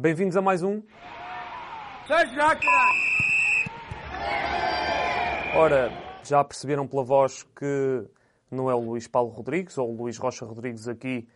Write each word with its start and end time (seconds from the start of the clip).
Bem-vindos 0.00 0.36
a 0.36 0.40
mais 0.40 0.62
um. 0.62 0.80
Ora, 5.56 5.90
já 6.22 6.44
perceberam 6.44 6.86
pela 6.86 7.02
voz 7.02 7.42
que 7.42 8.04
não 8.48 8.70
é 8.70 8.74
o 8.76 8.78
Luís 8.78 9.08
Paulo 9.08 9.30
Rodrigues 9.30 9.76
ou 9.76 9.90
o 9.90 9.96
Luís 9.96 10.16
Rocha 10.16 10.46
Rodrigues 10.46 10.86
aqui 10.86 11.26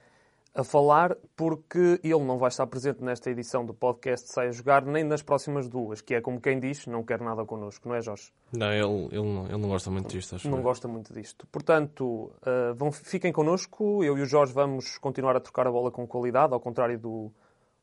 a 0.54 0.62
falar, 0.62 1.16
porque 1.34 1.98
ele 2.04 2.22
não 2.22 2.38
vai 2.38 2.50
estar 2.50 2.64
presente 2.68 3.02
nesta 3.02 3.32
edição 3.32 3.66
do 3.66 3.74
podcast 3.74 4.32
Sai 4.32 4.46
a 4.46 4.52
Jogar, 4.52 4.84
nem 4.84 5.02
nas 5.02 5.22
próximas 5.22 5.68
duas, 5.68 6.00
que 6.00 6.14
é 6.14 6.20
como 6.20 6.40
quem 6.40 6.60
diz, 6.60 6.86
não 6.86 7.02
quer 7.02 7.20
nada 7.20 7.44
connosco, 7.44 7.88
não 7.88 7.96
é, 7.96 8.00
Jorge? 8.00 8.32
Não, 8.52 8.70
ele, 8.70 9.08
ele, 9.10 9.28
não, 9.28 9.46
ele 9.46 9.58
não 9.58 9.70
gosta 9.70 9.90
muito 9.90 10.08
disto, 10.08 10.36
acho 10.36 10.48
Não 10.48 10.62
gosta 10.62 10.86
muito 10.86 11.12
disto. 11.12 11.48
Portanto, 11.48 12.30
uh, 12.46 12.72
vão, 12.76 12.92
fiquem 12.92 13.32
connosco, 13.32 14.04
eu 14.04 14.16
e 14.16 14.22
o 14.22 14.24
Jorge 14.24 14.52
vamos 14.52 14.98
continuar 14.98 15.34
a 15.34 15.40
trocar 15.40 15.66
a 15.66 15.72
bola 15.72 15.90
com 15.90 16.06
qualidade, 16.06 16.54
ao 16.54 16.60
contrário 16.60 16.96
do, 16.96 17.32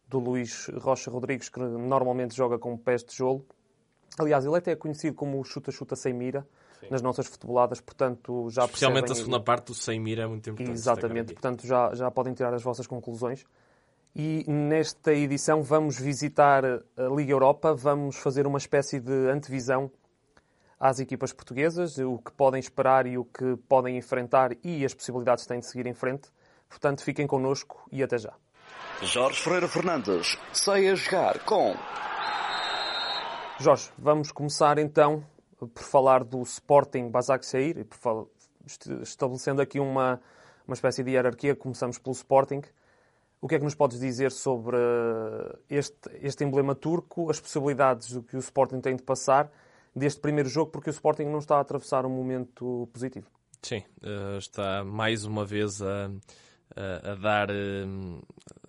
do 0.10 0.20
Luís 0.20 0.68
Rocha 0.80 1.10
Rodrigues, 1.12 1.48
que 1.50 1.60
normalmente 1.60 2.36
joga 2.36 2.58
com 2.58 2.76
pés 2.76 3.02
de 3.04 3.12
tijolo. 3.12 3.46
Aliás, 4.18 4.44
ele 4.46 4.58
até 4.58 4.72
é 4.72 4.76
conhecido 4.76 5.16
como 5.16 5.40
o 5.40 5.44
chuta-chuta 5.44 5.96
sem 5.96 6.12
mira 6.14 6.46
nas 6.90 7.02
nossas 7.02 7.28
futeboladas, 7.28 7.80
portanto 7.80 8.50
já 8.50 8.66
Especialmente 8.66 9.04
a 9.04 9.08
percebem- 9.08 9.26
segunda 9.26 9.44
parte 9.44 9.68
do 9.68 9.74
sem 9.76 10.00
mira 10.00 10.24
é 10.24 10.28
muito 10.28 10.50
importante. 10.50 10.74
Exatamente, 10.76 11.34
portanto 11.34 11.68
já, 11.68 11.94
já 11.94 12.10
podem 12.10 12.34
tirar 12.34 12.54
as 12.54 12.64
vossas 12.64 12.88
conclusões. 12.88 13.46
E 14.16 14.44
nesta 14.48 15.14
edição 15.14 15.62
vamos 15.62 16.00
visitar 16.00 16.66
a 16.66 16.82
Liga 17.16 17.32
Europa, 17.32 17.76
vamos 17.76 18.16
fazer 18.16 18.48
uma 18.48 18.58
espécie 18.58 19.00
de 19.00 19.14
antevisão 19.30 19.92
às 20.80 21.00
equipas 21.00 21.32
portuguesas, 21.32 21.98
o 22.00 22.18
que 22.18 22.32
podem 22.32 22.60
esperar 22.60 23.06
e 23.06 23.18
o 23.18 23.26
que 23.26 23.56
podem 23.68 23.98
enfrentar 23.98 24.52
e 24.64 24.84
as 24.84 24.94
possibilidades 24.94 25.44
que 25.44 25.50
têm 25.50 25.60
de 25.60 25.68
seguir 25.68 25.86
em 25.86 25.94
frente. 25.94 26.30
Portanto, 26.68 27.04
fiquem 27.04 27.28
connosco 27.28 27.86
e 27.92 28.02
até 28.02 28.18
já. 28.18 28.34
Jorge 29.04 29.42
Ferreira 29.42 29.68
Fernandes 29.68 30.38
sai 30.52 30.88
a 30.88 30.96
jogar 30.96 31.40
com 31.46 31.76
Jorge, 33.60 33.90
vamos 33.98 34.32
começar 34.32 34.78
então 34.78 35.24
por 35.58 35.84
falar 35.84 36.24
do 36.24 36.42
Sporting 36.44 37.10
Basaksehir, 37.10 37.78
e 37.78 37.84
por 37.84 37.98
fal- 37.98 38.30
est- 38.66 38.88
estabelecendo 39.02 39.62
aqui 39.62 39.80
uma, 39.80 40.22
uma 40.66 40.74
espécie 40.74 41.04
de 41.04 41.12
hierarquia, 41.12 41.54
começamos 41.56 41.98
pelo 41.98 42.14
Sporting. 42.14 42.62
O 43.42 43.48
que 43.48 43.56
é 43.56 43.58
que 43.58 43.64
nos 43.66 43.76
podes 43.76 44.00
dizer 44.00 44.32
sobre 44.32 44.78
eh, 44.78 45.58
este, 45.70 46.10
este 46.22 46.44
emblema 46.46 46.74
turco, 46.76 47.30
as 47.30 47.40
possibilidades 47.40 48.12
do 48.12 48.24
que 48.24 48.36
o 48.38 48.40
Sporting 48.40 48.80
tem 48.80 48.96
de 48.96 49.04
passar 49.04 49.52
deste 49.94 50.22
primeiro 50.22 50.48
jogo, 50.48 50.72
porque 50.72 50.90
o 50.90 50.92
Sporting 50.92 51.26
não 51.26 51.40
está 51.40 51.58
a 51.58 51.62
atravessar 51.62 52.06
um 52.06 52.10
momento 52.10 52.88
positivo? 52.94 53.28
Sim, 53.62 53.84
eh, 54.02 54.38
está 54.38 54.84
mais 54.86 55.26
uma 55.26 55.44
vez 55.46 55.82
a, 55.82 56.10
a, 56.76 57.16
dar, 57.16 57.50
eh, 57.50 57.86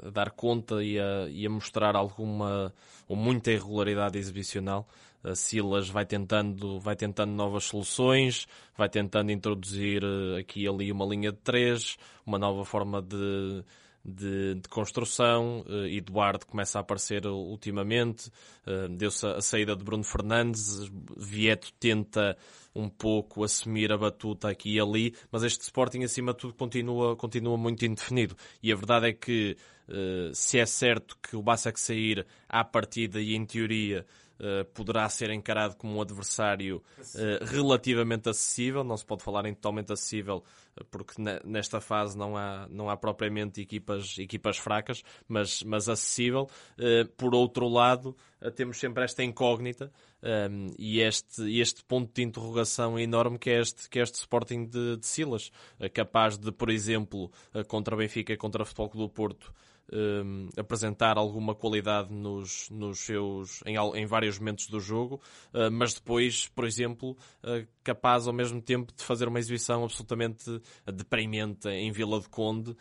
a 0.03 0.11
dar 0.11 0.31
conta 0.31 0.83
e 0.83 0.99
a, 0.99 1.29
e 1.29 1.47
a 1.47 1.51
mostrar 1.51 1.97
alguma 1.97 2.73
ou 3.09 3.17
muita 3.17 3.51
irregularidade 3.51 4.19
exibicional. 4.19 4.89
A 5.23 5.35
Silas 5.35 5.89
vai 5.91 6.07
tentando, 6.07 6.81
vai 6.81 6.97
tentando 6.97 7.33
novas 7.33 7.65
soluções, 7.65 8.47
vai 8.77 8.89
tentando 8.89 9.31
introduzir 9.31 10.03
eh, 10.03 10.41
aqui 10.41 10.63
e 10.63 10.69
ali 10.69 10.91
uma 10.91 11.05
linha 11.05 11.31
de 11.31 11.39
três, 11.39 11.99
uma 12.25 12.39
nova 12.39 12.65
forma 12.65 13.03
de, 13.03 13.63
de, 14.05 14.55
de 14.55 14.69
construção. 14.69 15.65
Eh, 15.69 15.97
Eduardo 15.97 16.47
começa 16.47 16.79
a 16.79 16.81
aparecer 16.81 17.27
ultimamente. 17.27 18.31
Eh, 18.67 18.89
Deu-se 18.89 19.27
a, 19.27 19.41
saída 19.41 19.77
de 19.77 19.85
Bruno 19.85 20.05
Fernandes. 20.05 20.91
Vieto 21.17 21.73
tenta 21.79 22.37
um 22.75 22.89
pouco 22.89 23.45
assumir 23.45 23.93
a 23.93 23.99
batuta 23.99 24.49
aqui 24.49 24.77
e 24.77 24.81
ali, 24.81 25.15
mas 25.31 25.43
este 25.43 25.63
Sporting, 25.63 26.05
acima 26.05 26.33
de 26.33 26.39
tudo, 26.39 26.55
continua, 26.55 27.17
continua 27.17 27.57
muito 27.57 27.85
indefinido. 27.85 28.37
E 28.63 28.73
a 28.73 28.77
verdade 28.77 29.09
é 29.09 29.13
que, 29.13 29.57
eh, 29.89 30.31
se 30.33 30.59
é 30.59 30.67
certo 30.67 31.17
que 31.23 31.37
o 31.37 31.43
Basak 31.43 31.79
sair 31.79 32.27
à 32.49 32.65
partida 32.65 33.21
e 33.21 33.35
em 33.35 33.45
teoria 33.45 34.07
eh, 34.43 34.65
poderá 34.73 35.07
ser 35.09 35.31
encarado 35.31 35.77
como 35.77 35.97
um 35.97 36.01
adversário 36.01 36.83
eh, 37.15 37.41
relativamente 37.45 38.29
acessível, 38.29 38.83
não 38.83 38.97
se 38.97 39.05
pode 39.05 39.23
falar 39.23 39.45
em 39.45 39.53
totalmente 39.53 39.93
acessível, 39.93 40.43
eh, 40.77 40.85
porque 40.91 41.21
ne- 41.21 41.41
nesta 41.45 41.79
fase 41.79 42.17
não 42.17 42.37
há, 42.39 42.67
não 42.71 42.89
há 42.89 42.97
propriamente 42.97 43.61
equipas, 43.61 44.17
equipas 44.19 44.57
fracas, 44.57 45.03
mas, 45.29 45.63
mas 45.63 45.89
acessível. 45.91 46.49
Eh, 46.79 47.05
por 47.19 47.35
outro 47.35 47.69
lado, 47.69 48.17
temos 48.57 48.79
sempre 48.79 49.05
esta 49.05 49.23
incógnita 49.23 49.93
um, 50.23 50.69
e 50.79 51.01
este, 51.01 51.61
este 51.61 51.85
ponto 51.85 52.11
de 52.15 52.23
interrogação 52.23 52.99
enorme 52.99 53.39
que 53.39 53.51
é 53.51 53.61
este, 53.61 53.89
que 53.91 53.99
é 53.99 54.03
este 54.03 54.15
Sporting 54.17 54.65
de, 54.65 54.97
de 54.97 55.07
Silas, 55.07 55.53
capaz 55.93 56.39
de, 56.39 56.51
por 56.51 56.71
exemplo, 56.71 57.31
contra 57.69 57.95
Benfica 57.95 58.33
e 58.33 58.37
contra 58.39 58.65
Futebol 58.65 58.89
Clube 58.89 59.07
do 59.09 59.13
Porto, 59.13 59.53
um, 59.93 60.49
apresentar 60.57 61.17
alguma 61.17 61.55
qualidade 61.55 62.13
nos, 62.13 62.69
nos 62.71 63.01
seus, 63.01 63.63
em, 63.67 63.77
em 63.95 64.07
vários 64.07 64.39
momentos 64.39 64.67
do 64.67 64.81
jogo, 64.81 65.21
uh, 65.53 65.71
mas 65.71 65.95
depois, 65.95 66.49
por 66.49 66.65
exemplo, 66.65 67.17
uh, 67.43 67.67
capaz 67.83 68.27
ao 68.27 68.33
mesmo 68.33 68.61
tempo 68.61 68.93
de 68.95 69.03
fazer 69.03 69.29
uma 69.29 69.39
exibição 69.39 69.85
absolutamente 69.85 70.61
deprimente 70.87 71.69
em 71.69 71.91
Vila 71.91 72.21
de 72.21 72.29
Conde, 72.29 72.71
uh, 72.71 72.77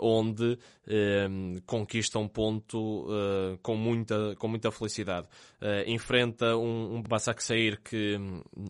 onde 0.00 0.58
um, 1.28 1.56
conquista 1.66 2.18
um 2.18 2.26
ponto 2.26 3.06
com, 3.62 3.76
muita, 3.76 4.34
com 4.36 4.48
muita 4.48 4.70
felicidade. 4.72 5.28
Enfrenta 5.86 6.56
um, 6.56 6.96
um 6.96 7.02
Başakşehir 7.02 7.80
que 7.80 8.18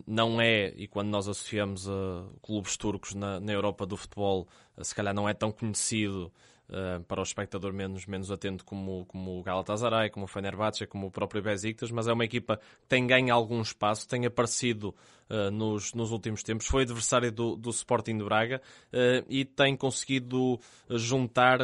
não 0.05 0.39
é, 0.39 0.69
e 0.75 0.87
quando 0.87 1.09
nós 1.09 1.27
associamos 1.27 1.89
a 1.89 2.27
clubes 2.41 2.77
turcos 2.77 3.15
na, 3.15 3.39
na 3.39 3.51
Europa 3.51 3.85
do 3.85 3.97
futebol, 3.97 4.47
se 4.81 4.93
calhar 4.93 5.15
não 5.15 5.27
é 5.27 5.33
tão 5.33 5.51
conhecido 5.51 6.31
Uh, 6.71 7.03
para 7.03 7.19
o 7.19 7.23
espectador 7.23 7.73
menos, 7.73 8.05
menos 8.05 8.31
atento 8.31 8.63
como, 8.63 9.05
como 9.05 9.37
o 9.37 9.43
Galatasaray, 9.43 10.09
como 10.09 10.23
o 10.23 10.27
Fenerbahçe, 10.27 10.87
como 10.87 11.07
o 11.07 11.11
próprio 11.11 11.41
Besiktas, 11.41 11.91
mas 11.91 12.07
é 12.07 12.13
uma 12.13 12.23
equipa 12.23 12.55
que 12.55 12.87
tem 12.87 13.05
ganho 13.05 13.33
algum 13.33 13.61
espaço, 13.61 14.07
tem 14.07 14.25
aparecido 14.25 14.95
uh, 15.29 15.51
nos, 15.51 15.93
nos 15.93 16.11
últimos 16.11 16.43
tempos, 16.43 16.65
foi 16.67 16.83
adversário 16.83 17.29
do, 17.29 17.57
do 17.57 17.71
Sporting 17.71 18.17
de 18.17 18.23
Braga 18.23 18.61
uh, 18.87 19.25
e 19.27 19.43
tem 19.43 19.75
conseguido 19.75 20.61
juntar 20.89 21.59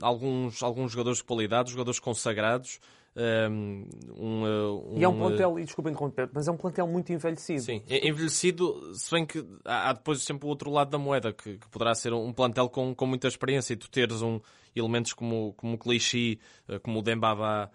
alguns, 0.00 0.62
alguns 0.62 0.92
jogadores 0.92 1.18
de 1.18 1.24
qualidade, 1.24 1.72
jogadores 1.72 1.98
consagrados, 1.98 2.78
um, 3.16 3.84
um, 4.16 4.42
uh, 4.42 4.98
E 4.98 5.04
é 5.04 5.08
um 5.08 5.14
uh, 5.14 5.18
plantel, 5.18 5.58
e 5.58 5.64
desculpa 5.64 5.90
interromper, 5.90 6.30
mas 6.32 6.48
é 6.48 6.50
um 6.50 6.56
plantel 6.56 6.86
muito 6.86 7.12
envelhecido. 7.12 7.60
Sim, 7.60 7.82
é 7.88 8.08
envelhecido, 8.08 8.94
se 8.94 9.10
bem 9.10 9.26
que 9.26 9.44
há 9.64 9.92
depois 9.92 10.22
sempre 10.22 10.46
o 10.46 10.48
outro 10.48 10.70
lado 10.70 10.90
da 10.90 10.98
moeda, 10.98 11.32
que, 11.32 11.58
que 11.58 11.68
poderá 11.68 11.94
ser 11.94 12.12
um 12.12 12.32
plantel 12.32 12.68
com, 12.68 12.94
com 12.94 13.06
muita 13.06 13.28
experiência 13.28 13.74
e 13.74 13.76
tu 13.76 13.90
teres 13.90 14.22
um, 14.22 14.40
elementos 14.74 15.12
como, 15.12 15.52
como 15.54 15.74
o 15.74 15.78
Clichy, 15.78 16.40
eh, 16.68 16.78
como 16.78 17.00
o 17.00 17.02
Dembaba, 17.02 17.70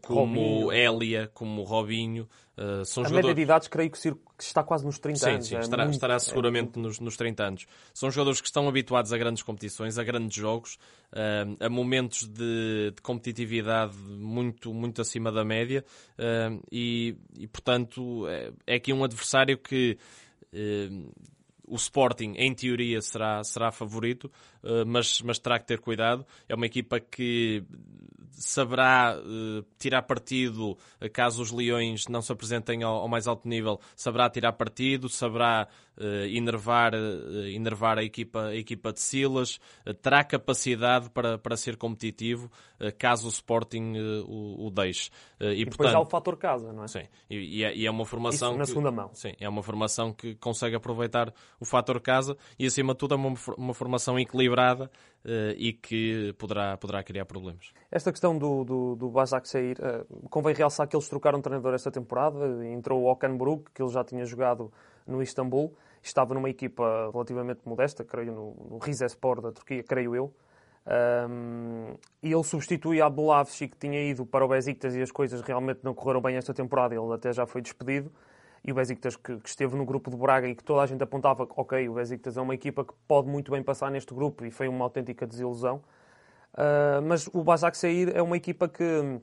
como 0.00 0.40
Robinho. 0.40 0.66
o 0.66 0.72
Elia, 0.72 1.30
como 1.34 1.62
Robinho, 1.64 2.28
uh, 2.56 2.84
são 2.84 3.02
A 3.02 3.06
média 3.06 3.16
jogadores... 3.22 3.36
de 3.36 3.42
idades, 3.42 3.68
creio 3.68 3.90
que, 3.90 3.98
está 4.38 4.62
quase 4.62 4.84
nos 4.84 4.98
30 4.98 5.18
Sim, 5.18 5.30
anos. 5.30 5.46
sim, 5.46 5.56
é 5.56 5.60
estará, 5.60 5.82
muito- 5.84 5.94
estará 5.94 6.14
é 6.14 6.18
seguramente 6.18 6.78
nos, 6.78 7.00
nos 7.00 7.16
30 7.16 7.44
anos. 7.44 7.66
São 7.92 8.10
jogadores 8.10 8.40
que 8.40 8.46
estão 8.46 8.68
habituados 8.68 9.12
a 9.12 9.18
grandes 9.18 9.42
competições, 9.42 9.98
a 9.98 10.04
grandes 10.04 10.36
jogos, 10.36 10.78
a 11.60 11.68
momentos 11.68 12.26
de, 12.26 12.92
de 12.94 13.02
competitividade 13.02 13.96
muito, 13.96 14.72
muito 14.72 15.00
acima 15.02 15.30
da 15.30 15.44
média 15.44 15.84
e, 16.70 17.16
e, 17.36 17.46
portanto, 17.48 18.26
é, 18.28 18.52
é 18.66 18.74
aqui 18.76 18.92
um 18.92 19.04
adversário 19.04 19.58
que 19.58 19.98
o 21.72 21.76
Sporting, 21.76 22.34
em 22.36 22.54
teoria, 22.54 23.00
será, 23.00 23.42
será 23.44 23.72
favorito, 23.72 24.30
eh, 24.62 24.84
mas, 24.84 25.22
mas 25.22 25.38
terá 25.38 25.58
que 25.58 25.66
ter 25.66 25.80
cuidado. 25.80 26.26
É 26.46 26.54
uma 26.54 26.66
equipa 26.66 27.00
que 27.00 27.64
saberá 28.32 29.16
eh, 29.18 29.64
tirar 29.78 30.02
partido 30.02 30.76
caso 31.12 31.42
os 31.42 31.50
Leões 31.50 32.06
não 32.08 32.20
se 32.22 32.32
apresentem 32.32 32.82
ao, 32.82 32.96
ao 32.96 33.08
mais 33.08 33.26
alto 33.26 33.48
nível, 33.48 33.80
saberá 33.96 34.28
tirar 34.30 34.52
partido, 34.52 35.08
saberá 35.08 35.68
eh, 35.98 36.28
enervar, 36.36 36.92
enervar 37.54 37.98
a, 37.98 38.02
equipa, 38.04 38.46
a 38.46 38.56
equipa 38.56 38.92
de 38.92 39.00
Silas, 39.00 39.60
terá 40.00 40.24
capacidade 40.24 41.10
para, 41.10 41.38
para 41.38 41.56
ser 41.56 41.76
competitivo 41.76 42.50
caso 42.98 43.26
o 43.28 43.30
Sporting 43.30 43.94
o, 44.26 44.66
o 44.66 44.70
deixe. 44.70 45.08
E, 45.40 45.62
E 45.62 45.64
depois 45.64 45.90
há 45.94 45.98
o 46.00 46.02
portanto, 46.02 46.10
fator 46.10 46.36
casa, 46.36 46.72
não 46.72 46.82
é? 46.84 46.88
Sim, 46.88 47.04
e, 47.30 47.58
e 47.60 47.64
é, 47.64 47.76
e 47.76 47.86
é 47.86 47.90
uma 47.90 48.04
formação 48.04 48.50
Isso 48.50 48.58
na 48.58 48.64
que- 48.64 48.70
segunda 48.70 48.90
mão. 48.90 49.10
Sim, 49.14 49.34
é 49.38 49.48
uma 49.48 49.62
formação 49.62 50.12
que 50.12 50.34
consegue 50.36 50.74
aproveitar 50.74 51.32
o 51.60 51.64
fator 51.64 52.00
casa 52.00 52.36
e 52.58 52.66
acima 52.66 52.92
de 52.92 52.98
tudo 52.98 53.14
é 53.14 53.16
uma, 53.16 53.34
uma 53.56 53.74
formação 53.74 54.18
equilibrada 54.18 54.90
e 55.56 55.72
que 55.72 56.32
poderá, 56.38 56.76
poderá 56.76 57.02
criar 57.02 57.24
problemas. 57.24 57.72
Esta 57.90 58.10
questão 58.10 58.36
do, 58.36 58.64
do, 58.64 58.96
do 58.96 59.10
Basak 59.10 59.48
sair, 59.48 59.76
eh, 59.80 60.04
convém 60.28 60.54
realçar 60.54 60.88
que 60.88 60.96
eles 60.96 61.08
trocaram 61.08 61.40
treinador 61.40 61.74
esta 61.74 61.90
temporada. 61.90 62.66
Entrou 62.66 63.02
o 63.02 63.10
Okan 63.10 63.36
Buruk, 63.36 63.70
que 63.72 63.82
ele 63.82 63.90
já 63.90 64.02
tinha 64.02 64.24
jogado 64.24 64.72
no 65.06 65.22
Istambul. 65.22 65.74
Estava 66.02 66.34
numa 66.34 66.50
equipa 66.50 67.10
relativamente 67.12 67.60
modesta, 67.64 68.04
creio, 68.04 68.32
no, 68.32 68.54
no 68.70 68.78
Rizespor 68.78 69.40
da 69.40 69.52
Turquia, 69.52 69.84
creio 69.84 70.16
eu. 70.16 70.34
Ahm, 70.84 71.94
e 72.20 72.32
ele 72.32 72.42
substitui 72.42 73.00
Abdulavci, 73.00 73.68
que 73.68 73.76
tinha 73.76 74.02
ido 74.02 74.26
para 74.26 74.44
o 74.44 74.48
Besiktas 74.48 74.96
e 74.96 75.02
as 75.02 75.12
coisas 75.12 75.40
realmente 75.42 75.80
não 75.84 75.94
correram 75.94 76.20
bem 76.20 76.36
esta 76.36 76.52
temporada. 76.52 76.94
Ele 76.94 77.14
até 77.14 77.32
já 77.32 77.46
foi 77.46 77.62
despedido. 77.62 78.10
E 78.64 78.70
o 78.70 78.74
Besiktas, 78.74 79.16
que, 79.16 79.38
que 79.38 79.48
esteve 79.48 79.76
no 79.76 79.84
grupo 79.84 80.10
de 80.10 80.16
Braga 80.16 80.46
e 80.46 80.54
que 80.54 80.62
toda 80.62 80.82
a 80.82 80.86
gente 80.86 81.02
apontava 81.02 81.46
que, 81.46 81.52
ok, 81.56 81.88
o 81.88 81.94
Besiktas 81.94 82.36
é 82.36 82.40
uma 82.40 82.54
equipa 82.54 82.84
que 82.84 82.92
pode 83.08 83.28
muito 83.28 83.50
bem 83.50 83.62
passar 83.62 83.90
neste 83.90 84.14
grupo 84.14 84.44
e 84.44 84.50
foi 84.50 84.68
uma 84.68 84.84
autêntica 84.84 85.26
desilusão. 85.26 85.82
Uh, 86.54 87.02
mas 87.02 87.28
o 87.32 87.42
Basak 87.42 87.76
Sair 87.76 88.14
é 88.14 88.22
uma 88.22 88.36
equipa 88.36 88.68
que 88.68 89.20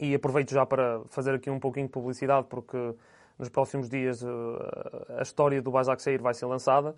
e 0.00 0.14
aproveito 0.14 0.50
já 0.50 0.64
para 0.64 1.02
fazer 1.08 1.34
aqui 1.34 1.50
um 1.50 1.58
pouquinho 1.58 1.86
de 1.86 1.92
publicidade, 1.92 2.46
porque 2.48 2.94
nos 3.38 3.48
próximos 3.48 3.88
dias 3.88 4.24
a 5.18 5.22
história 5.22 5.60
do 5.60 5.70
Basak 5.70 6.00
Sair 6.00 6.20
vai 6.20 6.34
ser 6.34 6.46
lançada. 6.46 6.94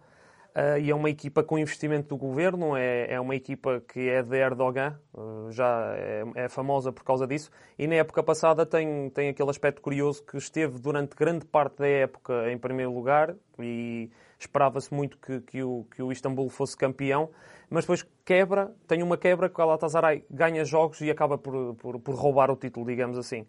Uh, 0.51 0.81
e 0.81 0.91
é 0.91 0.95
uma 0.95 1.09
equipa 1.09 1.45
com 1.45 1.57
investimento 1.57 2.09
do 2.09 2.17
governo, 2.17 2.77
é, 2.77 3.13
é 3.13 3.21
uma 3.21 3.37
equipa 3.37 3.81
que 3.87 4.09
é 4.09 4.21
de 4.21 4.37
Erdogan, 4.37 4.99
uh, 5.15 5.49
já 5.53 5.95
é, 5.95 6.25
é, 6.35 6.49
famosa 6.49 6.91
por 6.91 7.05
causa 7.05 7.25
disso, 7.25 7.53
e 7.79 7.87
na 7.87 7.95
época 7.95 8.21
passada 8.21 8.67
tem, 8.67 9.09
tem 9.11 9.29
aquele 9.29 9.49
aspecto 9.49 9.81
curioso 9.81 10.25
que 10.25 10.37
esteve 10.37 10.81
durante 10.81 11.15
grande 11.15 11.47
parte 11.47 11.79
da 11.79 11.87
época 11.87 12.51
em 12.51 12.59
primeiro 12.59 12.93
lugar 12.93 13.37
e 13.61 14.11
esperava-se 14.41 14.93
muito 14.93 15.19
que, 15.19 15.41
que, 15.41 15.63
o, 15.63 15.87
que 15.95 16.03
o 16.03 16.11
Istambul 16.11 16.49
fosse 16.49 16.77
campeão, 16.77 17.31
mas 17.69 17.85
depois 17.85 18.05
quebra, 18.25 18.75
tem 18.89 19.05
uma 19.05 19.17
quebra 19.17 19.49
que 19.49 19.55
o 19.55 19.59
Galatasaray 19.59 20.25
ganha 20.29 20.65
jogos 20.65 21.01
e 21.01 21.13
acaba 21.13 21.39
por, 21.39 21.77
por, 21.77 22.01
por 22.01 22.15
roubar 22.17 22.51
o 22.51 22.57
título, 22.57 22.87
digamos 22.87 23.17
assim. 23.17 23.47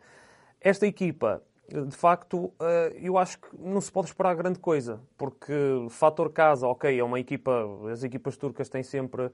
Esta 0.60 0.86
equipa 0.86 1.42
de 1.74 1.96
facto, 1.96 2.52
eh, 2.62 2.98
eu 3.02 3.18
acho 3.18 3.40
que 3.40 3.48
não 3.58 3.80
se 3.80 3.92
pode 3.92 4.08
esperar 4.08 4.36
grande 4.36 4.60
coisa, 4.60 5.00
porque 5.18 5.54
fator 5.90 6.32
casa, 6.32 6.68
ok, 6.68 7.00
é 7.00 7.04
uma 7.04 7.20
equipa, 7.20 7.66
as 7.92 8.04
equipas 8.04 8.36
turcas 8.38 8.70
têm 8.70 8.84
sempre 8.84 9.32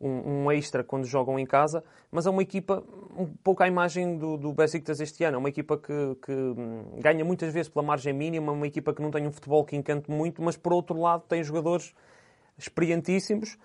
um, 0.00 0.44
um, 0.44 0.52
extra 0.52 0.82
quando 0.82 1.04
jogam 1.06 1.38
em 1.38 1.46
casa, 1.46 1.84
mas 2.10 2.26
é 2.26 2.30
uma 2.30 2.42
equipa 2.42 2.82
um 3.16 3.26
pouco 3.26 3.62
à 3.62 3.68
imagem 3.68 4.16
do, 4.16 4.36
do 4.36 4.52
Besiktas 4.52 5.00
este 5.00 5.24
ano. 5.24 5.36
É 5.36 5.38
uma 5.38 5.48
equipa 5.48 5.76
que, 5.78 6.16
que, 6.22 6.32
hum, 6.32 6.98
ganha 7.00 7.24
muitas 7.24 7.52
vezes 7.52 7.68
pela 7.68 7.84
margem 7.84 8.12
mínima, 8.12 8.52
uma 8.52 8.66
equipa 8.66 8.92
que 8.92 9.02
não 9.02 9.10
tem 9.10 9.26
um 9.26 9.32
futebol 9.32 9.64
que 9.64 9.76
encante 9.76 10.10
muito, 10.10 10.42
mas 10.42 10.56
por 10.56 10.72
outro 10.72 10.98
lado 10.98 11.24
tem 11.28 11.42
jogadores 11.42 11.94
experientíssimos 12.58 13.56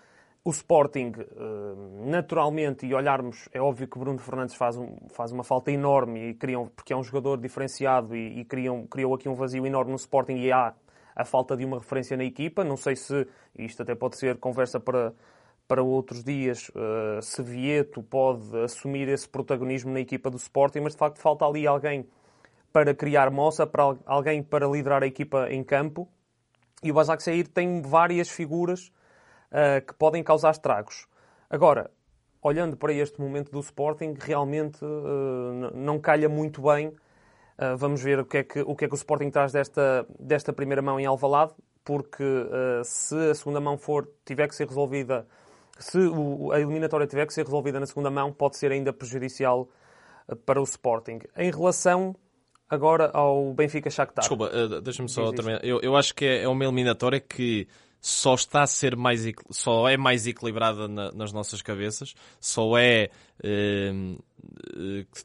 o 0.44 0.51
Sporting, 0.51 1.12
eh, 1.18 2.06
naturalmente, 2.09 2.86
e 2.86 2.94
olharmos, 2.94 3.50
é 3.51 3.62
óbvio 3.62 3.88
que 3.88 4.00
Bruno 4.00 4.18
Fernandes 4.19 4.56
faz, 4.56 4.77
um, 4.77 4.95
faz 5.09 5.31
uma 5.31 5.44
falta 5.44 5.71
enorme, 5.71 6.30
e 6.30 6.33
criam, 6.33 6.68
porque 6.75 6.94
é 6.94 6.95
um 6.95 7.03
jogador 7.03 7.38
diferenciado 7.38 8.15
e, 8.15 8.39
e 8.39 8.45
criam, 8.45 8.88
criou 8.88 9.13
aqui 9.13 9.27
um 9.27 9.36
vazio 9.36 9.65
enorme 9.65 9.91
no 9.91 9.97
Sporting 9.97 10.38
e 10.38 10.51
há 10.51 10.74
a 11.15 11.25
falta 11.25 11.57
de 11.57 11.65
uma 11.65 11.77
referência 11.77 12.15
na 12.15 12.24
equipa. 12.24 12.63
Não 12.63 12.77
sei 12.77 12.95
se, 12.95 13.27
isto 13.57 13.83
até 13.83 13.94
pode 13.94 14.18
ser 14.18 14.38
conversa 14.38 14.80
para, 14.80 15.13
para 15.68 15.83
outros 15.83 16.24
dias, 16.24 16.69
uh, 16.69 17.21
se 17.21 17.44
Vieto 17.44 18.01
pode 18.01 18.57
assumir 18.63 19.09
esse 19.09 19.27
protagonismo 19.27 19.92
na 19.92 20.00
equipa 20.00 20.30
do 20.30 20.38
Sporting, 20.38 20.80
mas 20.80 20.94
de 20.94 21.00
facto 21.00 21.19
falta 21.19 21.45
ali 21.45 21.68
alguém 21.68 22.07
para 22.71 22.94
criar 22.95 23.30
moça, 23.30 23.68
para 23.68 23.97
alguém 24.06 24.42
para 24.42 24.68
liderar 24.68 25.03
a 25.03 25.07
equipa 25.07 25.47
em 25.51 25.63
campo. 25.63 26.07
E 26.81 26.92
o 26.92 26.94
Basak 26.94 27.21
Sair 27.21 27.47
tem 27.47 27.81
várias 27.81 28.30
figuras 28.30 28.89
uh, 29.51 29.86
que 29.86 29.94
podem 29.94 30.24
causar 30.24 30.51
estragos. 30.51 31.07
Agora, 31.50 31.92
olhando 32.42 32.78
para 32.78 32.94
este 32.94 33.19
momento 33.19 33.51
do 33.51 33.60
Sporting, 33.60 34.16
realmente 34.19 34.84
uh, 34.84 35.72
não 35.75 36.00
calha 36.00 36.30
muito 36.30 36.62
bem. 36.62 36.88
Uh, 36.88 37.75
vamos 37.78 38.01
ver 38.01 38.19
o 38.19 38.25
que, 38.25 38.38
é 38.38 38.44
que, 38.44 38.62
o 38.62 38.75
que 38.75 38.86
é 38.86 38.88
que 38.88 38.94
o 38.94 38.96
Sporting 38.96 39.30
traz 39.30 39.51
desta, 39.51 40.06
desta 40.19 40.54
primeira 40.54 40.81
mão 40.81 41.00
em 41.00 41.06
Alvalade, 41.06 41.54
porque 41.84 42.24
se 42.84 43.16
a 43.31 43.34
segunda 43.34 43.60
mão 43.60 43.75
for, 43.75 44.07
tiver 44.24 44.48
que 44.48 44.56
ser 44.56 44.68
resolvida, 44.68 45.25
se 45.80 45.98
o, 45.98 46.52
a 46.52 46.60
eliminatória 46.60 47.07
tiver 47.07 47.25
que 47.25 47.34
ser 47.34 47.44
resolvida 47.45 47.80
na 47.80 47.88
segunda 47.88 48.12
mão, 48.12 48.31
pode 48.31 48.57
ser 48.57 48.72
ainda 48.72 48.94
prejudicial 48.94 49.68
para 50.45 50.62
o 50.62 50.63
Sporting. 50.63 51.19
Em 51.36 51.50
relação 51.50 52.16
agora 52.69 53.10
ao 53.12 53.54
Benfica 53.54 53.90
Shakhtar. 53.90 54.22
Desculpa, 54.22 54.52
deixa-me 54.81 55.10
só 55.10 55.31
terminar. 55.31 55.63
Eu, 55.66 55.80
eu 55.81 55.95
acho 55.95 56.13
que 56.13 56.25
é, 56.25 56.44
é 56.44 56.48
uma 56.48 56.63
eliminatória 56.63 57.19
que 57.19 57.68
só 58.01 58.34
está 58.34 58.63
a 58.63 58.68
ser 58.68 58.96
mais 58.96 59.25
só 59.50 59.88
é 59.90 59.98
mais 59.98 60.25
equilibrada 60.25 60.88
na, 60.88 61.12
nas 61.12 61.34
nossas 61.34 61.62
cabeças, 61.62 62.16
só 62.40 62.78
é 62.78 63.10
eh, 63.44 63.92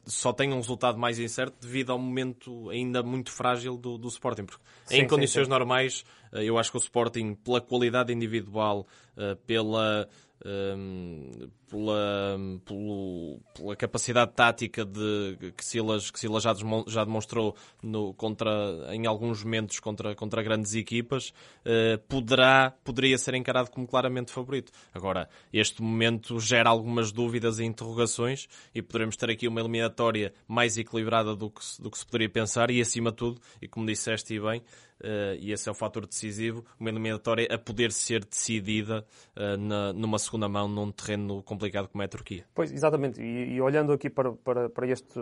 só 0.05 0.33
tem 0.33 0.51
um 0.51 0.57
resultado 0.57 0.97
mais 0.97 1.19
incerto 1.19 1.55
devido 1.61 1.91
ao 1.91 1.99
momento 1.99 2.69
ainda 2.69 3.01
muito 3.01 3.31
frágil 3.31 3.77
do, 3.77 3.97
do 3.97 4.07
Sporting. 4.07 4.45
Porque 4.45 4.63
sim, 4.85 4.97
em 4.97 5.07
condições 5.07 5.43
sim, 5.43 5.45
sim. 5.45 5.49
normais, 5.49 6.05
eh, 6.33 6.43
eu 6.43 6.57
acho 6.57 6.71
que 6.71 6.77
o 6.77 6.79
Sporting, 6.79 7.35
pela 7.35 7.61
qualidade 7.61 8.11
individual, 8.13 8.87
eh, 9.17 9.35
pela 9.45 10.07
um, 10.45 11.49
pela, 11.69 12.37
pelo, 12.65 13.39
pela 13.53 13.75
capacidade 13.75 14.33
tática 14.33 14.85
de, 14.85 15.37
que 15.55 15.65
Silas, 15.65 16.11
que 16.11 16.19
Silas 16.19 16.43
já, 16.43 16.53
já 16.87 17.03
demonstrou 17.03 17.55
no, 17.81 18.13
contra, 18.13 18.51
em 18.91 19.05
alguns 19.05 19.43
momentos 19.43 19.79
contra, 19.79 20.15
contra 20.15 20.43
grandes 20.43 20.73
equipas, 20.75 21.29
uh, 21.29 21.97
poderá, 22.07 22.73
poderia 22.83 23.17
ser 23.17 23.33
encarado 23.35 23.69
como 23.71 23.87
claramente 23.87 24.31
favorito. 24.31 24.71
Agora, 24.93 25.29
este 25.51 25.81
momento 25.81 26.39
gera 26.39 26.69
algumas 26.69 27.11
dúvidas 27.11 27.59
e 27.59 27.65
interrogações 27.65 28.47
e 28.73 28.81
poderemos 28.81 29.15
ter 29.15 29.29
aqui 29.29 29.47
uma 29.47 29.59
eliminatória 29.59 30.33
mais 30.47 30.77
equilibrada 30.77 31.35
do 31.35 31.49
que, 31.49 31.61
do 31.79 31.89
que 31.89 31.97
se 31.97 32.05
poderia 32.05 32.29
pensar 32.29 32.69
e, 32.69 32.81
acima 32.81 33.11
de 33.11 33.17
tudo, 33.17 33.41
e 33.61 33.67
como 33.67 33.85
disseste 33.85 34.39
bem, 34.39 34.61
Uh, 34.99 35.35
e 35.39 35.51
esse 35.51 35.67
é 35.67 35.71
o 35.71 35.75
fator 35.75 36.07
decisivo, 36.07 36.65
uma 36.79 36.89
eliminatória 36.89 37.47
a 37.51 37.57
poder 37.57 37.91
ser 37.91 38.23
decidida 38.23 39.05
uh, 39.35 39.57
na, 39.57 39.91
numa 39.91 40.17
segunda 40.17 40.47
mão 40.47 40.69
num 40.69 40.89
terreno 40.89 41.43
complicado 41.55 41.87
como 41.87 42.01
é 42.01 42.05
a 42.05 42.09
Turquia. 42.09 42.45
Pois, 42.53 42.71
exatamente, 42.71 43.21
e, 43.21 43.53
e 43.53 43.61
olhando 43.61 43.93
aqui 43.93 44.09
para, 44.09 44.33
para, 44.33 44.69
para, 44.69 44.87
este 44.87 45.19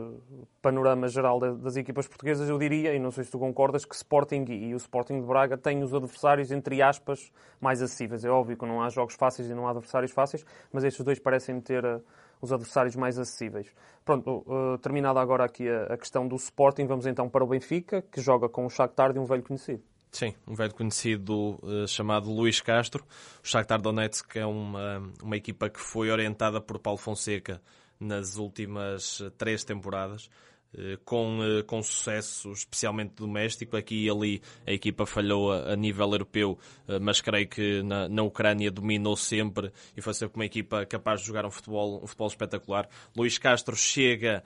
panorama 0.61 1.07
geral 1.07 1.39
das 1.39 1.75
equipas 1.75 2.07
portuguesas, 2.07 2.49
eu 2.49 2.57
diria, 2.57 2.93
e 2.93 2.99
não 2.99 3.11
sei 3.11 3.23
se 3.23 3.31
tu 3.31 3.39
concordas, 3.39 3.85
que 3.85 3.95
Sporting 3.95 4.45
e 4.49 4.73
o 4.73 4.77
Sporting 4.77 5.21
de 5.21 5.27
Braga 5.27 5.57
têm 5.57 5.83
os 5.83 5.93
adversários, 5.93 6.51
entre 6.51 6.81
aspas, 6.81 7.31
mais 7.61 7.81
acessíveis. 7.81 8.25
É 8.25 8.29
óbvio 8.29 8.57
que 8.57 8.65
não 8.65 8.81
há 8.81 8.89
jogos 8.89 9.13
fáceis 9.15 9.49
e 9.49 9.53
não 9.53 9.67
há 9.67 9.71
adversários 9.71 10.11
fáceis, 10.11 10.43
mas 10.71 10.83
estes 10.83 11.05
dois 11.05 11.19
parecem 11.19 11.61
ter 11.61 11.85
uh, 11.85 12.01
os 12.41 12.51
adversários 12.51 12.95
mais 12.95 13.17
acessíveis. 13.19 13.73
Pronto, 14.03 14.43
uh, 14.47 14.77
terminada 14.79 15.19
agora 15.21 15.45
aqui 15.45 15.69
a, 15.69 15.93
a, 15.93 15.97
questão 15.97 16.27
do 16.27 16.35
Sporting, 16.35 16.85
vamos 16.87 17.05
então 17.05 17.29
para 17.29 17.43
o 17.43 17.47
Benfica, 17.47 18.01
que 18.01 18.19
joga 18.19 18.49
com 18.49 18.65
o 18.65 18.69
Shakhtar 18.69 19.13
de 19.13 19.19
um 19.19 19.25
velho 19.25 19.43
conhecido. 19.43 19.83
Sim, 20.13 20.35
um 20.47 20.53
velho 20.53 20.75
conhecido 20.75 21.59
uh, 21.63 21.87
chamado 21.87 22.31
Luís 22.31 22.61
Castro. 22.61 23.03
O 23.43 23.47
Shakhtar 23.47 23.81
Donetsk 23.81 24.37
é 24.37 24.45
uma, 24.45 25.11
uma 25.23 25.35
equipa 25.35 25.71
que 25.71 25.79
foi 25.79 26.11
orientada 26.11 26.61
por 26.61 26.77
Paulo 26.77 26.99
Fonseca 26.99 27.59
nas 27.99 28.37
últimas 28.37 29.21
eh, 29.21 29.31
três 29.35 29.63
temporadas. 29.63 30.29
Eh, 30.77 30.99
com, 31.03 31.39
eh, 31.43 31.63
com 31.63 31.81
sucesso, 31.81 32.51
especialmente 32.51 33.15
doméstico. 33.15 33.75
Aqui 33.75 34.05
e 34.05 34.09
ali 34.09 34.39
a 34.67 34.71
equipa 34.71 35.03
falhou 35.07 35.51
a, 35.51 35.73
a 35.73 35.75
nível 35.75 36.11
europeu, 36.11 36.59
mas 37.01 37.19
creio 37.19 37.47
que 37.47 37.81
na, 37.81 38.07
na, 38.07 38.21
Ucrânia 38.21 38.69
dominou 38.69 39.17
sempre 39.17 39.71
e 39.97 40.01
foi 40.01 40.13
sempre 40.13 40.35
uma 40.35 40.45
equipa 40.45 40.85
capaz 40.85 41.21
de 41.21 41.25
jogar 41.27 41.43
um 41.43 41.51
futebol, 41.51 42.03
um 42.03 42.05
futebol 42.05 42.27
espetacular. 42.27 42.87
Luís 43.17 43.39
Castro 43.39 43.75
chega 43.75 44.43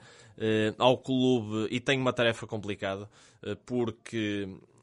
ao 0.78 0.96
clube 0.96 1.66
e 1.70 1.78
tem 1.78 1.98
uma 1.98 2.12
tarefa 2.12 2.46
complicada, 2.46 3.10
porque 3.66 4.48
Uh, 4.48 4.77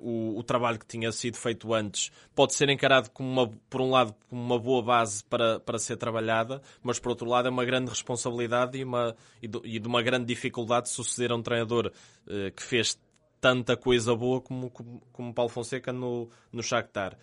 o, 0.00 0.38
o, 0.38 0.42
trabalho 0.42 0.78
que 0.78 0.86
tinha 0.86 1.12
sido 1.12 1.36
feito 1.36 1.72
antes 1.74 2.10
pode 2.34 2.54
ser 2.54 2.68
encarado 2.68 3.10
como 3.10 3.28
uma, 3.28 3.52
por 3.68 3.80
um 3.80 3.90
lado 3.90 4.14
como 4.28 4.42
uma 4.42 4.58
boa 4.58 4.82
base 4.82 5.22
para, 5.24 5.60
para 5.60 5.78
ser 5.78 5.96
trabalhada, 5.96 6.62
mas 6.82 6.98
por 6.98 7.10
outro 7.10 7.28
lado 7.28 7.48
é 7.48 7.50
uma 7.50 7.64
grande 7.64 7.90
responsabilidade 7.90 8.78
e, 8.78 8.84
uma, 8.84 9.14
e, 9.42 9.48
de, 9.48 9.60
e 9.64 9.78
de 9.78 9.86
uma 9.88 10.02
grande 10.02 10.26
dificuldade 10.26 10.88
suceder 10.88 11.32
a 11.32 11.36
um 11.36 11.42
treinador 11.42 11.92
uh, 12.26 12.50
que 12.52 12.62
fez 12.62 12.98
tanta 13.42 13.76
coisa 13.76 14.14
boa 14.14 14.40
como, 14.40 14.70
como, 14.70 15.02
como 15.12 15.34
Paulo 15.34 15.50
Fonseca 15.50 15.92
no, 15.92 16.30
no 16.52 16.62
Shakhtar. 16.62 17.18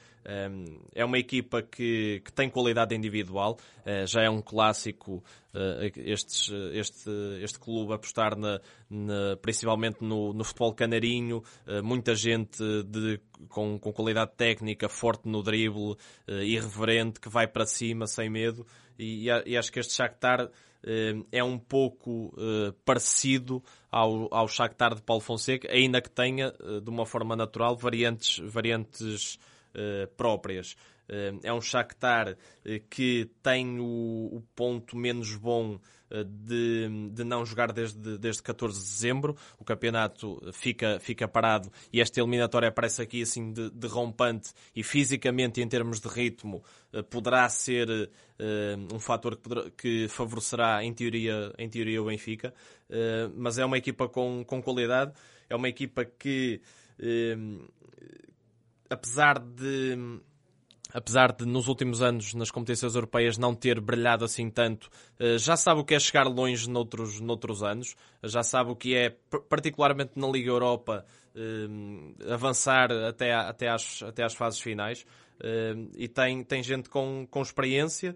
Um, 0.51 0.81
é 0.93 1.05
uma 1.05 1.17
equipa 1.17 1.61
que, 1.61 2.21
que 2.25 2.33
tem 2.33 2.49
qualidade 2.49 2.93
individual, 2.93 3.57
uh, 3.85 4.05
já 4.05 4.21
é 4.23 4.29
um 4.29 4.41
clássico 4.41 5.23
uh, 5.53 5.81
estes, 5.95 6.51
este, 6.73 7.09
este 7.41 7.57
clube 7.57 7.93
apostar 7.93 8.37
na, 8.37 8.59
na, 8.89 9.37
principalmente 9.41 10.03
no, 10.03 10.33
no 10.33 10.43
futebol 10.43 10.73
canarinho, 10.73 11.41
uh, 11.65 11.81
muita 11.81 12.13
gente 12.13 12.61
de, 12.83 13.21
com, 13.47 13.79
com 13.79 13.93
qualidade 13.93 14.33
técnica, 14.35 14.89
forte 14.89 15.25
no 15.25 15.41
drible, 15.41 15.95
irreverente, 16.27 17.21
que 17.21 17.29
vai 17.29 17.47
para 17.47 17.65
cima 17.65 18.05
sem 18.07 18.29
medo, 18.29 18.67
e, 18.99 19.29
e 19.45 19.57
acho 19.57 19.71
que 19.71 19.79
este 19.79 19.93
Shakhtar 19.93 20.51
eh, 20.83 21.13
é 21.31 21.43
um 21.43 21.57
pouco 21.57 22.33
eh, 22.37 22.73
parecido 22.85 23.61
ao, 23.91 24.27
ao 24.31 24.47
Shakhtar 24.47 24.95
de 24.95 25.01
Paulo 25.01 25.21
Fonseca, 25.21 25.71
ainda 25.71 26.01
que 26.01 26.09
tenha, 26.09 26.53
eh, 26.59 26.79
de 26.79 26.89
uma 26.89 27.05
forma 27.05 27.35
natural, 27.35 27.75
variantes, 27.75 28.39
variantes 28.39 29.39
próprias. 30.15 30.75
É 31.43 31.51
um 31.51 31.59
Shakhtar 31.59 32.37
que 32.89 33.29
tem 33.41 33.79
o, 33.79 34.43
ponto 34.55 34.95
menos 34.95 35.35
bom 35.35 35.79
de, 36.45 37.09
de 37.11 37.23
não 37.23 37.43
jogar 37.43 37.71
desde, 37.71 38.17
desde 38.17 38.43
14 38.43 38.79
de 38.79 38.85
dezembro. 38.85 39.35
O 39.57 39.63
campeonato 39.63 40.39
fica, 40.53 40.99
fica 40.99 41.27
parado 41.27 41.71
e 41.91 41.99
esta 41.99 42.19
eliminatória 42.19 42.69
aparece 42.69 43.01
aqui 43.01 43.23
assim 43.23 43.51
de, 43.51 43.71
de 43.71 43.87
rompante 43.87 44.51
e 44.75 44.83
fisicamente, 44.83 45.61
em 45.61 45.67
termos 45.67 45.99
de 45.99 46.07
ritmo, 46.07 46.63
eh, 46.93 47.01
poderá 47.01 47.47
ser 47.49 48.09
um 48.93 48.99
fator 48.99 49.35
que, 49.35 49.41
poderá, 49.41 49.71
que, 49.71 50.07
favorecerá, 50.07 50.81
em 50.81 50.93
teoria, 50.93 51.53
em 51.57 51.69
teoria 51.69 52.01
o 52.01 52.05
Benfica. 52.05 52.53
Mas 53.35 53.57
é 53.57 53.65
uma 53.65 53.77
equipa 53.77 54.07
com, 54.07 54.45
com 54.45 54.61
qualidade, 54.61 55.11
é 55.49 55.55
uma 55.55 55.67
equipa 55.67 56.05
que, 56.05 56.61
apesar 58.89 59.39
de 59.39 60.19
apesar 60.91 61.31
de 61.31 61.45
nos 61.45 61.67
últimos 61.67 62.01
anos 62.01 62.33
nas 62.33 62.49
competições 62.49 62.95
europeias 62.95 63.37
não 63.37 63.53
ter 63.53 63.79
brilhado 63.79 64.25
assim 64.25 64.49
tanto, 64.49 64.89
eh, 65.19 65.37
já 65.37 65.55
sabe 65.55 65.81
o 65.81 65.85
que 65.85 65.93
é 65.93 65.99
chegar 65.99 66.23
longe 66.23 66.69
noutros, 66.69 67.19
noutros 67.19 67.61
anos, 67.63 67.95
já 68.23 68.41
sabe 68.41 68.71
o 68.71 68.75
que 68.75 68.95
é, 68.95 69.15
particularmente 69.47 70.13
na 70.15 70.27
Liga 70.27 70.49
Europa, 70.49 71.05
eh, 71.35 72.33
avançar 72.33 72.91
até, 72.91 73.33
até, 73.33 73.69
às, 73.69 74.01
até 74.01 74.23
às 74.23 74.33
fases 74.33 74.59
finais. 74.59 75.05
Eh, 75.41 75.75
e 75.95 76.07
tem, 76.07 76.43
tem 76.43 76.63
gente 76.63 76.89
com, 76.89 77.27
com 77.29 77.41
experiência, 77.41 78.15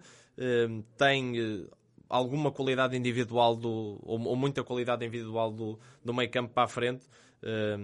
tem 0.98 1.68
alguma 2.10 2.51
qualidade 2.51 2.98
individual 2.98 3.56
do, 3.56 4.00
ou, 4.01 4.18
muita 4.36 4.63
qualidade 4.63 5.06
individual 5.06 5.51
do, 5.51 5.80
do 6.03 6.12
meio 6.12 6.30
campo 6.32 6.51
para 6.51 6.63
a 6.63 6.68
frente 6.68 7.06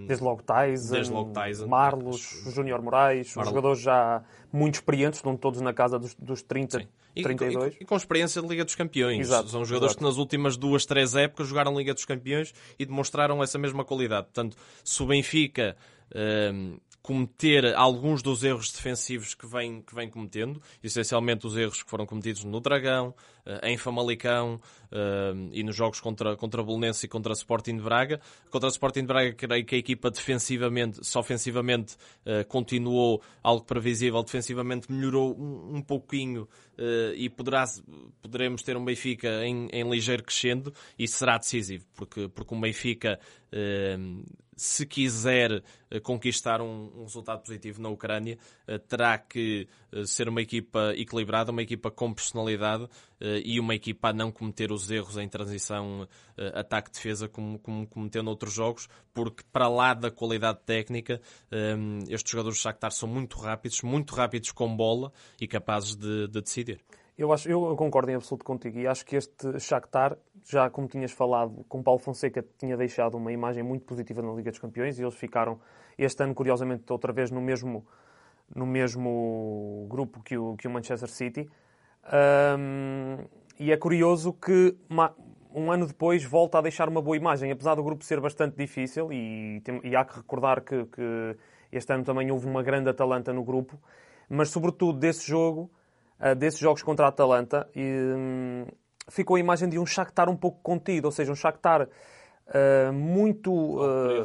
Desde 0.08 0.24
logo 0.24 0.42
Tyson, 0.42 0.94
Desde 0.94 1.14
logo 1.14 1.32
Tyson 1.32 1.68
Marlos, 1.68 2.44
Júnior 2.54 2.82
Moraes, 2.82 3.36
Marlos. 3.36 3.50
jogadores 3.50 3.82
já 3.82 4.24
muito 4.52 4.76
experientes, 4.76 5.20
estão 5.20 5.36
todos 5.36 5.60
na 5.62 5.74
casa 5.74 6.00
dos, 6.00 6.16
dos 6.16 6.42
30, 6.42 6.88
e, 7.16 7.24
32. 7.24 7.74
E, 7.76 7.78
e, 7.84 7.86
com 7.86 7.96
experiência 7.96 8.42
de 8.42 8.48
Liga 8.48 8.64
dos 8.64 8.76
Campeões. 8.76 9.20
Exato, 9.20 9.50
São 9.50 9.66
jogadores 9.66 9.92
exato. 9.92 9.98
que 10.00 10.04
nas 10.10 10.18
últimas 10.18 10.58
duas, 10.58 10.86
três 10.86 11.16
épocas 11.16 11.48
jogaram 11.48 11.78
Liga 11.78 11.94
dos 11.94 12.06
Campeões 12.06 12.54
e 12.78 12.86
demonstraram 12.86 13.44
essa 13.44 13.58
mesma 13.58 13.84
qualidade. 13.84 14.28
Portanto, 14.28 14.56
se 14.84 15.04
o 15.04 15.06
Benfica 15.06 15.76
um, 16.16 16.78
cometer 17.02 17.76
alguns 17.76 18.22
dos 18.22 18.44
erros 18.44 18.72
defensivos 18.72 19.34
que 19.34 19.48
vem, 19.48 19.82
que 19.82 19.96
vem 19.96 20.10
cometendo, 20.10 20.62
essencialmente 20.84 21.48
os 21.48 21.56
erros 21.58 21.82
que 21.82 21.90
foram 21.90 22.06
cometidos 22.06 22.44
no 22.44 22.60
Dragão, 22.60 23.14
eh, 23.50 23.72
em 23.72 23.78
Famalicão 23.78 24.62
eh, 24.92 25.34
e 25.52 25.64
nos 25.64 25.76
jogos 25.76 26.00
contra, 26.00 26.36
contra 26.36 26.62
Bolonense 26.62 27.06
e 27.06 27.10
contra 27.10 27.34
Sporting 27.34 27.78
de 27.78 27.84
Braga. 27.84 28.22
Contra 28.52 28.70
Sporting 28.70 29.02
de 29.02 29.08
Braga, 29.08 29.34
creio 29.34 29.66
que 29.66 29.76
a 29.76 29.78
equipa 29.78 30.12
defensivamente, 30.12 31.06
só 31.06 31.20
ofensivamente, 31.20 31.98
eh, 32.26 32.44
continuou 32.44 33.22
algo 33.42 33.66
previsível, 33.66 34.22
defensivamente 34.22 34.92
melhorou 34.92 35.36
um, 35.36 35.78
um 35.78 35.82
pouquinho 35.82 36.48
e 37.14 37.30
poderá, 37.30 37.66
poderemos 38.22 38.64
ter 38.64 38.78
um 38.78 38.86
Benfica 38.86 39.46
em, 39.46 39.68
em 39.70 39.90
ligeiro 39.90 40.24
crescendo 40.24 40.74
e 40.98 41.06
será 41.10 41.38
decisivo, 41.38 41.86
porque, 41.94 42.30
porque 42.30 42.56
um 42.56 42.62
Benfica 42.62 43.20
se 44.60 44.86
quiser 44.86 45.64
eh, 45.90 46.00
conquistar 46.02 46.62
um, 46.62 46.92
um, 46.98 47.04
resultado 47.04 47.42
positivo 47.42 47.82
na 47.82 47.88
Ucrânia, 47.88 48.38
eh, 48.68 48.78
terá 48.78 49.18
que 49.18 49.68
eh, 49.92 50.06
ser 50.06 50.28
uma 50.28 50.42
equipa 50.42 50.94
equilibrada, 50.98 51.52
uma 51.52 51.62
equipa 51.62 51.90
com 51.90 52.14
personalidade 52.14 52.88
e 53.22 53.60
uma 53.60 53.76
equipa 53.76 54.10
a 54.10 54.14
não 54.14 54.32
cometer 54.32 54.72
os 54.72 54.90
erros 54.90 55.18
em 55.18 55.28
transição 55.28 56.08
ataque-defesa 56.54 57.28
como, 57.28 57.60
como 57.60 57.86
cometeu 57.86 58.24
noutros 58.24 58.54
jogos, 58.54 58.88
porque 59.14 59.44
para 59.52 59.68
lá 59.68 59.94
da 59.94 60.10
qualidade 60.10 60.60
técnica, 60.66 61.20
estes 62.08 62.32
jogadores 62.32 62.58
do 62.58 62.62
Shakhtar 62.62 62.92
são 62.94 63.10
muito 63.10 63.38
rápidos, 63.38 63.82
muito 63.82 64.16
rápidos 64.16 64.54
com 64.54 64.74
bola 64.74 65.12
e 65.38 65.50
capazes 65.50 65.98
de, 65.98 66.30
de 66.30 66.42
decidir. 66.42 66.80
Eu, 67.20 67.34
acho, 67.34 67.50
eu 67.50 67.76
concordo 67.76 68.10
em 68.10 68.16
absoluto 68.16 68.46
contigo 68.46 68.80
e 68.80 68.88
acho 68.88 69.06
que 69.06 69.18
este 69.18 69.60
Shakhtar, 69.60 70.18
já 70.46 70.70
como 70.70 70.88
tinhas 70.88 71.12
falado, 71.12 71.66
com 71.68 71.82
Paulo 71.82 72.00
Fonseca 72.00 72.46
tinha 72.58 72.76
deixado 72.78 73.16
uma 73.16 73.32
imagem 73.32 73.64
muito 73.64 73.86
positiva 73.86 74.22
na 74.22 74.32
Liga 74.34 74.52
dos 74.52 74.60
Campeões 74.60 75.00
e 75.00 75.04
eles 75.04 75.16
ficaram 75.16 75.60
este 75.98 76.24
ano, 76.24 76.34
curiosamente, 76.34 76.84
outra 76.92 77.12
vez 77.12 77.32
no 77.32 77.42
mesmo, 77.42 77.86
no 78.56 78.66
mesmo 78.66 79.88
grupo 79.90 80.22
que 80.24 80.38
o, 80.38 80.56
que 80.56 80.68
o 80.68 80.72
Manchester 80.72 81.10
City. 81.10 81.50
Um, 82.58 83.18
e 83.60 83.72
é 83.72 83.78
curioso 83.78 84.34
que 84.34 84.76
uma, 84.90 85.14
um 85.54 85.72
ano 85.72 85.86
depois 85.86 86.24
volta 86.24 86.58
a 86.58 86.62
deixar 86.62 86.88
uma 86.88 87.02
boa 87.02 87.18
imagem, 87.18 87.52
apesar 87.52 87.76
do 87.76 87.84
grupo 87.84 88.04
ser 88.04 88.22
bastante 88.22 88.56
difícil 88.56 89.12
e, 89.12 89.62
tem, 89.62 89.82
e 89.84 89.96
há 89.96 90.06
que 90.06 90.16
recordar 90.16 90.62
que, 90.62 90.86
que 90.86 91.38
este 91.72 91.94
ano 91.94 92.04
também 92.04 92.32
houve 92.32 92.48
uma 92.48 92.64
grande 92.64 92.90
Atalanta 92.90 93.34
no 93.34 93.44
grupo, 93.44 93.78
mas 94.30 94.50
sobretudo 94.50 94.98
desse 94.98 95.28
jogo 95.28 95.70
uh, 96.20 96.36
desses 96.36 96.60
jogos 96.60 96.84
contra 96.84 97.06
a 97.06 97.10
Atalanta 97.10 97.68
e 97.76 97.82
um, 98.16 98.66
ficou 99.10 99.36
a 99.36 99.40
imagem 99.40 99.70
de 99.70 99.80
um 99.80 99.86
Shakhtar 99.86 100.30
um 100.30 100.38
pouco 100.38 100.60
contido, 100.62 101.06
ou 101.06 101.12
seja, 101.12 101.32
um 101.32 101.36
Shakhtar 101.36 101.84
uh, 101.88 102.94
muito... 102.94 103.52
Uh, 103.52 104.24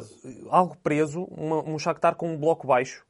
algo 0.49 0.77
preso, 0.81 1.23
uma, 1.31 1.63
um 1.63 1.77
Shakhtar 1.77 2.15
com 2.15 2.29
um 2.31 2.37
bloco 2.37 2.67
baixo, 2.67 3.05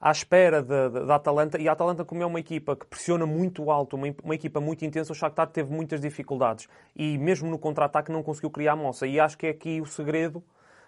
à 0.00 0.10
espera 0.10 0.62
da 0.62 1.16
Atalanta, 1.16 1.60
e 1.60 1.68
a 1.68 1.72
Atalanta, 1.72 2.06
como 2.06 2.22
é 2.22 2.26
uma 2.26 2.40
equipa 2.40 2.74
que 2.74 2.86
pressiona 2.86 3.26
muito 3.26 3.70
alto, 3.70 3.96
uma, 3.96 4.06
uma 4.24 4.34
equipa 4.34 4.58
muito 4.58 4.82
intensa, 4.82 5.12
o 5.12 5.14
Shakhtar 5.14 5.48
teve 5.48 5.70
muitas 5.70 6.00
dificuldades. 6.00 6.68
E 6.96 7.18
mesmo 7.18 7.50
no 7.50 7.58
contra-ataque 7.58 8.10
não 8.10 8.22
conseguiu 8.22 8.50
criar 8.50 8.76
moça. 8.76 9.06
E 9.06 9.20
acho 9.20 9.36
que 9.36 9.46
é 9.46 9.50
aqui 9.50 9.78
o 9.78 9.84
segredo 9.84 10.42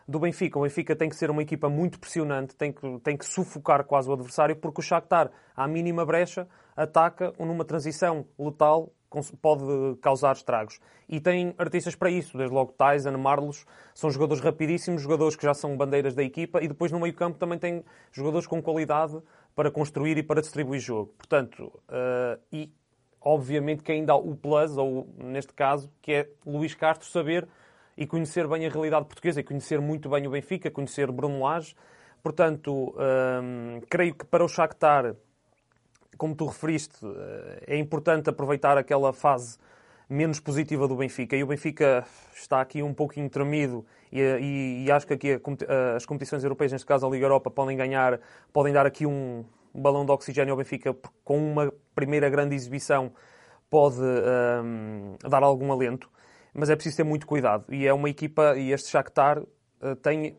do 0.08 0.18
Benfica. 0.18 0.58
O 0.58 0.62
Benfica 0.62 0.96
tem 0.96 1.10
que 1.10 1.16
ser 1.16 1.30
uma 1.30 1.42
equipa 1.42 1.68
muito 1.68 2.00
pressionante, 2.00 2.56
tem 2.56 2.72
que, 2.72 3.00
tem 3.00 3.14
que 3.14 3.26
sufocar 3.26 3.84
quase 3.84 4.08
o 4.08 4.14
adversário, 4.14 4.56
porque 4.56 4.80
o 4.80 4.82
Shakhtar, 4.82 5.30
à 5.54 5.68
mínima 5.68 6.06
brecha, 6.06 6.48
ataca 6.74 7.34
numa 7.38 7.66
transição 7.66 8.24
letal 8.38 8.90
pode 9.40 9.96
causar 10.00 10.32
estragos. 10.34 10.80
E 11.08 11.20
tem 11.20 11.54
artistas 11.58 11.94
para 11.94 12.10
isso, 12.10 12.36
desde 12.36 12.54
logo 12.54 12.72
Tyson, 12.72 13.16
Marlos, 13.18 13.66
são 13.94 14.10
jogadores 14.10 14.42
rapidíssimos, 14.42 15.02
jogadores 15.02 15.36
que 15.36 15.42
já 15.42 15.54
são 15.54 15.76
bandeiras 15.76 16.14
da 16.14 16.22
equipa, 16.22 16.62
e 16.62 16.68
depois 16.68 16.90
no 16.90 17.00
meio 17.00 17.14
campo 17.14 17.38
também 17.38 17.58
tem 17.58 17.84
jogadores 18.10 18.46
com 18.46 18.62
qualidade 18.62 19.20
para 19.54 19.70
construir 19.70 20.16
e 20.18 20.22
para 20.22 20.40
distribuir 20.40 20.80
jogo. 20.80 21.12
Portanto, 21.18 21.64
uh, 21.88 22.40
e 22.50 22.72
obviamente 23.20 23.82
que 23.82 23.92
ainda 23.92 24.12
há 24.12 24.16
o 24.16 24.34
plus, 24.34 24.76
ou 24.76 25.08
neste 25.18 25.52
caso, 25.52 25.90
que 26.00 26.12
é 26.12 26.28
Luís 26.46 26.74
Castro 26.74 27.06
saber 27.06 27.48
e 27.96 28.06
conhecer 28.06 28.48
bem 28.48 28.66
a 28.66 28.70
realidade 28.70 29.06
portuguesa 29.06 29.40
e 29.40 29.44
conhecer 29.44 29.80
muito 29.80 30.08
bem 30.08 30.26
o 30.26 30.30
Benfica, 30.30 30.70
conhecer 30.70 31.10
Bruno 31.10 31.40
Lage. 31.40 31.74
Portanto, 32.22 32.94
hum, 32.96 33.80
creio 33.90 34.14
que 34.14 34.24
para 34.24 34.44
o 34.44 34.48
Shakhtar, 34.48 35.14
como 36.16 36.34
tu 36.34 36.46
referiste, 36.46 36.96
eh, 37.04 37.74
é 37.74 37.76
importante 37.76 38.30
aproveitar 38.30 38.76
aquela 38.76 39.12
fase 39.12 39.58
menos 40.08 40.40
positiva 40.40 40.86
do 40.86 40.96
Benfica. 40.96 41.36
E 41.36 41.42
o 41.42 41.46
Benfica 41.46 42.04
está 42.34 42.60
aqui 42.60 42.82
um 42.82 42.92
pouco 42.92 43.14
tremido 43.30 43.84
e, 44.10 44.20
e, 44.20 44.84
e, 44.84 44.92
acho 44.92 45.06
que 45.06 45.14
aqui 45.14 45.40
as 45.96 46.04
competições 46.04 46.44
europeias, 46.44 46.72
neste 46.72 46.86
caso 46.86 47.06
a 47.06 47.10
Liga 47.10 47.24
Europa, 47.24 47.50
podem 47.50 47.76
ganhar, 47.76 48.20
podem 48.52 48.72
dar 48.72 48.84
aqui 48.84 49.06
um 49.06 49.44
balão 49.74 50.04
de 50.04 50.12
oxigênio 50.12 50.52
ao 50.52 50.58
Benfica 50.58 50.94
com 51.24 51.38
uma 51.38 51.72
primeira 51.94 52.28
grande 52.28 52.54
exibição 52.54 53.12
pode 53.70 54.02
um, 54.02 55.16
dar 55.26 55.42
algum 55.42 55.72
alento 55.72 56.10
mas 56.54 56.68
é 56.68 56.74
preciso 56.74 56.96
ter 56.96 57.04
muito 57.04 57.26
cuidado. 57.26 57.64
E 57.72 57.86
é 57.86 57.92
uma 57.92 58.10
equipa, 58.10 58.56
e 58.56 58.72
este 58.72 58.90
Shakhtar 58.90 59.38
uh, 59.38 59.96
tem 60.02 60.36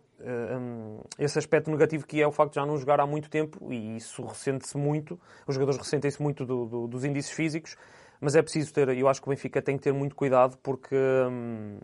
esse 1.19 1.37
aspecto 1.37 1.69
negativo 1.69 2.05
que 2.05 2.21
é 2.21 2.27
o 2.27 2.31
facto 2.31 2.53
de 2.53 2.55
já 2.59 2.65
não 2.65 2.77
jogar 2.77 2.99
há 2.99 3.05
muito 3.05 3.29
tempo, 3.29 3.71
e 3.71 3.97
isso 3.97 4.23
ressente-se 4.25 4.77
muito, 4.77 5.19
os 5.47 5.55
jogadores 5.55 5.79
ressentem-se 5.79 6.21
muito 6.21 6.45
do, 6.45 6.65
do, 6.65 6.87
dos 6.87 7.03
índices 7.03 7.31
físicos, 7.31 7.75
mas 8.19 8.35
é 8.35 8.41
preciso 8.41 8.73
ter, 8.73 8.89
eu 8.89 9.07
acho 9.07 9.21
que 9.21 9.27
o 9.27 9.31
Benfica 9.31 9.61
tem 9.61 9.77
que 9.77 9.83
ter 9.83 9.93
muito 9.93 10.15
cuidado, 10.15 10.57
porque 10.63 10.95
um, 10.95 11.77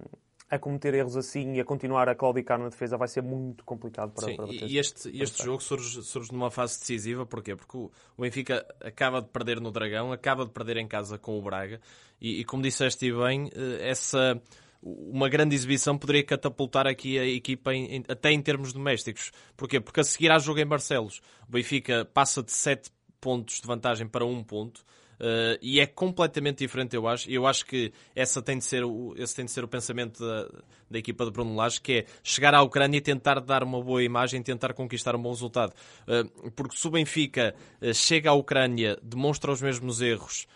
a 0.50 0.58
cometer 0.58 0.93
erros 0.93 1.15
assim 1.15 1.55
e 1.55 1.60
a 1.60 1.65
continuar 1.65 2.10
a 2.10 2.15
claudicar 2.15 2.58
na 2.58 2.69
defesa 2.69 2.98
vai 2.98 3.08
ser 3.08 3.22
muito 3.22 3.63
complicado 3.63 4.12
para, 4.12 4.25
Sim, 4.25 4.36
para 4.36 4.48
E 4.48 4.77
este, 4.77 5.15
este 5.22 5.43
jogo 5.43 5.62
surge, 5.62 6.01
surge 6.01 6.31
numa 6.31 6.50
fase 6.50 6.79
decisiva, 6.79 7.25
porquê? 7.25 7.55
Porque 7.55 7.77
o, 7.77 7.91
Benfica 8.17 8.65
acaba 8.81 9.22
de 9.22 9.27
perder 9.27 9.62
no 9.62 9.69
Dragão, 9.69 10.12
acaba 10.12 10.46
de 10.46 10.51
perder 10.51 10.77
em 10.77 10.88
casa 10.88 11.17
com 11.17 11.38
o 11.38 11.41
Braga, 11.41 11.79
e, 12.19 12.39
e 12.39 12.46
como 12.46 12.63
disseste 12.63 13.12
bem, 13.12 13.50
eh, 13.53 13.89
essa 13.89 14.41
uma 14.81 15.27
grande 15.27 15.55
exibição 15.55 15.98
poderia 15.98 16.24
catapultar 16.24 16.88
aqui 16.88 17.19
a 17.19 17.25
equipa 17.25 17.74
em, 17.74 17.98
em, 17.98 18.03
até 18.07 18.31
em 18.31 18.41
termos 18.41 18.71
domésticos. 18.74 19.31
Porquê? 19.55 19.79
Porque 19.79 20.00
a 20.00 20.03
seguir 20.03 20.31
há 20.31 20.39
jogo 20.39 20.59
em 20.59 20.65
Barcelos. 20.65 21.21
O 21.48 21.51
Benfica 21.51 22.05
passa 22.05 22.41
de 22.41 22.51
7 22.51 22.89
pontos 23.19 23.59
de 23.59 23.67
vantagem 23.67 24.07
para 24.07 24.25
1 24.25 24.43
ponto. 24.43 24.83
Uh, 25.19 25.59
e 25.62 25.81
é 25.81 25.86
completamente 25.86 26.59
diferente, 26.59 26.95
eu 26.95 27.05
acho. 27.05 27.29
Eu 27.29 27.45
acho 27.45 27.65
que 27.65 27.91
essa 28.15 28.41
tem 28.41 28.57
de 28.57 28.63
ser 28.63 28.86
o, 28.86 29.13
esse 29.17 29.36
tem 29.36 29.43
de 29.43 29.51
ser 29.51 29.65
o 29.65 29.67
pensamento 29.67 30.25
da, 30.25 30.50
da 30.89 30.98
equipa 30.98 31.25
de 31.25 31.31
Bruno 31.31 31.53
Lage, 31.55 31.81
que 31.81 31.91
é 31.91 32.05
chegar 32.24 32.55
à 32.55 32.62
Ucrânia 32.62 32.98
e 32.98 33.01
tentar 33.01 33.41
dar 33.41 33.62
uma 33.62 33.83
boa 33.83 34.01
imagem, 34.01 34.41
tentar 34.41 34.74
conquistar 34.74 35.17
um 35.17 35.21
bom 35.21 35.31
resultado. 35.31 35.74
Uh, 36.07 36.50
porque 36.51 36.77
se 36.77 36.88
o 36.88 36.91
Benfica 36.91 37.53
uh, 37.81 37.93
chega 37.93 38.29
à 38.29 38.33
Ucrânia, 38.33 38.98
demonstra 39.03 39.51
os 39.51 39.62
mesmos 39.62 40.00
erros 40.00 40.48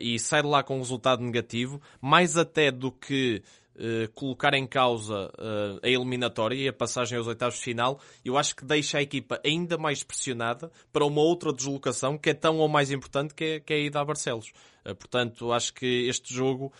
e 0.00 0.18
sai 0.18 0.42
de 0.42 0.48
lá 0.48 0.62
com 0.62 0.76
um 0.76 0.80
resultado 0.80 1.22
negativo, 1.22 1.80
mais 2.00 2.36
até 2.36 2.70
do 2.70 2.90
que 2.90 3.42
Uh, 3.74 4.06
colocar 4.12 4.52
em 4.52 4.66
causa 4.66 5.32
uh, 5.38 5.80
a 5.82 5.88
eliminatória 5.88 6.54
e 6.54 6.68
a 6.68 6.72
passagem 6.74 7.16
aos 7.16 7.26
oitavos 7.26 7.54
de 7.54 7.62
final, 7.62 7.98
eu 8.22 8.36
acho 8.36 8.54
que 8.54 8.66
deixa 8.66 8.98
a 8.98 9.02
equipa 9.02 9.40
ainda 9.42 9.78
mais 9.78 10.04
pressionada 10.04 10.70
para 10.92 11.06
uma 11.06 11.22
outra 11.22 11.50
deslocação 11.54 12.18
que 12.18 12.28
é 12.28 12.34
tão 12.34 12.58
ou 12.58 12.68
mais 12.68 12.90
importante 12.90 13.34
que 13.34 13.44
é, 13.44 13.60
que 13.60 13.72
é 13.72 13.76
a 13.76 13.80
ida 13.80 13.98
a 13.98 14.04
Barcelos. 14.04 14.52
Uh, 14.84 14.94
portanto, 14.94 15.50
acho 15.52 15.72
que 15.72 16.06
este 16.06 16.34
jogo 16.34 16.70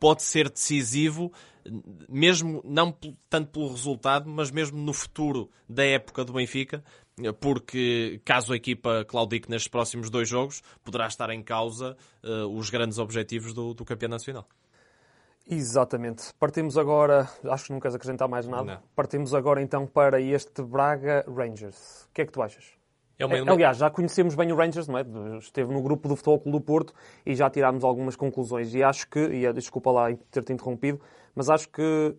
pode 0.00 0.24
ser 0.24 0.50
decisivo, 0.50 1.32
mesmo 2.08 2.60
não 2.64 2.92
tanto 3.30 3.52
pelo 3.52 3.70
resultado, 3.70 4.28
mas 4.28 4.50
mesmo 4.50 4.76
no 4.76 4.92
futuro 4.92 5.48
da 5.68 5.84
época 5.84 6.24
do 6.24 6.32
Benfica, 6.32 6.82
porque 7.40 8.20
caso 8.24 8.52
a 8.52 8.56
equipa 8.56 9.04
claudique 9.04 9.50
nestes 9.50 9.68
próximos 9.68 10.08
dois 10.10 10.28
jogos, 10.28 10.62
poderá 10.82 11.06
estar 11.06 11.30
em 11.30 11.42
causa 11.42 11.96
os 12.50 12.70
grandes 12.70 12.98
objetivos 12.98 13.52
do, 13.52 13.74
do 13.74 13.84
campeão 13.84 14.08
nacional. 14.08 14.46
Exatamente. 15.48 16.32
Partimos 16.38 16.78
agora, 16.78 17.28
acho 17.50 17.66
que 17.66 17.72
não 17.72 17.80
queres 17.80 17.96
acrescentar 17.96 18.28
mais 18.28 18.46
nada. 18.46 18.74
Não. 18.76 18.82
Partimos 18.94 19.34
agora 19.34 19.60
então 19.60 19.86
para 19.86 20.20
este 20.20 20.62
Braga 20.62 21.24
Rangers. 21.28 22.04
O 22.04 22.14
que 22.14 22.22
é 22.22 22.26
que 22.26 22.32
tu 22.32 22.40
achas? 22.40 22.64
É 23.18 23.26
uma... 23.26 23.52
Aliás, 23.52 23.76
já 23.76 23.90
conhecemos 23.90 24.34
bem 24.34 24.52
o 24.52 24.56
Rangers, 24.56 24.88
não 24.88 24.98
é? 24.98 25.04
Esteve 25.38 25.72
no 25.72 25.82
grupo 25.82 26.08
do 26.08 26.16
Futebol 26.16 26.40
Clube 26.40 26.58
do 26.58 26.64
Porto 26.64 26.94
e 27.26 27.34
já 27.34 27.50
tirámos 27.50 27.84
algumas 27.84 28.16
conclusões. 28.16 28.74
E 28.74 28.82
acho 28.82 29.08
que, 29.08 29.18
e 29.18 29.52
desculpa 29.52 29.90
lá 29.90 30.14
ter-te 30.30 30.52
interrompido, 30.52 31.00
mas 31.34 31.50
acho 31.50 31.68
que 31.68 32.16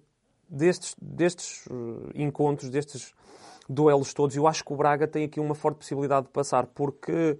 destes, 0.49 0.95
destes 1.01 1.65
encontros, 2.13 2.69
destes 2.69 3.13
duelos 3.69 4.13
todos, 4.13 4.35
eu 4.35 4.47
acho 4.47 4.63
que 4.63 4.73
o 4.73 4.75
Braga 4.75 5.07
tem 5.07 5.25
aqui 5.25 5.39
uma 5.39 5.55
forte 5.55 5.77
possibilidade 5.77 6.27
de 6.27 6.31
passar, 6.31 6.67
porque 6.67 7.39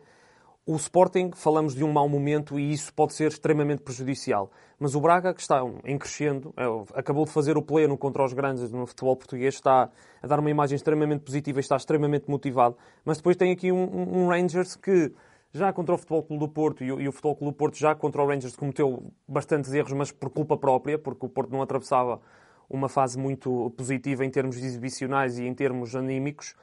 o 0.65 0.75
Sporting, 0.77 1.31
falamos 1.35 1.75
de 1.75 1.83
um 1.83 1.91
mau 1.91 2.07
momento 2.07 2.57
e 2.57 2.71
isso 2.71 2.93
pode 2.93 3.13
ser 3.13 3.27
extremamente 3.27 3.81
prejudicial. 3.81 4.49
Mas 4.79 4.95
o 4.95 5.01
Braga, 5.01 5.33
que 5.33 5.41
está 5.41 5.61
em 5.83 5.97
crescendo, 5.97 6.53
é, 6.55 6.63
acabou 6.97 7.25
de 7.25 7.31
fazer 7.31 7.57
o 7.57 7.61
pleno 7.61 7.97
contra 7.97 8.23
os 8.23 8.31
grandes 8.31 8.71
no 8.71 8.85
futebol 8.85 9.15
português, 9.15 9.55
está 9.55 9.89
a 10.21 10.27
dar 10.27 10.39
uma 10.39 10.49
imagem 10.49 10.77
extremamente 10.77 11.21
positiva 11.21 11.59
e 11.59 11.61
está 11.61 11.75
extremamente 11.75 12.29
motivado. 12.29 12.77
Mas 13.03 13.17
depois 13.17 13.35
tem 13.35 13.51
aqui 13.51 13.73
um, 13.73 14.23
um 14.23 14.27
Rangers 14.29 14.77
que 14.77 15.11
já 15.51 15.71
contra 15.73 15.93
o 15.93 15.97
Futebol 15.97 16.23
Clube 16.23 16.39
do 16.39 16.49
Porto 16.49 16.83
e 16.83 17.07
o 17.07 17.11
Futebol 17.11 17.35
Clube 17.35 17.53
do 17.53 17.57
Porto 17.57 17.77
já 17.77 17.93
contra 17.93 18.23
o 18.23 18.27
Rangers 18.27 18.55
cometeu 18.55 19.11
bastantes 19.27 19.71
erros, 19.73 19.91
mas 19.91 20.11
por 20.11 20.29
culpa 20.29 20.57
própria, 20.57 20.97
porque 20.97 21.25
o 21.25 21.29
Porto 21.29 21.51
não 21.51 21.61
atravessava 21.61 22.21
uma 22.69 22.89
fase 22.89 23.17
muito 23.17 23.71
positiva 23.77 24.25
em 24.25 24.29
termos 24.29 24.57
exibicionais 24.57 25.37
e 25.37 25.45
em 25.45 25.53
termos 25.53 25.95
anímicos. 25.95 26.55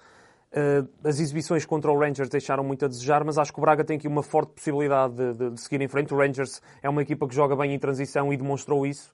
Uh, 0.51 0.89
as 1.07 1.21
exibições 1.21 1.65
contra 1.65 1.93
o 1.93 1.99
Rangers 1.99 2.29
deixaram 2.29 2.65
muito 2.65 2.85
a 2.85 2.89
desejar, 2.89 3.23
mas 3.23 3.39
acho 3.39 3.53
que 3.53 3.61
o 3.61 3.63
Braga 3.63 3.85
tem 3.85 3.97
aqui 3.97 4.09
uma 4.09 4.23
forte 4.23 4.53
possibilidade 4.53 5.15
de, 5.15 5.33
de, 5.35 5.51
de 5.51 5.61
seguir 5.61 5.81
em 5.81 5.87
frente. 5.87 6.13
O 6.13 6.17
Rangers 6.17 6.61
é 6.83 6.89
uma 6.89 7.03
equipa 7.03 7.29
que 7.29 7.35
joga 7.35 7.55
bem 7.55 7.73
em 7.73 7.79
transição 7.79 8.33
e 8.33 8.37
demonstrou 8.37 8.85
isso, 8.85 9.13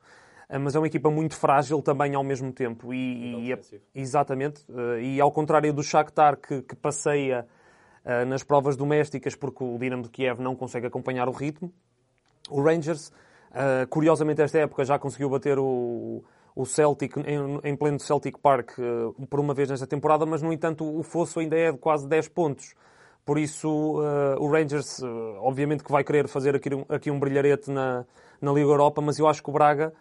uh, 0.49 0.59
mas 0.59 0.75
é 0.75 0.79
uma 0.79 0.87
equipa 0.87 1.11
muito 1.11 1.37
frágil 1.37 1.83
também 1.83 2.15
ao 2.15 2.25
mesmo 2.25 2.51
tempo. 2.53 2.93
E, 2.95 3.51
e 3.51 3.59
exatamente. 3.95 4.63
Uh, 4.71 4.99
e 4.99 5.21
ao 5.21 5.31
contrário 5.31 5.75
do 5.75 5.83
Shakhtar, 5.83 6.39
que, 6.39 6.63
que 6.63 6.75
passeia 6.75 7.47
nas 8.29 8.45
provas 8.45 8.77
domésticas 8.77 9.35
porque 9.35 9.65
o 9.65 9.77
Dinamo 9.79 10.05
de 10.05 10.11
Kiev 10.11 10.41
não 10.41 10.55
consegue 10.55 10.87
acompanhar 10.87 11.29
o 11.29 11.33
ritmo, 11.33 11.73
o 12.49 12.63
Rangers, 12.63 13.11
curiosamente, 13.91 14.41
esta 14.41 14.61
época 14.61 14.85
já 14.85 14.97
conseguiu 14.97 15.29
bater 15.29 15.59
o 15.59 16.23
o 16.57 16.65
Celtic 16.65 17.19
em, 17.19 17.61
em 17.63 17.77
pleno 17.77 18.01
Celtic 18.01 18.39
Park 18.39 18.79
uh, 18.79 19.27
por 19.27 19.39
uma 19.39 19.53
vez 19.53 19.69
nesta 19.69 19.87
temporada, 19.87 20.25
mas 20.25 20.41
no 20.41 20.51
entanto 20.51 20.85
o 20.85 21.03
fosso 21.03 21.39
ainda 21.39 21.55
é 21.55 21.71
de 21.71 21.79
quase 21.79 22.09
10 22.09 22.29
pontos. 22.29 22.75
Por 23.27 23.39
isso 23.39 23.69
uh, 23.69 24.41
o 24.41 24.51
Rangers, 24.51 25.01
uh, 25.01 25.37
obviamente 25.41 25.85
que 25.85 25.93
vai 25.93 26.03
querer 26.03 26.27
fazer 26.27 26.57
aqui 26.57 26.75
um, 26.75 26.85
aqui 26.89 27.11
um 27.11 27.21
brilharete 27.21 27.71
na, 27.71 28.07
na 28.41 28.53
Liga 28.53 28.71
Europa, 28.71 29.03
mas 29.03 29.19
eu 29.19 29.29
acho 29.29 29.43
que 29.43 29.51
o 29.51 29.53
Braga, 29.53 29.93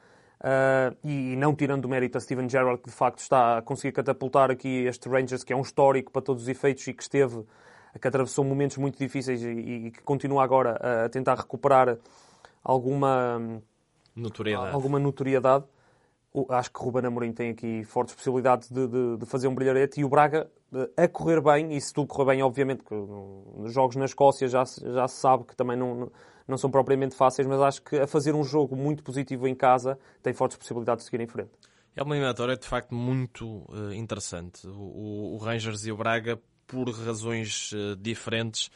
e 1.03 1.35
não 1.37 1.55
tirando 1.55 1.85
o 1.85 1.89
mérito 1.89 2.17
a 2.17 2.21
Steven 2.21 2.47
Gerrard, 2.47 2.81
que 2.81 2.89
de 2.89 2.95
facto 2.95 3.19
está 3.19 3.57
a 3.57 3.61
conseguir 3.61 3.93
catapultar 3.93 4.51
aqui 4.51 4.85
este 4.85 5.09
Rangers, 5.09 5.43
que 5.43 5.51
é 5.51 5.55
um 5.55 5.61
histórico 5.61 6.11
para 6.11 6.21
todos 6.21 6.43
os 6.43 6.49
efeitos 6.49 6.85
e 6.87 6.93
que 6.93 7.01
esteve, 7.01 7.43
que 7.99 8.07
atravessou 8.07 8.45
momentos 8.45 8.77
muito 8.77 8.97
difíceis 8.97 9.41
e, 9.41 9.47
e 9.47 9.91
que 9.91 10.03
continua 10.03 10.43
agora 10.43 11.05
a 11.05 11.09
tentar 11.09 11.35
recuperar 11.35 11.97
alguma 12.63 13.59
notoriedade. 14.15 14.73
Alguma 14.73 14.99
notoriedade 14.99 15.65
acho 16.49 16.71
que 16.71 16.79
Ruben 16.79 17.05
Amorim 17.05 17.31
tem 17.31 17.51
aqui 17.51 17.83
fortes 17.83 18.13
possibilidades 18.15 18.69
de, 18.69 18.87
de, 18.87 19.17
de, 19.17 19.25
fazer 19.25 19.47
um 19.47 19.55
brilharete 19.55 20.01
e 20.01 20.03
o 20.03 20.09
Braga 20.09 20.49
eh, 20.73 21.03
a 21.03 21.07
correr 21.07 21.41
bem, 21.41 21.75
e 21.75 21.79
se 21.79 21.93
tudo 21.93 22.07
correr 22.07 22.33
bem, 22.33 22.43
obviamente, 22.43 22.83
que 22.83 22.93
nos 22.93 23.73
jogos 23.73 23.95
na 23.95 24.05
Escócia 24.05 24.47
já, 24.47 24.63
já 24.63 25.07
se 25.07 25.15
sabe 25.15 25.45
que 25.45 25.55
também 25.55 25.77
não, 25.77 26.11
não 26.47 26.57
são 26.57 26.69
propriamente 26.69 27.15
fáceis, 27.15 27.47
mas 27.47 27.61
acho 27.61 27.81
que 27.81 27.95
a 27.97 28.07
fazer 28.07 28.35
um 28.35 28.43
jogo 28.43 28.75
muito 28.75 29.03
positivo 29.03 29.47
em 29.47 29.55
casa 29.55 29.97
tem 30.21 30.33
fortes 30.33 30.57
possibilidades 30.57 31.05
de 31.05 31.11
seguir 31.11 31.23
em 31.23 31.27
frente. 31.27 31.51
É 31.95 32.03
uma 32.03 32.15
eliminatória 32.15 32.57
de 32.57 32.67
facto 32.67 32.93
muito 32.93 33.63
uh, 33.69 33.93
interessante. 33.93 34.67
O, 34.67 35.35
o, 35.35 35.37
Rangers 35.37 35.85
e 35.85 35.91
o 35.91 35.97
Braga, 35.97 36.37
por 36.67 36.89
razões 36.89 37.71
uh, 37.71 37.95
diferentes, 37.95 38.69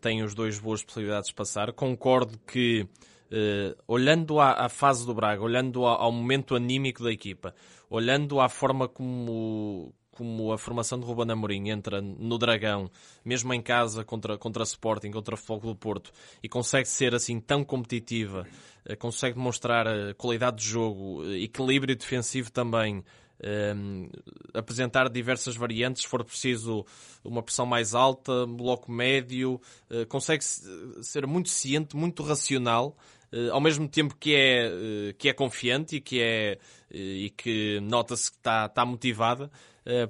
têm 0.00 0.22
os 0.22 0.34
dois 0.34 0.58
boas 0.58 0.82
possibilidades 0.82 1.30
de 1.30 1.34
passar. 1.34 1.72
Concordo 1.72 2.38
que 2.46 2.86
Uh, 3.30 3.76
olhando 3.86 4.40
à, 4.40 4.64
à, 4.64 4.68
fase 4.68 5.06
do 5.06 5.14
Braga, 5.14 5.40
olhando 5.40 5.86
ao, 5.86 6.02
ao, 6.02 6.12
momento 6.12 6.56
anímico 6.56 7.04
da 7.04 7.12
equipa, 7.12 7.54
olhando 7.88 8.40
à 8.40 8.48
forma 8.48 8.88
como, 8.88 9.94
como 10.10 10.52
a 10.52 10.58
formação 10.58 10.98
de 10.98 11.06
Ruben 11.06 11.30
Amorim 11.30 11.68
entra 11.68 12.00
no 12.00 12.36
Dragão, 12.36 12.90
mesmo 13.24 13.54
em 13.54 13.62
casa 13.62 14.04
contra, 14.04 14.36
contra 14.36 14.64
Sporting, 14.64 15.12
contra 15.12 15.36
o 15.36 15.38
Futebol 15.38 15.74
do 15.74 15.78
Porto, 15.78 16.10
e 16.42 16.48
consegue 16.48 16.88
ser 16.88 17.14
assim 17.14 17.38
tão 17.38 17.62
competitiva, 17.62 18.48
uh, 18.84 18.96
consegue 18.96 19.36
demonstrar 19.36 19.86
uh, 19.86 20.12
qualidade 20.16 20.56
de 20.56 20.64
jogo, 20.64 21.24
equilíbrio 21.36 21.94
defensivo 21.94 22.50
também, 22.50 23.04
um, 23.42 24.10
apresentar 24.52 25.08
diversas 25.08 25.56
variantes, 25.56 26.02
se 26.02 26.08
for 26.08 26.24
preciso 26.24 26.84
uma 27.24 27.42
pressão 27.42 27.64
mais 27.64 27.94
alta, 27.94 28.46
bloco 28.46 28.90
médio, 28.90 29.60
uh, 29.90 30.06
consegue 30.08 30.44
ser 30.44 31.26
muito 31.26 31.48
ciente, 31.48 31.96
muito 31.96 32.22
racional 32.22 32.96
eh, 32.96 33.19
ao 33.52 33.60
mesmo 33.60 33.88
tempo 33.88 34.16
que 34.16 34.34
é, 34.34 34.66
eh, 34.66 35.12
que 35.16 35.28
é 35.28 35.32
confiante 35.32 35.96
e 35.96 36.00
que, 36.00 36.20
é, 36.20 36.58
eh, 36.92 36.98
e 36.98 37.30
que 37.30 37.78
nota-se 37.80 38.30
que 38.30 38.36
está, 38.36 38.66
está 38.66 38.84
motivada. 38.84 39.50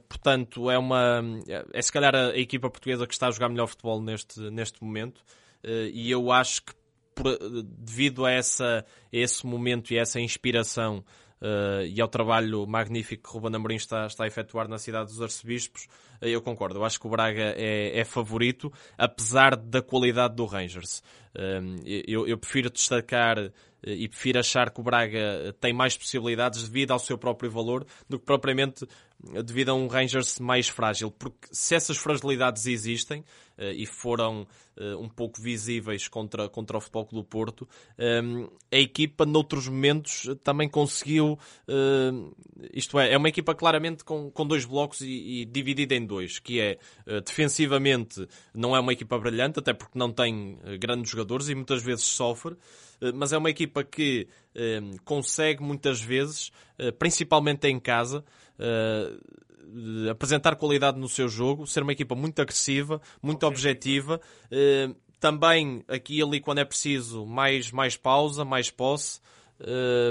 Portanto, 0.09 0.70
é 0.70 0.76
uma 0.76 1.22
é 1.72 1.80
se 1.80 1.90
calhar 1.90 2.14
a, 2.14 2.37
equipa 2.37 2.68
portuguesa 2.68 3.06
que 3.06 3.14
está 3.14 3.28
a 3.28 3.30
jogar 3.30 3.48
melhor 3.48 3.66
futebol 3.66 4.02
neste, 4.02 4.38
neste 4.50 4.83
momento. 4.85 5.22
E 5.64 6.11
eu 6.11 6.30
acho 6.30 6.62
que 6.64 6.74
por, 7.14 7.38
devido 7.62 8.26
a, 8.26 8.30
essa, 8.30 8.85
a 8.85 8.85
esse 9.11 9.46
momento 9.46 9.92
e 9.92 9.98
a 9.98 10.02
essa 10.02 10.20
inspiração 10.20 11.02
uh, 11.40 11.85
e 11.87 12.00
ao 12.00 12.09
trabalho 12.09 12.66
magnífico 12.66 13.29
que 13.29 13.35
Ruben 13.35 13.55
Amorim 13.57 13.76
está, 13.76 14.07
está 14.07 14.24
a 14.24 14.26
efetuar 14.26 14.68
na 14.68 14.79
cidade 14.79 15.11
dos 15.11 15.20
Arcebispos, 15.20 15.88
uh, 16.20 16.26
eu 16.26 16.40
concordo. 16.40 16.79
Eu 16.79 16.85
acho 16.85 17.00
que 17.00 17.07
o 17.07 17.11
Braga 17.11 17.55
é, 17.57 17.98
é 17.98 18.05
favorito, 18.05 18.72
apesar 18.96 19.57
da 19.57 19.83
qualidade 19.83 20.35
do 20.35 20.44
Rangers. 20.44 21.03
Uh, 21.35 21.81
eu, 21.85 22.26
eu, 22.26 22.38
prefiro 22.38 22.70
destacar 22.70 23.37
e 23.83 24.09
prefiro 24.09 24.38
achar 24.38 24.70
que 24.70 24.81
o 24.81 24.83
Braga 24.83 25.55
tem 25.59 25.72
mais 25.72 25.96
possibilidades 25.96 26.68
devido 26.68 26.90
ao 26.90 26.98
seu 26.98 27.16
próprio 27.16 27.50
valor 27.50 27.87
do 28.09 28.18
que 28.18 28.26
propriamente 28.26 28.87
devido 29.44 29.70
a 29.70 29.74
um 29.74 29.87
Rangers 29.87 30.38
mais 30.38 30.68
frágil. 30.68 31.11
Porque 31.11 31.48
se 31.50 31.74
essas 31.74 31.96
fragilidades 31.96 32.66
existem 32.66 33.24
e 33.61 33.87
foram 33.87 34.46
um 34.99 35.09
pouco 35.09 35.40
visíveis 35.40 36.09
contra, 36.09 36.49
contra 36.49 36.79
o 36.79 36.81
Futebol 36.81 37.05
Clube 37.05 37.27
do 37.27 37.29
Porto, 37.29 37.68
a 38.73 38.77
equipa 38.77 39.27
noutros 39.27 39.68
momentos 39.68 40.27
também 40.42 40.68
conseguiu, 40.68 41.38
isto 42.73 42.99
é, 42.99 43.12
é 43.12 43.18
uma 43.18 43.29
equipa 43.29 43.55
claramente 43.55 44.03
com, 44.03 44.31
com 44.31 44.46
dois 44.46 44.64
blocos 44.64 45.03
e, 45.03 45.42
e 45.42 45.44
dividida 45.44 45.94
em 45.94 46.07
dois, 46.07 46.38
que 46.38 46.61
é 46.61 46.79
defensivamente 47.27 48.27
não 48.55 48.75
é 48.75 48.81
uma 48.81 48.94
equipa 48.94 49.18
brilhante, 49.18 49.59
até 49.59 49.75
porque 49.75 49.99
não 49.99 50.11
tem 50.11 50.59
grandes 50.79 51.11
jogadores 51.11 51.51
e 51.51 51.55
muitas 51.55 51.83
vezes 51.83 52.05
sofre, 52.05 52.57
eh, 53.01 53.12
mas 53.12 53.33
é 53.33 53.38
uma 53.38 53.51
equipa 53.51 53.83
que 53.83 54.29
eh, 54.55 54.81
consegue 55.05 55.62
muitas 55.62 56.01
vezes, 56.01 56.53
eh, 56.79 56.92
principalmente 56.92 57.66
em 57.66 57.79
casa, 57.81 58.25
apresentar 60.11 60.56
qualidade 60.56 60.98
no 60.98 61.09
seu 61.09 61.28
jogo, 61.28 61.66
ser 61.66 61.83
uma 61.83 61.92
equipa 61.92 62.14
muito 62.14 62.40
agressiva, 62.40 63.00
muito 63.22 63.46
objetiva. 63.46 64.20
também 65.18 65.85
aqui 65.87 66.18
e 66.18 66.22
ali, 66.22 66.40
quando 66.40 66.59
é 66.59 66.64
preciso, 66.64 67.26
mais, 67.26 67.70
mais 67.70 67.96
pausa, 67.96 68.44
mais 68.44 68.70
posse. 68.70 69.20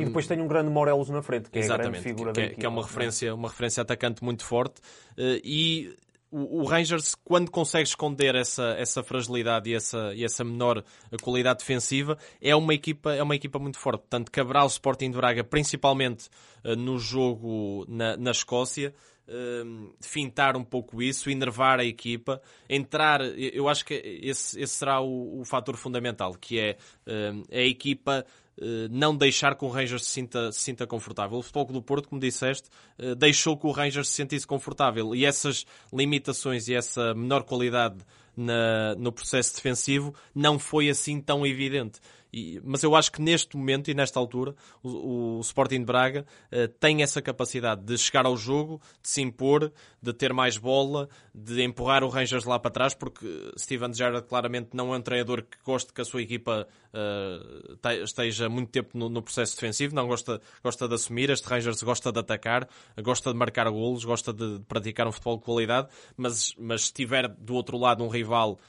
E 0.01 0.05
depois 0.05 0.27
tem 0.27 0.39
um 0.39 0.47
grande 0.47 0.69
Morelos 0.69 1.09
na 1.09 1.21
frente, 1.23 1.49
que 1.49 1.59
é 1.59 1.71
a 1.71 1.77
grande 1.77 1.99
figura 1.99 2.31
que, 2.31 2.41
é, 2.41 2.49
que 2.49 2.65
é 2.65 2.69
uma 2.69 2.83
referência, 2.83 3.33
uma 3.33 3.49
referência 3.49 3.81
atacante 3.81 4.23
muito 4.23 4.45
forte. 4.45 4.79
E 5.17 5.95
o, 6.31 6.63
Rangers, 6.63 7.15
quando 7.15 7.49
consegue 7.49 7.87
esconder 7.87 8.35
essa, 8.35 8.75
essa 8.77 9.01
fragilidade 9.01 9.69
e 9.69 9.73
essa, 9.73 10.13
e 10.13 10.23
essa 10.23 10.43
menor 10.43 10.83
qualidade 11.21 11.59
defensiva, 11.59 12.17
é 12.39 12.55
uma 12.55 12.73
equipa, 12.73 13.13
é 13.13 13.23
uma 13.23 13.35
equipa 13.35 13.57
muito 13.57 13.79
forte. 13.79 14.01
Portanto, 14.01 14.31
Cabral, 14.31 14.67
Sporting 14.67 15.09
de 15.09 15.17
Braga, 15.17 15.43
principalmente 15.43 16.29
no 16.77 16.99
jogo 16.99 17.85
na, 17.87 18.15
na 18.15 18.31
Escócia, 18.31 18.93
uh, 19.29 19.95
fintar 20.01 20.57
um 20.57 20.63
pouco 20.63 21.01
isso, 21.01 21.29
enervar 21.29 21.79
a 21.79 21.85
equipa, 21.85 22.41
entrar. 22.69 23.21
Eu 23.21 23.69
acho 23.69 23.85
que 23.85 23.93
esse, 23.93 24.59
esse 24.59 24.73
será 24.73 24.99
o, 24.99 25.39
o 25.41 25.45
fator 25.45 25.77
fundamental, 25.77 26.33
que 26.33 26.59
é 26.59 26.77
uh, 27.07 27.43
a 27.51 27.61
equipa 27.61 28.25
eh, 28.61 28.87
não 28.91 29.15
deixar 29.15 29.55
que 29.55 29.63
o 29.63 29.69
Rangers 29.69 30.03
se 30.05 30.11
sinta, 30.11 30.51
se 30.51 30.59
sinta 30.59 30.85
confortável. 30.85 31.37
O 31.37 31.41
Futebol 31.41 31.65
do 31.65 31.81
Porto, 31.81 32.09
como 32.09 32.19
disseste, 32.19 32.69
eh, 32.97 33.15
deixou 33.15 33.57
que 33.57 33.65
o 33.65 33.71
Rangers 33.71 34.09
se 34.09 34.15
sentisse 34.15 34.45
confortável 34.45 35.15
e 35.15 35.25
essas 35.25 35.65
limitações 35.93 36.67
e 36.67 36.75
essa 36.75 37.13
menor 37.13 37.43
qualidade 37.43 37.97
na, 38.35 38.95
no 38.95 39.11
processo 39.11 39.55
defensivo 39.55 40.13
não 40.35 40.59
foi 40.59 40.89
assim 40.89 41.21
tão 41.21 41.45
evidente. 41.45 41.99
E, 42.31 42.61
mas 42.63 42.83
eu 42.83 42.95
acho 42.95 43.11
que 43.11 43.21
neste 43.21 43.57
momento 43.57 43.89
e 43.89 43.93
nesta 43.93 44.19
altura 44.19 44.55
o, 44.83 45.37
o 45.37 45.41
Sporting 45.41 45.79
de 45.79 45.85
Braga 45.85 46.25
uh, 46.51 46.67
tem 46.79 47.01
essa 47.01 47.21
capacidade 47.21 47.81
de 47.83 47.97
chegar 47.97 48.25
ao 48.25 48.37
jogo, 48.37 48.81
de 49.01 49.09
se 49.09 49.21
impor, 49.21 49.71
de 50.01 50.13
ter 50.13 50.31
mais 50.33 50.57
bola, 50.57 51.09
de 51.33 51.63
empurrar 51.63 52.03
o 52.03 52.07
Rangers 52.07 52.45
lá 52.45 52.59
para 52.59 52.71
trás, 52.71 52.93
porque 52.93 53.51
Steven 53.57 53.93
Gerrard 53.93 54.27
claramente 54.27 54.69
não 54.73 54.93
é 54.93 54.97
um 54.97 55.01
treinador 55.01 55.43
que 55.43 55.57
goste 55.65 55.91
que 55.91 56.01
a 56.01 56.05
sua 56.05 56.21
equipa 56.21 56.67
uh, 56.93 58.03
esteja 58.03 58.47
muito 58.47 58.69
tempo 58.69 58.97
no, 58.97 59.09
no, 59.09 59.21
processo 59.21 59.55
defensivo, 59.55 59.95
não 59.95 60.07
gosta, 60.07 60.41
gosta 60.63 60.87
de 60.87 60.95
assumir. 60.95 61.29
Este 61.29 61.47
Rangers 61.47 61.81
gosta 61.81 62.11
de 62.11 62.19
atacar, 62.19 62.67
gosta 63.01 63.31
de 63.31 63.37
marcar 63.37 63.69
golos, 63.69 64.05
gosta 64.05 64.31
de, 64.31 64.59
de 64.59 64.65
praticar 64.65 65.07
um 65.07 65.11
futebol 65.11 65.37
de 65.37 65.43
qualidade, 65.43 65.87
mas, 66.15 66.53
mas 66.57 66.85
se 66.85 66.93
tiver 66.93 67.27
do 67.27 67.53
outro 67.55 67.77
lado 67.77 68.03
um 68.03 68.07
rival 68.07 68.59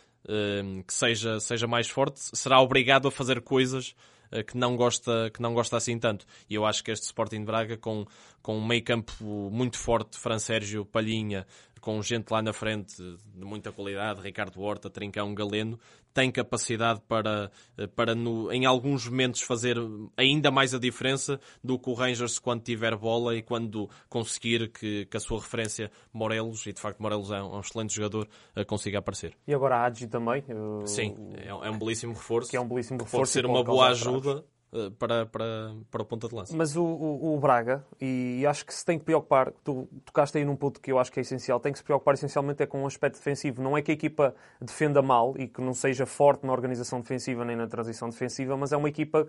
que 0.86 0.92
seja, 0.92 1.40
seja 1.40 1.66
mais 1.66 1.88
forte, 1.88 2.20
será 2.36 2.60
obrigado 2.60 3.08
a 3.08 3.10
fazer 3.10 3.40
coisas 3.40 3.94
eh, 4.30 4.42
que 4.42 4.56
não 4.56 4.76
gosta 4.76 5.30
que 5.30 5.42
não 5.42 5.52
gosta 5.54 5.76
assim 5.76 5.98
tanto. 5.98 6.24
E 6.48 6.54
eu 6.54 6.64
acho 6.64 6.84
que 6.84 6.90
este 6.90 7.06
Sporting 7.06 7.40
de 7.40 7.46
Braga 7.46 7.76
com 7.76 8.06
com 8.42 8.56
um 8.56 8.66
meio 8.66 8.82
campo 8.82 9.12
muito 9.50 9.76
forte, 9.78 10.18
Fran 10.18 10.38
Sérgio, 10.38 10.84
Palhinha, 10.84 11.46
com 11.80 12.00
gente 12.02 12.30
lá 12.30 12.42
na 12.42 12.52
frente 12.52 12.96
de 12.96 13.44
muita 13.44 13.72
qualidade, 13.72 14.20
Ricardo 14.20 14.60
Horta, 14.60 14.90
Trincão, 14.90 15.34
Galeno, 15.34 15.78
tem 16.12 16.30
capacidade 16.30 17.00
para, 17.06 17.50
para 17.94 18.14
no, 18.14 18.52
em 18.52 18.66
alguns 18.66 19.08
momentos 19.08 19.42
fazer 19.42 19.76
ainda 20.16 20.50
mais 20.50 20.74
a 20.74 20.78
diferença 20.78 21.40
do 21.62 21.78
que 21.78 21.88
o 21.88 21.94
Rangers 21.94 22.38
quando 22.38 22.62
tiver 22.62 22.96
bola 22.96 23.36
e 23.36 23.42
quando 23.42 23.88
conseguir 24.08 24.68
que, 24.68 25.06
que 25.06 25.16
a 25.16 25.20
sua 25.20 25.38
referência 25.38 25.90
Morelos, 26.12 26.66
e 26.66 26.72
de 26.72 26.80
facto 26.80 27.00
Morelos 27.00 27.30
é 27.30 27.42
um, 27.42 27.54
é 27.54 27.56
um 27.56 27.60
excelente 27.60 27.94
jogador, 27.94 28.28
eh, 28.56 28.64
consiga 28.64 28.98
aparecer. 28.98 29.36
E 29.46 29.54
agora 29.54 29.76
a 29.76 29.86
Agi 29.86 30.06
também. 30.06 30.44
Sim, 30.84 31.16
é, 31.36 31.48
é, 31.48 31.70
um 31.70 31.78
belíssimo 31.78 32.12
reforço. 32.12 32.50
Que 32.50 32.56
é 32.56 32.60
um 32.60 32.68
belíssimo 32.68 32.98
reforço. 32.98 33.16
Pode 33.16 33.28
ser 33.30 33.46
uma 33.46 33.62
boa 33.62 33.88
ajuda 33.88 34.44
eh, 34.44 34.59
para, 34.98 35.26
para, 35.26 35.74
para 35.90 36.02
o 36.02 36.04
ponta 36.04 36.28
de 36.28 36.34
lança. 36.34 36.56
Mas 36.56 36.76
o, 36.76 36.84
o, 36.84 37.34
o, 37.34 37.40
Braga, 37.40 37.84
e 38.00 38.44
acho 38.46 38.64
que 38.64 38.72
se 38.72 38.84
tem 38.84 38.98
que 38.98 39.04
preocupar, 39.04 39.52
tu 39.64 39.88
tocaste 40.04 40.38
aí 40.38 40.44
num 40.44 40.54
ponto 40.54 40.80
que 40.80 40.92
eu 40.92 40.98
acho 40.98 41.10
que 41.10 41.18
é 41.18 41.22
essencial, 41.22 41.58
tem 41.58 41.72
que 41.72 41.78
se 41.78 41.84
preocupar 41.84 42.14
essencialmente 42.14 42.62
é 42.62 42.66
com 42.66 42.82
o 42.84 42.86
aspecto 42.86 43.16
defensivo. 43.16 43.60
Não 43.62 43.76
é 43.76 43.82
que 43.82 43.90
a 43.90 43.94
equipa 43.94 44.34
defenda 44.60 45.02
mal 45.02 45.34
e 45.36 45.48
que 45.48 45.60
não 45.60 45.74
seja 45.74 46.06
forte 46.06 46.46
na 46.46 46.52
organização 46.52 47.00
defensiva 47.00 47.44
nem 47.44 47.56
na 47.56 47.66
transição 47.66 48.08
defensiva, 48.08 48.56
mas 48.56 48.72
é 48.72 48.76
uma 48.76 48.88
equipa 48.88 49.26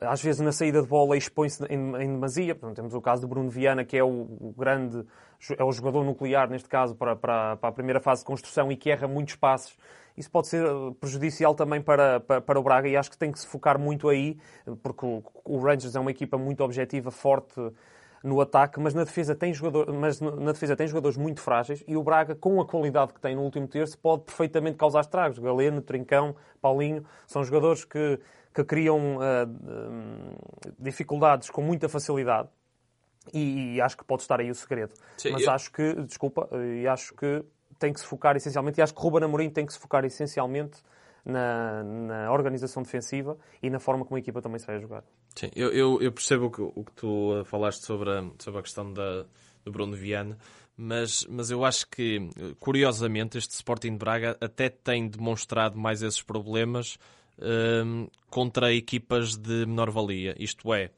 às 0.00 0.20
vezes 0.20 0.40
na 0.40 0.50
saída 0.50 0.82
de 0.82 0.88
bola 0.88 1.16
expõe-se 1.16 1.64
em, 1.66 1.94
em 2.02 2.12
demasia. 2.12 2.54
Portanto, 2.54 2.76
temos 2.76 2.94
o 2.94 3.00
caso 3.00 3.22
do 3.22 3.28
Bruno 3.28 3.48
Viana, 3.48 3.84
que 3.84 3.96
é 3.96 4.02
o, 4.02 4.08
o, 4.08 4.54
grande, 4.56 5.04
é 5.56 5.62
o 5.62 5.70
jogador 5.70 6.04
nuclear, 6.04 6.50
neste 6.50 6.68
caso, 6.68 6.96
para, 6.96 7.14
para, 7.14 7.56
para 7.56 7.68
a 7.68 7.72
primeira 7.72 8.00
fase 8.00 8.22
de 8.22 8.26
construção 8.26 8.72
e 8.72 8.76
que 8.76 8.90
erra 8.90 9.06
muitos 9.06 9.36
passos 9.36 9.76
isso 10.16 10.30
pode 10.30 10.48
ser 10.48 10.64
eh, 10.64 10.70
prejudicial 11.00 11.54
também 11.54 11.80
para, 11.80 12.20
para, 12.20 12.40
para, 12.40 12.60
o 12.60 12.62
Braga 12.62 12.88
e 12.88 12.96
acho 12.96 13.10
que 13.10 13.18
tem 13.18 13.32
que 13.32 13.38
se 13.38 13.46
focar 13.46 13.78
muito 13.78 14.08
aí, 14.08 14.38
porque 14.82 15.04
o, 15.04 15.22
o 15.44 15.58
Rangers 15.58 15.96
é 15.96 16.00
uma 16.00 16.10
equipa 16.10 16.38
muito 16.38 16.62
objetiva, 16.62 17.10
forte 17.10 17.60
no 18.24 18.40
ataque, 18.40 18.80
mas 18.80 18.94
na 18.94 19.04
defesa 19.04 19.34
tem 19.34 19.52
jogador, 19.52 19.92
mas 19.92 20.18
na 20.18 20.50
defesa 20.52 20.74
tem 20.74 20.88
jogadores 20.88 21.16
muito 21.18 21.42
frágeis 21.42 21.84
e 21.86 21.94
o 21.94 22.02
Braga, 22.02 22.34
com 22.34 22.58
a 22.58 22.66
qualidade 22.66 23.12
que 23.12 23.20
tem 23.20 23.36
no 23.36 23.42
último 23.42 23.68
terço, 23.68 23.98
pode 23.98 24.22
perfeitamente 24.22 24.78
causar 24.78 25.00
estragos. 25.00 25.38
Galeno, 25.38 25.82
Trincão, 25.82 26.34
Paulinho, 26.58 27.04
são 27.26 27.44
jogadores 27.44 27.84
que, 27.84 28.18
que 28.54 28.64
criam 28.64 29.18
uh, 29.18 29.20
uh, 29.20 30.72
dificuldades 30.78 31.50
com 31.50 31.60
muita 31.60 31.86
facilidade. 31.86 32.48
E, 33.32 33.74
e, 33.74 33.80
acho 33.80 33.96
que 33.96 34.04
pode 34.04 34.22
estar 34.22 34.40
aí 34.40 34.50
o 34.50 34.54
segredo. 34.54 34.94
Sim, 35.18 35.32
mas 35.32 35.42
eu... 35.42 35.50
acho 35.50 35.70
que, 35.70 35.94
desculpa, 36.02 36.48
e 36.52 36.86
acho 36.86 37.14
que 37.14 37.44
tem 37.78 37.92
que 37.92 38.00
se 38.00 38.06
focar 38.06 38.36
essencialmente, 38.36 38.80
e 38.80 38.82
acho 38.82 38.94
que 38.94 39.00
Ruben 39.00 39.24
Amorim 39.24 39.50
tem 39.50 39.66
que 39.66 39.72
se 39.72 39.78
focar 39.78 40.04
essencialmente 40.04 40.82
na, 41.24 41.82
na, 41.82 42.32
organização 42.32 42.82
defensiva 42.82 43.38
e 43.62 43.70
na 43.70 43.78
forma 43.78 44.04
como 44.04 44.16
a 44.16 44.18
equipa 44.18 44.42
também 44.42 44.58
se 44.58 44.66
vai 44.66 44.78
jogar. 44.80 45.02
Sim, 45.34 45.50
eu, 45.56 45.70
eu, 45.72 46.02
eu 46.02 46.12
percebo 46.12 46.46
o 46.46 46.50
que, 46.50 46.62
o 46.62 46.84
que 46.84 46.92
tu 46.92 47.40
uh, 47.40 47.44
falaste 47.44 47.84
sobre 47.84 48.10
a, 48.10 48.24
sobre 48.38 48.60
a 48.60 48.62
questão 48.62 48.92
da, 48.92 49.24
do 49.64 49.72
Bruno 49.72 49.96
Viana, 49.96 50.36
mas, 50.76 51.24
mas 51.28 51.50
eu 51.50 51.64
acho 51.64 51.88
que, 51.88 52.28
curiosamente, 52.58 53.38
este 53.38 53.52
Sporting 53.52 53.92
de 53.92 53.98
Braga 53.98 54.36
até 54.40 54.68
tem 54.68 55.08
demonstrado 55.08 55.78
mais 55.78 56.02
esses 56.02 56.20
problemas 56.20 56.98
um, 57.38 58.08
contra 58.28 58.72
equipas 58.72 59.36
de 59.36 59.66
menor 59.66 59.90
valia. 59.90 60.34
Isto 60.38 60.74
é, 60.74 60.90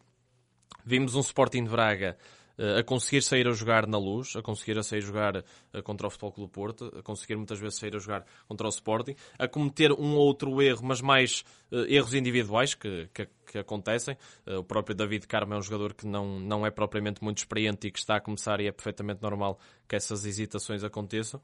vimos 0.84 1.14
um 1.14 1.20
Sporting 1.20 1.64
de 1.64 1.70
Braga 1.70 2.16
a 2.58 2.82
conseguir 2.82 3.22
sair 3.22 3.46
a 3.46 3.52
jogar 3.52 3.86
na 3.86 3.98
luz, 3.98 4.34
a 4.34 4.42
conseguir 4.42 4.78
a 4.78 4.82
sair 4.82 4.98
a 4.98 5.06
jogar 5.06 5.36
eh, 5.36 5.82
contra 5.82 6.06
o 6.06 6.10
Futebol 6.10 6.32
Clube 6.32 6.52
Porto, 6.52 6.92
a 6.98 7.02
conseguir 7.02 7.36
muitas 7.36 7.58
vezes 7.58 7.78
sair 7.78 7.94
a 7.94 7.98
jogar 7.98 8.24
contra 8.48 8.66
o 8.66 8.70
Sporting, 8.70 9.14
a 9.38 9.46
cometer 9.46 9.92
um 9.92 10.14
ou 10.14 10.26
outro 10.26 10.62
erro, 10.62 10.80
mas 10.84 11.00
mais 11.00 11.44
uh, 11.70 11.84
erros 11.86 12.14
individuais 12.14 12.74
que, 12.74 13.08
que, 13.12 13.28
que 13.46 13.58
acontecem. 13.58 14.16
O 14.46 14.64
próprio 14.64 14.94
David 14.94 15.26
Carmo 15.26 15.54
é 15.54 15.58
um 15.58 15.62
jogador 15.62 15.94
que 15.94 16.06
não, 16.06 16.40
não 16.40 16.66
é 16.66 16.70
propriamente 16.70 17.22
muito 17.22 17.38
experiente 17.38 17.88
e 17.88 17.90
que 17.90 17.98
está 17.98 18.16
a 18.16 18.20
começar 18.20 18.60
e 18.60 18.66
é 18.66 18.72
perfeitamente 18.72 19.22
normal 19.22 19.58
que 19.86 19.94
essas 19.94 20.24
hesitações 20.24 20.82
aconteçam. 20.82 21.40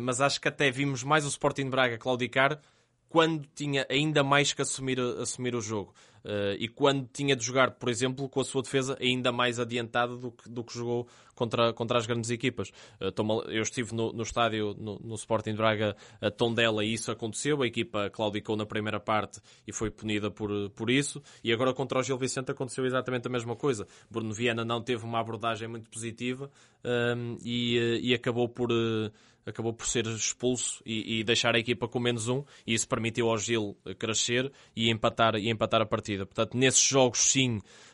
Mas 0.00 0.20
acho 0.20 0.40
que 0.40 0.48
até 0.48 0.70
vimos 0.70 1.02
mais 1.02 1.24
o 1.24 1.28
Sporting 1.28 1.64
de 1.64 1.70
Braga 1.70 1.98
claudicar 1.98 2.60
quando 3.10 3.44
tinha 3.54 3.84
ainda 3.90 4.22
mais 4.22 4.52
que 4.52 4.62
assumir, 4.62 4.98
assumir 5.00 5.54
o 5.54 5.60
jogo. 5.60 5.92
Uh, 6.24 6.52
e 6.58 6.68
quando 6.68 7.08
tinha 7.12 7.34
de 7.34 7.44
jogar, 7.44 7.70
por 7.72 7.88
exemplo, 7.88 8.28
com 8.28 8.40
a 8.40 8.44
sua 8.44 8.62
defesa 8.62 8.96
ainda 9.00 9.32
mais 9.32 9.58
adiantada 9.58 10.16
do 10.16 10.30
que, 10.30 10.48
do 10.48 10.62
que 10.62 10.74
jogou 10.74 11.08
contra, 11.40 11.72
contra 11.72 11.96
as 11.96 12.06
grandes 12.06 12.30
equipas. 12.30 12.68
Uh, 13.00 13.50
eu 13.50 13.62
estive 13.62 13.94
no, 13.94 14.12
no 14.12 14.22
estádio, 14.22 14.76
no, 14.78 14.98
no 14.98 15.14
Sporting 15.14 15.54
Braga, 15.54 15.96
a 16.20 16.30
Tondela, 16.30 16.84
e 16.84 16.92
isso 16.92 17.10
aconteceu. 17.10 17.62
A 17.62 17.66
equipa 17.66 18.10
claudicou 18.10 18.56
na 18.56 18.66
primeira 18.66 19.00
parte 19.00 19.40
e 19.66 19.72
foi 19.72 19.90
punida 19.90 20.30
por, 20.30 20.50
por 20.70 20.90
isso. 20.90 21.22
E 21.42 21.50
agora 21.50 21.72
contra 21.72 21.98
o 21.98 22.02
Gil 22.02 22.18
Vicente 22.18 22.50
aconteceu 22.50 22.84
exatamente 22.84 23.26
a 23.26 23.30
mesma 23.30 23.56
coisa. 23.56 23.86
Bruno 24.10 24.34
Viana 24.34 24.64
não 24.64 24.82
teve 24.82 25.02
uma 25.04 25.18
abordagem 25.18 25.66
muito 25.66 25.88
positiva 25.88 26.50
um, 26.84 27.38
e, 27.42 27.78
eh, 27.78 28.00
e 28.02 28.14
acabou 28.14 28.48
por 28.48 28.70
acabou 29.46 29.72
por 29.72 29.86
ser 29.86 30.06
expulso 30.06 30.82
e, 30.84 31.20
e, 31.20 31.24
deixar 31.24 31.54
a 31.54 31.58
equipa 31.58 31.88
com 31.88 31.98
menos 31.98 32.28
um, 32.28 32.44
e 32.66 32.74
isso 32.74 32.88
permitiu 32.88 33.28
ao 33.28 33.38
Gil 33.38 33.76
crescer 33.98 34.50
e 34.74 34.90
empatar, 34.90 35.34
e 35.36 35.50
empatar 35.50 35.80
a 35.80 35.86
partida. 35.86 36.26
Portanto, 36.26 36.56
nesses 36.56 36.82
jogos, 36.82 37.18
sim, 37.18 37.58
eh, 37.58 37.89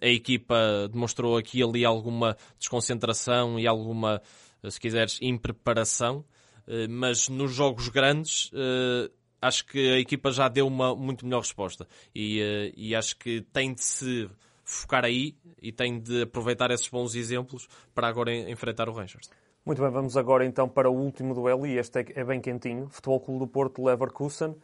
a 0.00 0.06
equipa 0.06 0.88
demonstrou 0.90 1.36
aqui 1.36 1.62
ali 1.62 1.84
alguma 1.84 2.36
desconcentração 2.58 3.58
e 3.58 3.66
alguma, 3.66 4.22
se 4.68 4.78
quiseres, 4.78 5.18
impreparação, 5.20 6.24
eh, 6.66 6.86
mas 6.88 7.28
nos 7.28 7.52
jogos 7.52 7.88
grandes 7.88 8.50
eh, 8.54 9.10
acho 9.40 9.66
que 9.66 9.94
a 9.94 9.98
equipa 9.98 10.30
já 10.30 10.48
deu 10.48 10.66
uma 10.66 10.94
muito 10.94 11.24
melhor 11.24 11.40
resposta 11.40 11.86
e, 12.14 12.72
e 12.76 12.94
acho 12.94 13.16
que 13.16 13.40
tem 13.52 13.74
de 13.74 13.82
se 13.82 14.30
focar 14.64 15.04
aí 15.04 15.36
e 15.60 15.72
tem 15.72 15.98
de 15.98 16.22
aproveitar 16.22 16.70
esses 16.70 16.88
bons 16.88 17.14
exemplos 17.14 17.68
para 17.94 18.08
agora 18.08 18.32
enfrentar 18.32 18.88
o 18.88 18.92
Rangers. 18.92 19.28
Muito 19.64 19.80
bem, 19.80 19.90
vamos 19.90 20.16
agora 20.16 20.44
então 20.44 20.68
para 20.68 20.90
o 20.90 20.94
último 20.94 21.34
duelo 21.34 21.66
e 21.66 21.78
este 21.78 22.00
é, 22.00 22.06
é 22.16 22.24
bem 22.24 22.40
quentinho. 22.40 22.88
Futebol 22.88 23.20
Clube 23.20 23.40
do 23.40 23.46
Porto 23.46 23.84
Leverkusen. 23.84 24.56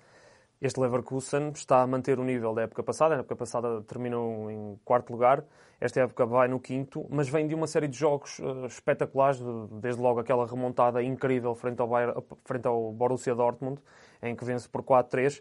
Este 0.61 0.81
Leverkusen 0.81 1.51
está 1.51 1.83
a 1.83 1.87
manter 1.87 2.19
o 2.19 2.25
nível 2.25 2.53
da 2.53 2.63
época 2.63 2.83
passada. 2.83 3.15
A 3.15 3.19
época 3.19 3.37
passada 3.37 3.81
terminou 3.83 4.51
em 4.51 4.79
quarto 4.85 5.13
lugar. 5.13 5.45
Esta 5.81 6.01
época 6.01 6.27
vai 6.27 6.49
no 6.49 6.59
quinto, 6.59 7.07
mas 7.09 7.29
vem 7.29 7.47
de 7.47 7.55
uma 7.55 7.69
série 7.69 7.87
de 7.87 7.97
jogos 7.97 8.41
uh, 8.41 8.67
espetaculares, 8.67 9.41
desde 9.81 10.01
logo 10.01 10.19
aquela 10.19 10.45
remontada 10.45 11.01
incrível 11.01 11.55
frente 11.55 11.81
ao, 11.81 11.87
Bayern, 11.87 12.21
frente 12.45 12.67
ao 12.67 12.93
Borussia 12.93 13.37
Dortmund, 13.37 13.81
em 14.21 14.35
que 14.35 14.45
vence 14.45 14.69
por 14.69 14.83
4-3. 14.83 15.41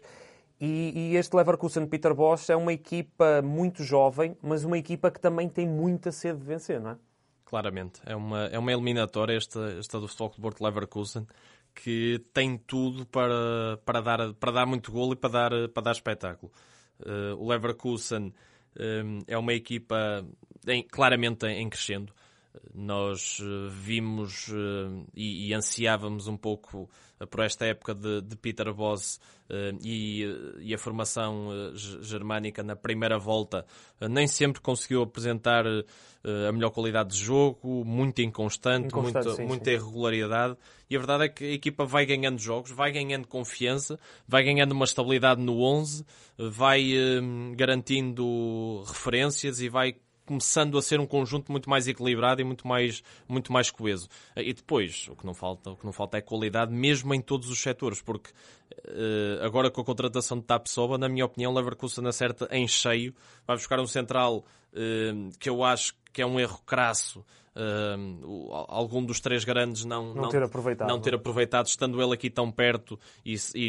E, 0.60 0.92
e, 0.94 1.16
este 1.16 1.34
Leverkusen 1.34 1.86
Peter 1.86 2.14
Bosch 2.14 2.50
é 2.50 2.56
uma 2.56 2.72
equipa 2.72 3.42
muito 3.42 3.82
jovem, 3.82 4.36
mas 4.40 4.64
uma 4.64 4.78
equipa 4.78 5.10
que 5.10 5.20
também 5.20 5.48
tem 5.48 5.66
muita 5.66 6.12
sede 6.12 6.38
de 6.38 6.44
vencer, 6.44 6.80
não 6.80 6.90
é? 6.90 6.96
Claramente. 7.44 8.00
É 8.04 8.14
uma, 8.14 8.44
é 8.46 8.58
uma 8.58 8.72
eliminatória 8.72 9.36
esta, 9.36 9.72
esta 9.78 9.98
do 9.98 10.06
Porto 10.40 10.62
Leverkusen 10.62 11.26
que 11.82 12.20
tem 12.32 12.58
tudo 12.58 13.06
para, 13.06 13.78
para, 13.84 14.00
dar, 14.00 14.34
para 14.34 14.50
dar 14.50 14.66
muito 14.66 14.90
golo 14.90 15.12
e 15.12 15.16
para 15.16 15.30
dar, 15.30 15.68
para 15.68 15.82
dar 15.84 15.92
espetáculo. 15.92 16.50
Uh, 17.00 17.36
o 17.36 17.48
Leverkusen 17.48 18.34
um, 18.76 19.20
é 19.28 19.38
uma 19.38 19.52
equipa 19.52 20.26
em, 20.66 20.82
claramente 20.82 21.46
em 21.46 21.68
crescendo. 21.68 22.12
Nós 22.74 23.40
uh, 23.40 23.68
vimos 23.70 24.48
uh, 24.48 25.06
e, 25.14 25.48
e, 25.48 25.54
ansiávamos 25.54 26.26
um 26.28 26.36
pouco 26.36 26.88
por 27.30 27.40
esta 27.40 27.66
época 27.66 27.94
de, 27.94 28.22
de 28.22 28.36
Peter 28.36 28.72
Boss 28.72 29.20
e, 29.82 30.24
e, 30.60 30.72
a 30.72 30.78
formação 30.78 31.48
germânica 31.74 32.62
na 32.62 32.76
primeira 32.76 33.18
volta 33.18 33.66
nem 34.08 34.28
sempre 34.28 34.60
conseguiu 34.60 35.02
apresentar 35.02 35.64
a 35.66 36.52
melhor 36.52 36.70
qualidade 36.70 37.10
de 37.10 37.18
jogo, 37.18 37.84
muito 37.84 38.22
inconstante, 38.22 38.86
inconstante 38.86 39.24
muita, 39.26 39.36
sim, 39.36 39.46
muita 39.46 39.64
sim. 39.64 39.70
irregularidade. 39.72 40.56
E 40.88 40.94
a 40.94 40.98
verdade 41.00 41.24
é 41.24 41.28
que 41.28 41.44
a 41.44 41.52
equipa 41.54 41.84
vai 41.84 42.06
ganhando 42.06 42.38
jogos, 42.38 42.70
vai 42.70 42.92
ganhando 42.92 43.26
confiança, 43.26 43.98
vai 44.28 44.44
ganhando 44.44 44.70
uma 44.70 44.84
estabilidade 44.84 45.42
no 45.42 45.60
11, 45.60 46.04
vai 46.38 46.92
garantindo 47.56 48.84
referências 48.86 49.60
e 49.60 49.68
vai 49.68 49.96
começando 50.28 50.76
a 50.76 50.82
ser 50.82 51.00
um 51.00 51.06
conjunto 51.06 51.50
muito 51.50 51.70
mais 51.70 51.88
equilibrado 51.88 52.42
e 52.42 52.44
muito 52.44 52.68
mais, 52.68 53.02
muito 53.26 53.50
mais 53.50 53.70
coeso. 53.70 54.08
E 54.36 54.52
depois, 54.52 55.08
o 55.08 55.16
que 55.16 55.24
não 55.24 55.32
falta, 55.32 55.70
o 55.70 55.76
que 55.76 55.86
não 55.86 55.92
falta 55.92 56.18
é 56.18 56.20
qualidade, 56.20 56.70
mesmo 56.70 57.14
em 57.14 57.20
todos 57.22 57.48
os 57.48 57.58
setores, 57.58 58.02
porque 58.02 58.30
uh, 58.30 59.42
agora 59.42 59.70
com 59.70 59.80
a 59.80 59.84
contratação 59.84 60.38
de 60.38 60.44
Tapsoba, 60.44 60.98
na 60.98 61.08
minha 61.08 61.24
opinião, 61.24 61.54
Leverkusen 61.54 62.06
acerta 62.06 62.46
em 62.50 62.68
cheio, 62.68 63.14
vai 63.46 63.56
buscar 63.56 63.80
um 63.80 63.86
central 63.86 64.44
uh, 64.74 65.38
que 65.38 65.48
eu 65.48 65.64
acho 65.64 65.94
que 66.12 66.20
é 66.20 66.26
um 66.26 66.38
erro 66.38 66.60
crasso 66.66 67.24
uh, 67.58 68.52
algum 68.68 69.04
dos 69.04 69.20
três 69.20 69.44
grandes 69.44 69.84
não, 69.84 70.14
não, 70.14 70.22
não, 70.22 70.28
ter 70.28 70.42
aproveitado. 70.42 70.88
não 70.88 71.00
ter 71.00 71.14
aproveitado, 71.14 71.66
estando 71.66 72.00
ele 72.00 72.14
aqui 72.14 72.30
tão 72.30 72.50
perto 72.50 72.98
e, 73.24 73.34
e 73.54 73.68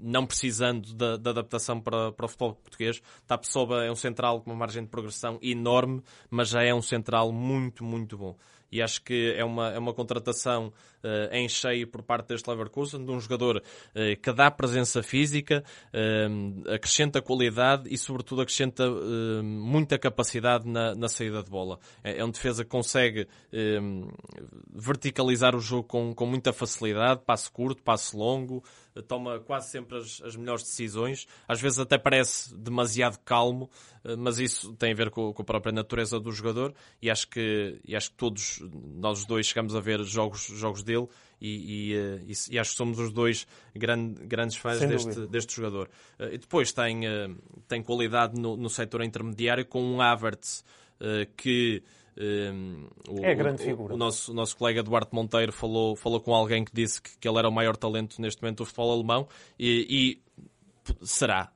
não 0.00 0.26
precisando 0.26 0.94
da, 0.94 1.16
da, 1.16 1.30
adaptação 1.30 1.80
para, 1.80 2.12
para 2.12 2.26
o 2.26 2.28
futebol 2.28 2.54
português. 2.54 3.02
Tapsoba 3.26 3.84
é 3.84 3.90
um 3.90 3.96
central 3.96 4.40
com 4.40 4.50
uma 4.50 4.56
margem 4.56 4.82
de 4.82 4.88
progressão 4.88 5.38
enorme, 5.42 6.02
mas 6.30 6.50
já 6.50 6.62
é 6.62 6.74
um 6.74 6.82
central 6.82 7.32
muito, 7.32 7.82
muito 7.82 8.18
bom 8.18 8.36
e 8.70 8.82
acho 8.82 9.02
que 9.02 9.34
é 9.36 9.44
uma, 9.44 9.70
é 9.70 9.78
uma 9.78 9.94
contratação 9.94 10.72
uh, 11.02 11.32
em 11.32 11.48
cheio 11.48 11.86
por 11.86 12.02
parte 12.02 12.28
deste 12.28 12.48
Leverkusen, 12.48 13.04
de 13.04 13.10
um 13.10 13.20
jogador 13.20 13.58
uh, 13.58 14.20
que 14.20 14.32
dá 14.32 14.50
presença 14.50 15.02
física, 15.02 15.62
uh, 15.92 16.70
acrescenta 16.72 17.22
qualidade 17.22 17.92
e, 17.92 17.96
sobretudo, 17.96 18.42
acrescenta 18.42 18.84
muita 19.42 19.98
capacidade 19.98 20.68
na, 20.68 20.94
na 20.94 21.08
saída 21.08 21.42
de 21.42 21.50
bola. 21.50 21.78
É, 22.02 22.18
é 22.18 22.24
um 22.24 22.30
defesa 22.30 22.64
que 22.64 22.70
consegue 22.70 23.26
verticalizar 24.74 25.54
o 25.54 25.60
jogo 25.60 25.84
com, 25.84 26.14
com 26.14 26.26
muita 26.26 26.52
facilidade, 26.52 27.22
passo 27.24 27.52
curto, 27.52 27.82
passo 27.82 28.16
longo, 28.16 28.62
toma 29.02 29.40
quase 29.40 29.70
sempre 29.70 29.98
as, 29.98 30.20
as, 30.22 30.36
melhores 30.36 30.62
decisões. 30.62 31.26
Às 31.46 31.60
vezes 31.60 31.78
até 31.78 31.98
parece 31.98 32.54
demasiado 32.54 33.18
calmo, 33.24 33.70
eh, 34.04 34.16
mas 34.16 34.38
isso 34.38 34.74
tem 34.74 34.92
a 34.92 34.94
ver 34.94 35.10
com, 35.10 35.32
com, 35.32 35.42
a 35.42 35.44
própria 35.44 35.72
natureza 35.72 36.18
do 36.18 36.32
jogador 36.32 36.74
e 37.00 37.10
acho 37.10 37.28
que, 37.28 37.80
e 37.84 37.94
acho 37.94 38.10
que 38.10 38.16
todos 38.16 38.62
nós 38.94 39.24
dois 39.24 39.46
chegamos 39.46 39.74
a 39.74 39.80
ver 39.80 40.02
jogos, 40.04 40.46
jogos 40.46 40.82
dele 40.82 41.08
e, 41.40 41.92
e, 41.92 41.96
eh, 41.96 42.34
e, 42.50 42.58
acho 42.58 42.70
que 42.70 42.76
somos 42.76 42.98
os 42.98 43.12
dois 43.12 43.46
grande, 43.74 44.24
grandes 44.24 44.56
fãs 44.56 44.80
deste, 44.80 45.26
deste 45.26 45.56
jogador. 45.56 45.88
Eh, 46.18 46.34
e 46.34 46.38
depois 46.38 46.72
tem, 46.72 47.02
tem 47.68 47.82
qualidade 47.82 48.40
no, 48.40 48.56
no 48.56 48.70
setor 48.70 49.02
intermediário 49.02 49.66
com 49.66 49.82
um 49.82 50.00
Havertz 50.00 50.64
que 51.36 51.82
um, 52.18 52.88
o, 53.08 53.24
é 53.24 53.34
grande 53.34 53.62
figura. 53.62 53.92
O, 53.92 53.96
o, 53.96 53.98
nosso, 53.98 54.32
o 54.32 54.34
nosso 54.34 54.56
colega 54.56 54.82
Duarte 54.82 55.14
Monteiro 55.14 55.52
falou, 55.52 55.94
falou 55.94 56.20
com 56.20 56.34
alguém 56.34 56.64
que 56.64 56.72
disse 56.72 57.00
que, 57.00 57.18
que 57.18 57.28
ele 57.28 57.38
era 57.38 57.48
o 57.48 57.52
maior 57.52 57.76
talento 57.76 58.20
neste 58.20 58.42
momento 58.42 58.58
do 58.58 58.64
futebol 58.64 58.92
alemão 58.92 59.28
e, 59.58 59.86
e 59.88 60.26
será, 61.02 61.50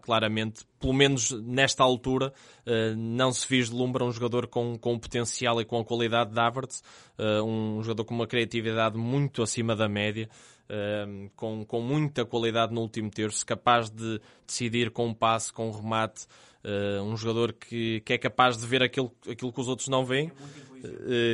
claramente, 0.00 0.64
pelo 0.78 0.94
menos 0.94 1.32
nesta 1.32 1.82
altura, 1.82 2.32
uh, 2.66 2.96
não 2.96 3.32
se 3.32 3.46
vislumbra 3.48 4.04
um 4.04 4.12
jogador 4.12 4.46
com, 4.46 4.78
com 4.78 4.94
o 4.94 5.00
potencial 5.00 5.60
e 5.60 5.64
com 5.64 5.78
a 5.78 5.84
qualidade 5.84 6.32
de 6.32 6.40
Havertz, 6.40 6.82
uh, 7.18 7.42
um 7.44 7.82
jogador 7.82 8.04
com 8.04 8.14
uma 8.14 8.26
criatividade 8.26 8.96
muito 8.96 9.42
acima 9.42 9.74
da 9.74 9.88
média, 9.88 10.28
uh, 10.68 11.30
com, 11.36 11.64
com 11.64 11.80
muita 11.80 12.24
qualidade 12.24 12.72
no 12.72 12.80
último 12.80 13.10
terço, 13.10 13.44
capaz 13.44 13.90
de 13.90 14.20
decidir 14.46 14.90
com 14.90 15.08
um 15.08 15.14
passe, 15.14 15.52
com 15.52 15.68
um 15.68 15.72
remate, 15.72 16.26
Uh, 16.62 17.02
um 17.02 17.16
jogador 17.16 17.54
que, 17.54 18.00
que 18.00 18.12
é 18.12 18.18
capaz 18.18 18.58
de 18.58 18.66
ver 18.66 18.82
aquilo, 18.82 19.10
aquilo 19.28 19.50
que 19.52 19.60
os 19.60 19.66
outros 19.68 19.88
não 19.88 20.04
veem, 20.04 20.30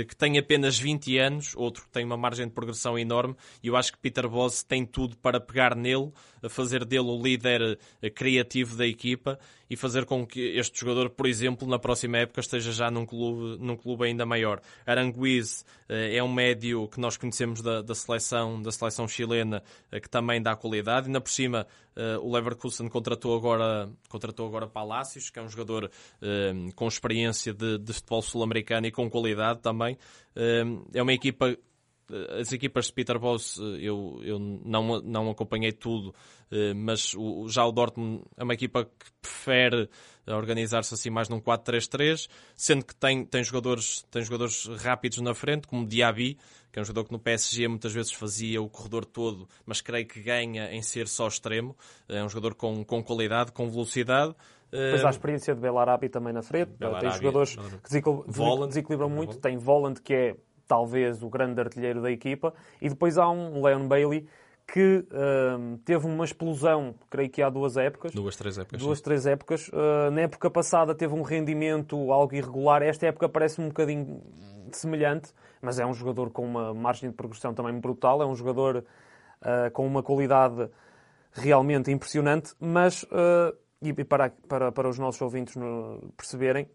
que 0.08 0.16
tem 0.16 0.38
apenas 0.38 0.78
20 0.78 1.18
anos, 1.18 1.54
outro 1.56 1.86
tem 1.92 2.04
uma 2.04 2.16
margem 2.16 2.46
de 2.46 2.52
progressão 2.52 2.98
enorme, 2.98 3.36
e 3.62 3.68
eu 3.68 3.76
acho 3.76 3.92
que 3.92 3.98
Peter 3.98 4.28
Boss 4.28 4.62
tem 4.62 4.84
tudo 4.84 5.16
para 5.16 5.40
pegar 5.40 5.74
nele, 5.74 6.12
fazer 6.48 6.84
dele 6.84 7.08
o 7.08 7.20
líder 7.20 7.62
uh, 7.62 8.10
criativo 8.14 8.76
da 8.76 8.86
equipa 8.86 9.38
e 9.68 9.76
fazer 9.76 10.04
com 10.04 10.24
que 10.24 10.40
este 10.56 10.78
jogador, 10.78 11.10
por 11.10 11.26
exemplo, 11.26 11.66
na 11.66 11.78
próxima 11.78 12.18
época 12.18 12.40
esteja 12.40 12.70
já 12.70 12.90
num 12.90 13.04
clube, 13.04 13.60
num 13.60 13.76
clube 13.76 14.04
ainda 14.04 14.24
maior. 14.24 14.60
Aranguiz 14.86 15.64
é 15.88 16.22
um 16.22 16.32
médio 16.32 16.86
que 16.86 17.00
nós 17.00 17.16
conhecemos 17.16 17.60
da, 17.60 17.82
da 17.82 17.92
seleção, 17.92 18.62
da 18.62 18.70
seleção 18.70 19.08
chilena, 19.08 19.64
que 19.90 20.08
também 20.08 20.40
dá 20.40 20.54
qualidade, 20.54 21.10
na 21.10 21.20
por 21.20 21.30
cima 21.30 21.66
o 22.22 22.32
Leverkusen 22.32 22.88
contratou 22.88 23.34
agora, 23.34 23.88
contratou 24.08 24.46
agora 24.46 24.68
Palácio 24.68 25.20
que 25.32 25.38
é 25.38 25.42
um 25.42 25.48
jogador 25.48 25.90
com 26.76 26.86
experiência 26.86 27.52
de, 27.52 27.78
de 27.78 27.92
futebol 27.92 28.22
sul-americano 28.22 28.86
e 28.86 28.92
com 28.92 29.10
qualidade 29.10 29.35
também. 29.60 29.96
Uh, 30.36 30.86
é 30.94 31.02
uma 31.02 31.12
equipa 31.12 31.48
eh, 31.50 32.40
as 32.40 32.52
equipas 32.52 32.86
de 32.86 32.92
Peter 32.92 33.18
Boss 33.18 33.58
eu, 33.80 34.20
eu 34.22 34.38
não, 34.38 35.00
não 35.02 35.30
acompanhei 35.30 35.72
tudo, 35.72 36.14
mas 36.76 37.14
o, 37.14 37.48
já 37.48 37.64
o 37.64 37.72
Dortmund 37.72 38.22
é 38.36 38.44
uma 38.44 38.54
equipa 38.54 38.84
que 38.84 39.10
prefere 39.20 39.90
organizar-se 40.34 40.94
assim 40.94 41.10
mais 41.10 41.28
num 41.28 41.40
4-3-3, 41.40 42.28
sendo 42.54 42.84
que 42.84 42.94
tem, 42.94 43.24
tem, 43.24 43.44
jogadores, 43.44 44.04
tem 44.10 44.22
jogadores 44.22 44.66
rápidos 44.80 45.18
na 45.18 45.34
frente, 45.34 45.66
como 45.66 45.86
Diaby, 45.86 46.36
que 46.72 46.78
é 46.78 46.82
um 46.82 46.84
jogador 46.84 47.06
que 47.06 47.12
no 47.12 47.18
PSG 47.18 47.68
muitas 47.68 47.92
vezes 47.92 48.12
fazia 48.12 48.60
o 48.60 48.68
corredor 48.68 49.04
todo, 49.04 49.48
mas 49.64 49.80
creio 49.80 50.06
que 50.06 50.20
ganha 50.20 50.70
em 50.72 50.82
ser 50.82 51.08
só 51.08 51.28
extremo. 51.28 51.76
É 52.08 52.22
um 52.22 52.28
jogador 52.28 52.54
com, 52.54 52.84
com 52.84 53.02
qualidade, 53.02 53.52
com 53.52 53.70
velocidade. 53.70 54.34
Depois 54.76 55.04
há 55.04 55.08
a 55.08 55.10
experiência 55.10 55.54
de 55.54 55.60
Belarabi 55.60 56.08
também 56.08 56.32
na 56.32 56.42
frente. 56.42 56.72
Belarabi, 56.78 57.00
tem 57.00 57.10
jogadores 57.12 57.56
que 57.56 58.68
desequilibram 58.68 59.08
muito. 59.10 59.38
Tem 59.38 59.56
Voland, 59.56 60.00
que 60.00 60.14
é 60.14 60.36
talvez 60.66 61.22
o 61.22 61.28
grande 61.28 61.60
artilheiro 61.60 62.02
da 62.02 62.10
equipa. 62.10 62.52
E 62.80 62.88
depois 62.88 63.18
há 63.18 63.28
um 63.28 63.62
Leon 63.62 63.86
Bailey 63.86 64.26
que 64.66 65.06
uh, 65.12 65.78
teve 65.84 66.06
uma 66.06 66.24
explosão, 66.24 66.94
creio 67.08 67.30
que 67.30 67.40
há 67.40 67.48
duas 67.48 67.76
épocas. 67.76 68.12
Duas, 68.12 68.34
três 68.36 68.58
épocas. 68.58 68.80
Duas, 68.80 68.98
sim. 68.98 69.04
três 69.04 69.26
épocas. 69.26 69.68
Uh, 69.68 70.10
na 70.10 70.22
época 70.22 70.50
passada 70.50 70.94
teve 70.94 71.14
um 71.14 71.22
rendimento 71.22 72.10
algo 72.10 72.34
irregular. 72.34 72.82
Esta 72.82 73.06
época 73.06 73.28
parece 73.28 73.60
um 73.60 73.68
bocadinho 73.68 74.20
semelhante, 74.72 75.32
mas 75.62 75.78
é 75.78 75.86
um 75.86 75.94
jogador 75.94 76.30
com 76.30 76.44
uma 76.44 76.74
margem 76.74 77.10
de 77.10 77.16
progressão 77.16 77.54
também 77.54 77.78
brutal. 77.78 78.20
É 78.20 78.26
um 78.26 78.34
jogador 78.34 78.78
uh, 79.40 79.70
com 79.72 79.86
uma 79.86 80.02
qualidade 80.02 80.68
realmente 81.32 81.90
impressionante, 81.92 82.54
mas 82.58 83.06
e 83.82 83.92
para, 84.04 84.30
para, 84.48 84.72
para 84.72 84.88
os 84.88 84.98
nossos 84.98 85.20
ouvintes 85.20 85.54
perceberem, 86.16 86.68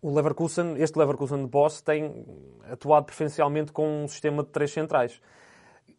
o 0.00 0.12
Leverkusen, 0.12 0.74
este 0.78 0.98
Leverkusen 0.98 1.42
de 1.44 1.48
Boss 1.48 1.80
tem 1.80 2.26
atuado 2.70 3.06
preferencialmente 3.06 3.70
com 3.70 4.02
um 4.02 4.08
sistema 4.08 4.42
de 4.42 4.48
três 4.50 4.72
centrais. 4.72 5.20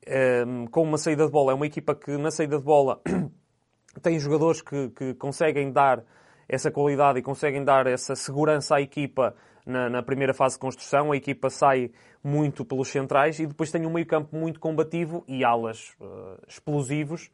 Um, 0.06 0.64
ehm, 0.64 0.66
com 0.68 0.84
uma 0.84 0.98
saída 0.98 1.26
de 1.26 1.32
bola. 1.32 1.54
É 1.54 1.56
uma 1.56 1.66
equipa 1.66 1.96
que 1.96 2.18
na 2.18 2.30
saída 2.30 2.58
de 2.58 2.64
bola 2.64 3.02
tem 4.04 4.20
jogadores 4.20 4.62
que, 4.62 4.90
que 4.90 5.14
conseguem 5.14 5.72
dar 5.72 6.04
essa 6.50 6.70
qualidade 6.70 7.20
e 7.20 7.22
conseguem 7.22 7.64
dar 7.64 7.88
essa 7.88 8.14
segurança 8.14 8.76
à 8.76 8.82
equipa 8.82 9.34
na, 9.66 9.90
na, 9.90 10.04
primeira 10.04 10.34
fase 10.34 10.56
de 10.56 10.60
construção. 10.60 11.14
A 11.14 11.16
equipa 11.16 11.50
sai 11.50 11.90
muito 12.22 12.66
pelos 12.66 12.90
centrais 12.90 13.40
e 13.40 13.48
depois 13.48 13.72
tem 13.72 13.86
um 13.86 13.94
meio 13.94 14.06
campo 14.06 14.36
muito 14.36 14.60
combativo 14.60 15.24
e 15.28 15.46
alas 15.46 15.96
uh, 16.02 16.38
explosivos 16.46 17.32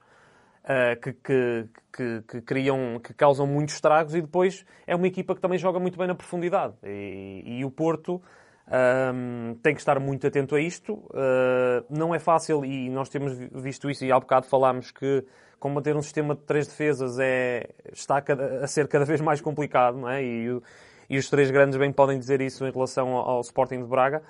uh, 0.70 1.00
que, 1.02 1.14
que, 1.14 1.68
que, 1.92 2.22
que, 2.28 2.42
criam, 2.42 3.00
que 3.04 3.14
causam 3.14 3.48
muitos 3.48 3.76
estragos 3.76 4.14
e 4.14 4.22
depois 4.22 4.66
é 4.86 4.96
uma 4.96 5.08
equipa 5.08 5.34
que 5.34 5.42
também 5.42 5.58
joga 5.58 5.80
muito 5.80 5.98
bem 5.98 6.08
na 6.08 6.16
profundidade. 6.16 6.76
E, 6.84 7.44
e 7.46 7.66
o 7.66 7.72
Porto 7.72 8.22
um, 8.70 9.56
tem 9.64 9.74
que 9.74 9.82
estar 9.82 10.00
muito 10.00 10.28
atento 10.28 10.56
a 10.56 10.62
isto. 10.62 10.94
Uh, 10.94 11.84
não 11.90 12.14
é 12.14 12.20
fácil 12.20 12.64
e 12.64 12.90
nós 12.90 13.10
temos 13.10 13.34
visto 13.34 13.90
isso 13.90 14.06
e 14.06 14.12
há 14.12 14.20
bocado 14.20 14.46
falámos 14.46 14.92
que 14.92 15.26
combater 15.60 15.96
um 15.96 16.02
sistema 16.02 16.36
de 16.36 16.42
três 16.42 16.68
defesas 16.68 17.20
é, 17.20 17.70
está 17.92 18.18
a, 18.18 18.64
a 18.64 18.68
ser 18.68 18.88
cada 18.88 19.04
vez 19.04 19.20
mais 19.20 19.42
complicado, 19.42 19.98
não 19.98 20.10
é? 20.10 20.24
E, 20.24 20.62
e, 21.10 21.18
os 21.18 21.30
três 21.30 21.52
grandes 21.52 21.78
bem 21.78 21.92
podem 21.92 22.18
dizer 22.18 22.40
isso 22.40 22.66
em 22.66 22.72
relação 22.72 23.10
ao, 23.10 23.30
ao 23.30 23.42
Sporting 23.42 23.82
de 23.82 23.88
Braga. 23.88 24.22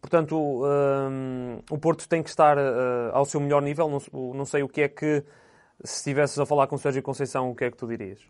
Portanto, 0.00 0.36
um, 0.36 1.60
o 1.70 1.78
Porto 1.78 2.08
tem 2.08 2.22
que 2.22 2.28
estar 2.28 2.58
uh, 2.58 3.10
ao 3.12 3.24
seu 3.24 3.40
melhor 3.40 3.62
nível. 3.62 3.88
Não, 3.88 4.34
não 4.34 4.44
sei 4.44 4.62
o 4.62 4.68
que 4.68 4.82
é 4.82 4.88
que 4.88 5.24
se 5.82 5.96
estivesses 5.96 6.38
a 6.38 6.46
falar 6.46 6.66
com 6.66 6.76
o 6.76 6.78
Sérgio 6.78 7.02
Conceição, 7.02 7.50
o 7.50 7.54
que 7.54 7.64
é 7.64 7.70
que 7.70 7.76
tu 7.76 7.86
dirias? 7.86 8.20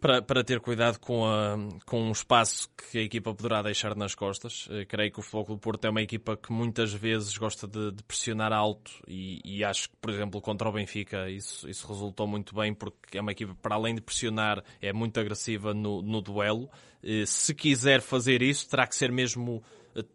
Para, 0.00 0.20
para 0.20 0.42
ter 0.42 0.58
cuidado 0.58 0.98
com, 0.98 1.24
a, 1.24 1.56
com 1.86 2.08
o 2.08 2.12
espaço 2.12 2.68
que 2.70 2.98
a 2.98 3.02
equipa 3.02 3.32
poderá 3.32 3.62
deixar 3.62 3.94
nas 3.94 4.16
costas. 4.16 4.66
Eu 4.68 4.80
eh, 4.80 4.84
creio 4.84 5.12
que 5.12 5.20
o 5.20 5.22
Futebol 5.22 5.44
Clube 5.44 5.60
Porto 5.60 5.84
é 5.84 5.90
uma 5.90 6.02
equipa 6.02 6.36
que 6.36 6.52
muitas 6.52 6.92
vezes 6.92 7.38
gosta 7.38 7.68
de, 7.68 7.92
de 7.92 8.02
pressionar 8.02 8.52
alto 8.52 8.90
e, 9.06 9.40
e, 9.44 9.62
acho 9.62 9.88
que, 9.88 9.96
por 10.00 10.10
exemplo, 10.10 10.40
contra 10.40 10.68
o 10.68 10.72
Benfica 10.72 11.30
isso, 11.30 11.68
isso 11.68 11.86
resultou 11.86 12.26
muito 12.26 12.52
bem 12.52 12.74
porque 12.74 13.16
é 13.16 13.20
uma 13.20 13.30
equipa, 13.30 13.56
para 13.62 13.76
além 13.76 13.94
de 13.94 14.00
pressionar, 14.00 14.64
é 14.80 14.92
muito 14.92 15.20
agressiva 15.20 15.72
no, 15.72 16.02
no 16.02 16.20
duelo. 16.20 16.68
Eh, 17.00 17.24
se 17.24 17.54
quiser 17.54 18.00
fazer 18.00 18.42
isso, 18.42 18.68
terá 18.68 18.88
que 18.88 18.96
ser 18.96 19.12
mesmo 19.12 19.62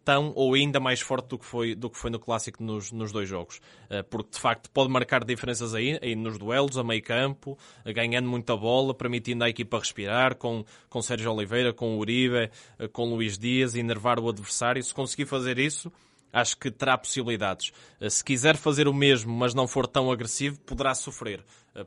tão 0.04 0.32
ou 0.34 0.54
ainda 0.54 0.80
mais 0.80 1.00
forte 1.00 1.28
do 1.28 1.38
que 1.38 1.44
foi, 1.44 1.74
do 1.74 1.88
que 1.88 1.96
foi 1.96 2.10
no 2.10 2.18
Clássico 2.18 2.62
nos, 2.62 2.90
nos 2.90 3.12
dois 3.12 3.28
jogos. 3.28 3.60
Eh, 3.88 4.02
porque, 4.02 4.32
de 4.32 4.40
facto, 4.40 4.70
pode 4.70 4.90
marcar 4.90 5.24
diferenças 5.24 5.74
aí, 5.74 5.98
aí 6.02 6.14
nos 6.14 6.38
duelos, 6.38 6.76
a 6.76 6.84
meio 6.84 7.02
campo, 7.02 7.56
ganhando 7.84 8.28
muita 8.28 8.56
bola, 8.56 8.94
permitindo 8.94 9.44
à 9.44 9.48
equipa 9.48 9.78
respirar, 9.78 10.36
com, 10.36 10.64
com 10.88 11.02
Sérgio 11.02 11.32
Oliveira, 11.32 11.72
com 11.72 11.98
Uribe, 11.98 12.50
eh, 12.78 12.88
com 12.88 13.04
Luís 13.04 13.38
Dias, 13.38 13.74
enervar 13.74 14.18
o 14.18 14.28
adversário. 14.28 14.82
Se 14.82 14.94
conseguir 14.94 15.26
fazer 15.26 15.58
isso, 15.58 15.92
acho 16.32 16.56
que 16.58 16.70
terá 16.70 16.96
possibilidades. 16.96 17.72
Se 18.08 18.22
quiser 18.22 18.56
fazer 18.56 18.88
o 18.88 18.94
mesmo, 18.94 19.32
mas 19.32 19.54
não 19.54 19.66
for 19.66 19.86
tão 19.86 20.10
agressivo, 20.10 20.60
poderá 20.60 20.94
sofrer, 20.94 21.44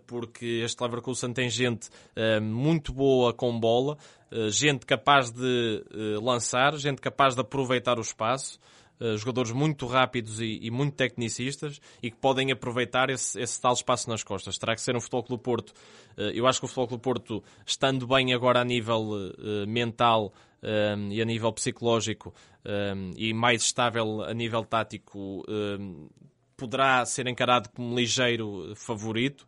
porque 0.07 0.61
este 0.63 0.81
Leverkusen 0.81 1.33
tem 1.33 1.49
gente 1.49 1.89
muito 2.41 2.93
boa 2.93 3.33
com 3.33 3.57
bola, 3.59 3.97
gente 4.49 4.85
capaz 4.85 5.31
de 5.31 5.83
lançar, 6.21 6.75
gente 6.77 7.01
capaz 7.01 7.35
de 7.35 7.41
aproveitar 7.41 7.97
o 7.97 8.01
espaço. 8.01 8.59
Jogadores 9.17 9.51
muito 9.51 9.87
rápidos 9.87 10.39
e, 10.39 10.69
muito 10.69 10.95
tecnicistas 10.95 11.81
e 12.03 12.11
que 12.11 12.17
podem 12.17 12.51
aproveitar 12.51 13.09
esse, 13.09 13.41
esse, 13.41 13.59
tal 13.59 13.73
espaço 13.73 14.07
nas 14.07 14.23
costas. 14.23 14.59
Terá 14.59 14.75
que 14.75 14.81
ser 14.81 14.95
um 14.95 15.01
Futebol 15.01 15.23
Clube 15.23 15.41
Porto. 15.41 15.73
Eu 16.15 16.45
acho 16.45 16.59
que 16.59 16.65
o 16.65 16.67
Futebol 16.67 16.87
Clube 16.87 17.01
Porto, 17.01 17.43
estando 17.65 18.05
bem 18.05 18.31
agora 18.31 18.61
a 18.61 18.63
nível 18.63 19.09
uh, 19.09 19.65
mental 20.61 21.11
e 21.11 21.21
a 21.21 21.25
nível 21.25 21.51
psicológico 21.53 22.33
e 23.15 23.33
mais 23.33 23.63
estável 23.63 24.23
a 24.23 24.33
nível 24.33 24.63
tático, 24.63 25.43
poderá 26.55 27.03
ser 27.05 27.27
encarado 27.27 27.69
como 27.69 27.95
ligeiro 27.95 28.73
favorito. 28.75 29.47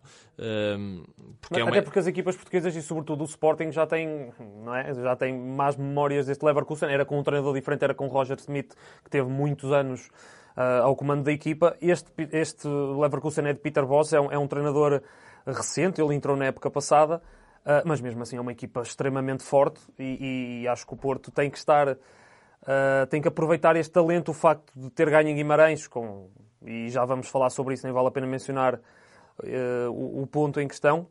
porque 1.40 1.60
é 1.60 1.64
uma... 1.64 1.70
Até 1.70 1.82
porque 1.84 2.00
as 2.00 2.08
equipas 2.08 2.36
portuguesas 2.36 2.76
e 2.76 2.82
sobretudo 2.82 3.22
o 3.22 3.26
Sporting 3.26 3.72
já 3.72 3.86
têm, 3.86 4.34
não 4.40 4.74
é? 4.74 4.92
já 4.94 5.16
têm 5.16 5.38
mais 5.38 5.76
memórias 5.76 6.26
deste 6.26 6.44
Leverkusen. 6.44 6.90
Era 6.90 7.06
com 7.06 7.20
um 7.20 7.24
treinador 7.24 7.54
diferente, 7.54 7.84
era 7.84 7.94
com 7.94 8.08
Roger 8.08 8.38
Smith, 8.40 8.74
que 9.04 9.10
teve 9.12 9.30
muitos 9.30 9.72
anos 9.72 10.10
uh, 10.58 10.84
ao 10.84 10.96
comando 10.96 11.24
da 11.24 11.32
equipa. 11.32 11.78
Este, 11.80 12.12
este 12.32 12.68
Leverkusen 12.68 13.46
é 13.46 13.54
de 13.54 13.60
Peter 13.60 13.86
Boss, 13.86 14.12
é 14.14 14.20
um, 14.20 14.32
é 14.32 14.38
um 14.38 14.48
treinador 14.48 15.02
recente, 15.46 16.02
ele 16.02 16.16
entrou 16.16 16.36
na 16.36 16.46
época 16.46 16.72
passada, 16.72 17.22
uh, 17.66 17.84
mas 17.86 18.02
mesmo 18.02 18.22
assim 18.24 18.38
é 18.38 18.42
uma 18.42 18.52
equipa 18.52 18.82
extremamente 18.82 19.44
forte 19.44 19.82
e, 20.00 20.62
e 20.64 20.68
acho 20.68 20.86
que 20.86 20.94
o 20.94 20.98
Porto 20.98 21.32
tem 21.32 21.50
que 21.50 21.58
estar... 21.58 21.90
Uh, 21.90 23.06
tem 23.10 23.22
que 23.22 23.28
aproveitar 23.28 23.76
este 23.76 23.92
talento, 23.92 24.30
o 24.30 24.34
facto 24.34 24.72
de 24.74 24.90
ter 24.90 25.10
ganho 25.10 25.28
em 25.28 25.36
Guimarães, 25.36 25.86
com 25.86 26.30
e 26.66 26.90
já 26.90 27.04
vamos 27.06 27.28
falar 27.28 27.50
sobre 27.50 27.74
isso, 27.74 27.86
nem 27.86 27.94
vale 27.94 28.08
a 28.08 28.12
pena 28.12 28.26
mencionar 28.26 28.76
uh, 28.76 29.92
o, 29.92 30.24
o, 30.24 30.28
ponto 30.28 30.60
em 30.60 30.68
questão. 30.68 31.08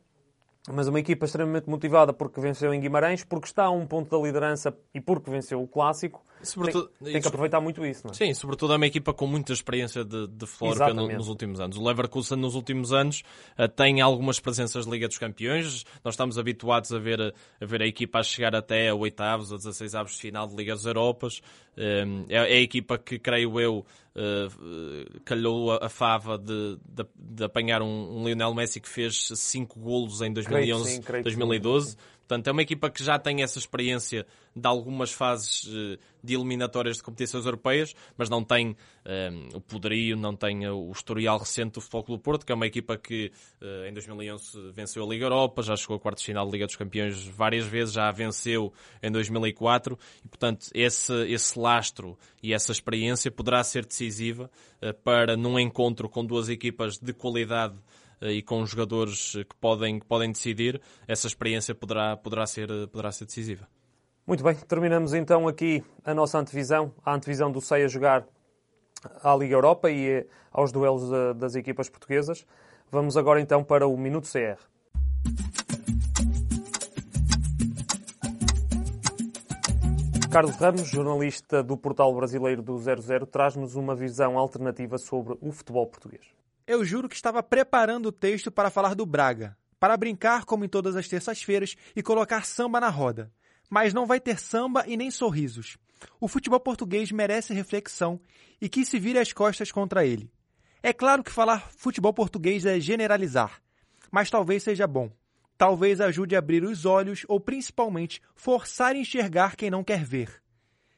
Mas 0.71 0.87
uma 0.87 0.99
equipa 0.99 1.25
extremamente 1.25 1.69
motivada 1.69 2.13
porque 2.13 2.39
venceu 2.39 2.73
em 2.73 2.79
Guimarães, 2.79 3.23
porque 3.23 3.47
está 3.47 3.65
a 3.65 3.71
um 3.71 3.85
ponto 3.85 4.09
da 4.09 4.23
liderança 4.23 4.75
e 4.93 5.01
porque 5.01 5.29
venceu 5.29 5.61
o 5.61 5.67
clássico. 5.67 6.23
Sobretudo, 6.43 6.89
tem, 7.01 7.13
tem, 7.13 7.21
que 7.21 7.27
aproveitar 7.27 7.61
muito 7.61 7.85
isso, 7.85 8.01
não 8.05 8.11
é? 8.11 8.13
Sim, 8.13 8.33
sobretudo 8.33 8.73
é 8.73 8.75
uma 8.75 8.85
equipa 8.85 9.13
com 9.13 9.25
muita 9.25 9.53
experiência 9.53 10.03
de, 10.03 10.27
de 10.27 10.45
Florca 10.45 10.93
no, 10.93 11.07
nos 11.07 11.27
últimos 11.27 11.59
anos. 11.59 11.77
O 11.77 11.83
Leverkusen 11.83 12.37
nos 12.37 12.55
últimos 12.55 12.91
anos 12.91 13.23
uh, 13.57 13.67
tem 13.67 14.01
algumas 14.01 14.39
presenças 14.39 14.85
de 14.85 14.91
Liga 14.91 15.07
dos 15.07 15.17
Campeões. 15.17 15.85
Nós 16.03 16.13
estamos 16.13 16.37
habituados 16.37 16.91
a 16.91 16.99
ver, 16.99 17.33
a 17.61 17.65
ver 17.65 17.81
a 17.81 17.87
equipa 17.87 18.19
a 18.19 18.23
chegar 18.23 18.55
até 18.55 18.89
a 18.89 18.95
oitavos 18.95 19.51
ou 19.51 19.57
16 19.57 19.95
avos 19.95 20.13
de 20.13 20.19
final 20.19 20.47
de 20.47 20.55
Liga 20.55 20.73
das 20.73 20.85
Europas. 20.85 21.39
Uh, 21.75 22.25
é, 22.29 22.35
é, 22.35 22.57
a 22.57 22.61
equipa 22.61 22.97
que, 22.97 23.17
creio 23.17 23.59
eu, 23.59 23.85
uh, 24.15 25.19
calhou 25.25 25.71
a, 25.71 25.85
a 25.85 25.89
fava 25.89 26.37
de, 26.37 26.77
de, 26.85 27.05
de, 27.15 27.43
apanhar 27.43 27.81
um, 27.81 28.19
um 28.19 28.25
Lionel 28.25 28.53
Messi 28.53 28.79
que 28.79 28.89
fez 28.89 29.29
5 29.33 29.79
golos 29.79 30.21
em 30.21 30.31
2011, 30.31 31.01
creio 31.01 31.21
sim, 31.21 31.23
2012. 31.23 31.91
Sim. 31.91 31.97
Portanto, 32.27 32.47
é 32.47 32.51
uma 32.51 32.61
equipa 32.61 32.89
que 32.89 33.03
já 33.03 33.19
tem 33.19 33.43
essa 33.43 33.59
experiência 33.59 34.25
de 34.55 34.67
algumas 34.67 35.11
fases 35.11 35.67
eh, 35.67 35.99
de 36.23 36.35
eliminatórias 36.35 36.97
de 36.97 37.03
competições 37.03 37.45
europeias, 37.45 37.93
mas 38.17 38.29
não 38.29 38.43
tem 38.43 38.69
um, 38.69 38.75
eh, 39.05 39.31
o 39.53 39.59
poderio, 39.59 40.15
não 40.15 40.35
tem 40.35 40.67
o 40.67 40.89
historial 40.91 41.37
recente 41.37 41.73
do 41.73 41.81
Futebol 41.81 42.03
Clube 42.03 42.23
Porto, 42.23 42.45
que 42.45 42.51
é 42.51 42.55
uma 42.55 42.67
equipa 42.67 42.97
que 42.97 43.31
em 43.87 43.93
2011 43.93 44.71
venceu 44.71 45.03
a 45.03 45.07
Liga 45.07 45.25
Europa, 45.25 45.61
já 45.61 45.75
chegou 45.75 45.95
a 45.95 45.99
quartos 45.99 46.21
de 46.21 46.27
final 46.27 46.45
da 46.45 46.51
Liga 46.51 46.65
dos 46.65 46.75
Campeões 46.75 47.25
várias 47.25 47.65
vezes, 47.65 47.93
já 47.93 48.07
a 48.07 48.11
venceu 48.11 48.71
em 49.01 49.11
2004 49.11 49.97
e, 50.23 50.27
portanto, 50.27 50.67
esse, 50.73 51.13
esse 51.27 51.57
lastro 51.57 52.17
e 52.41 52.53
essa 52.53 52.71
experiência 52.71 53.31
poderá 53.31 53.63
ser 53.63 53.85
decisiva 53.85 54.49
para, 55.03 55.35
num 55.35 55.57
encontro 55.59 56.09
com 56.09 56.25
duas 56.25 56.49
equipas 56.49 56.97
de 56.97 57.13
qualidade 57.13 57.75
e 58.31 58.41
com 58.41 58.65
jogadores 58.65 59.33
que 59.33 59.55
podem, 59.59 59.99
que 59.99 60.05
podem 60.05 60.31
decidir, 60.31 60.81
essa 61.07 61.27
experiência 61.27 61.75
poderá, 61.75 62.15
poderá, 62.15 62.45
ser, 62.45 62.67
poderá 62.87 63.11
ser 63.11 63.25
decisiva. 63.25 63.67
Muito 64.25 64.43
bem, 64.43 64.55
terminamos 64.55 65.13
então 65.13 65.47
aqui 65.47 65.83
a 66.05 66.13
nossa 66.13 66.39
antevisão, 66.39 66.93
a 67.05 67.13
antevisão 67.13 67.51
do 67.51 67.59
SEI 67.59 67.83
a 67.83 67.87
jogar 67.87 68.25
à 69.21 69.35
Liga 69.35 69.55
Europa 69.55 69.91
e 69.91 70.07
eh, 70.07 70.27
aos 70.51 70.71
duelos 70.71 71.09
das 71.37 71.55
equipas 71.55 71.89
portuguesas. 71.89 72.45
Vamos 72.89 73.17
agora 73.17 73.41
então 73.41 73.63
para 73.63 73.85
o 73.85 73.97
Minuto 73.97 74.29
CR. 74.31 74.61
Carlos 80.31 80.55
Ramos, 80.55 80.87
jornalista 80.87 81.61
do 81.61 81.77
portal 81.77 82.11
brasileiro 82.15 82.61
do 82.63 82.75
00, 82.79 83.27
traz-nos 83.27 83.75
uma 83.75 83.93
visão 83.93 84.37
alternativa 84.37 84.97
sobre 84.97 85.37
o 85.39 85.51
futebol 85.51 85.85
português. 85.85 86.25
Eu 86.65 86.85
juro 86.85 87.09
que 87.09 87.15
estava 87.15 87.43
preparando 87.43 88.05
o 88.07 88.11
texto 88.11 88.49
para 88.49 88.69
falar 88.69 88.95
do 88.95 89.05
Braga, 89.05 89.57
para 89.79 89.97
brincar 89.97 90.45
como 90.45 90.63
em 90.63 90.69
todas 90.69 90.95
as 90.95 91.09
terças-feiras 91.09 91.75
e 91.93 92.01
colocar 92.01 92.45
samba 92.45 92.79
na 92.79 92.89
roda. 92.89 93.31
Mas 93.69 93.93
não 93.93 94.05
vai 94.05 94.19
ter 94.19 94.39
samba 94.39 94.85
e 94.87 94.95
nem 94.95 95.11
sorrisos. 95.11 95.77
O 96.21 96.27
futebol 96.27 96.59
português 96.59 97.11
merece 97.11 97.53
reflexão 97.53 98.19
e 98.61 98.69
que 98.69 98.85
se 98.85 98.97
vire 98.97 99.19
as 99.19 99.33
costas 99.33 99.71
contra 99.71 100.05
ele. 100.05 100.31
É 100.81 100.93
claro 100.93 101.23
que 101.23 101.31
falar 101.31 101.69
futebol 101.77 102.13
português 102.13 102.65
é 102.65 102.79
generalizar, 102.79 103.61
mas 104.11 104.29
talvez 104.29 104.63
seja 104.63 104.87
bom. 104.87 105.11
Talvez 105.57 106.01
ajude 106.01 106.35
a 106.35 106.39
abrir 106.39 106.63
os 106.63 106.85
olhos 106.85 107.25
ou 107.27 107.39
principalmente 107.39 108.21
forçar 108.35 108.95
a 108.95 108.97
enxergar 108.97 109.55
quem 109.55 109.69
não 109.69 109.83
quer 109.83 110.03
ver. 110.03 110.42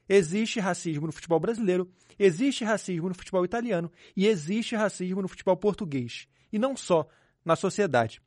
Existe 0.07 0.59
racismo 0.59 1.07
no 1.07 1.11
futebol 1.11 1.39
brasileiro, 1.39 1.89
existe 2.17 2.63
racismo 2.63 3.09
no 3.09 3.15
futebol 3.15 3.43
italiano 3.43 3.91
e 4.15 4.27
existe 4.27 4.75
racismo 4.75 5.21
no 5.21 5.27
futebol 5.27 5.57
português. 5.57 6.27
E 6.53 6.59
não 6.59 6.77
só 6.77 7.07
na 7.43 7.55
sociedade. 7.55 8.21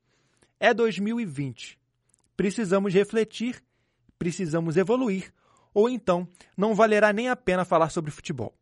É 0.59 0.75
2020. 0.75 1.79
Precisamos 2.37 2.93
refletir, 2.93 3.63
precisamos 4.19 4.77
evoluir, 4.77 5.33
ou 5.73 5.89
então 5.89 6.29
não 6.57 6.75
valerá 6.75 7.13
nem 7.13 7.29
a 7.29 7.37
pena 7.37 7.65
falar 7.65 7.91
sobre 7.91 8.11
futebol. 8.11 8.55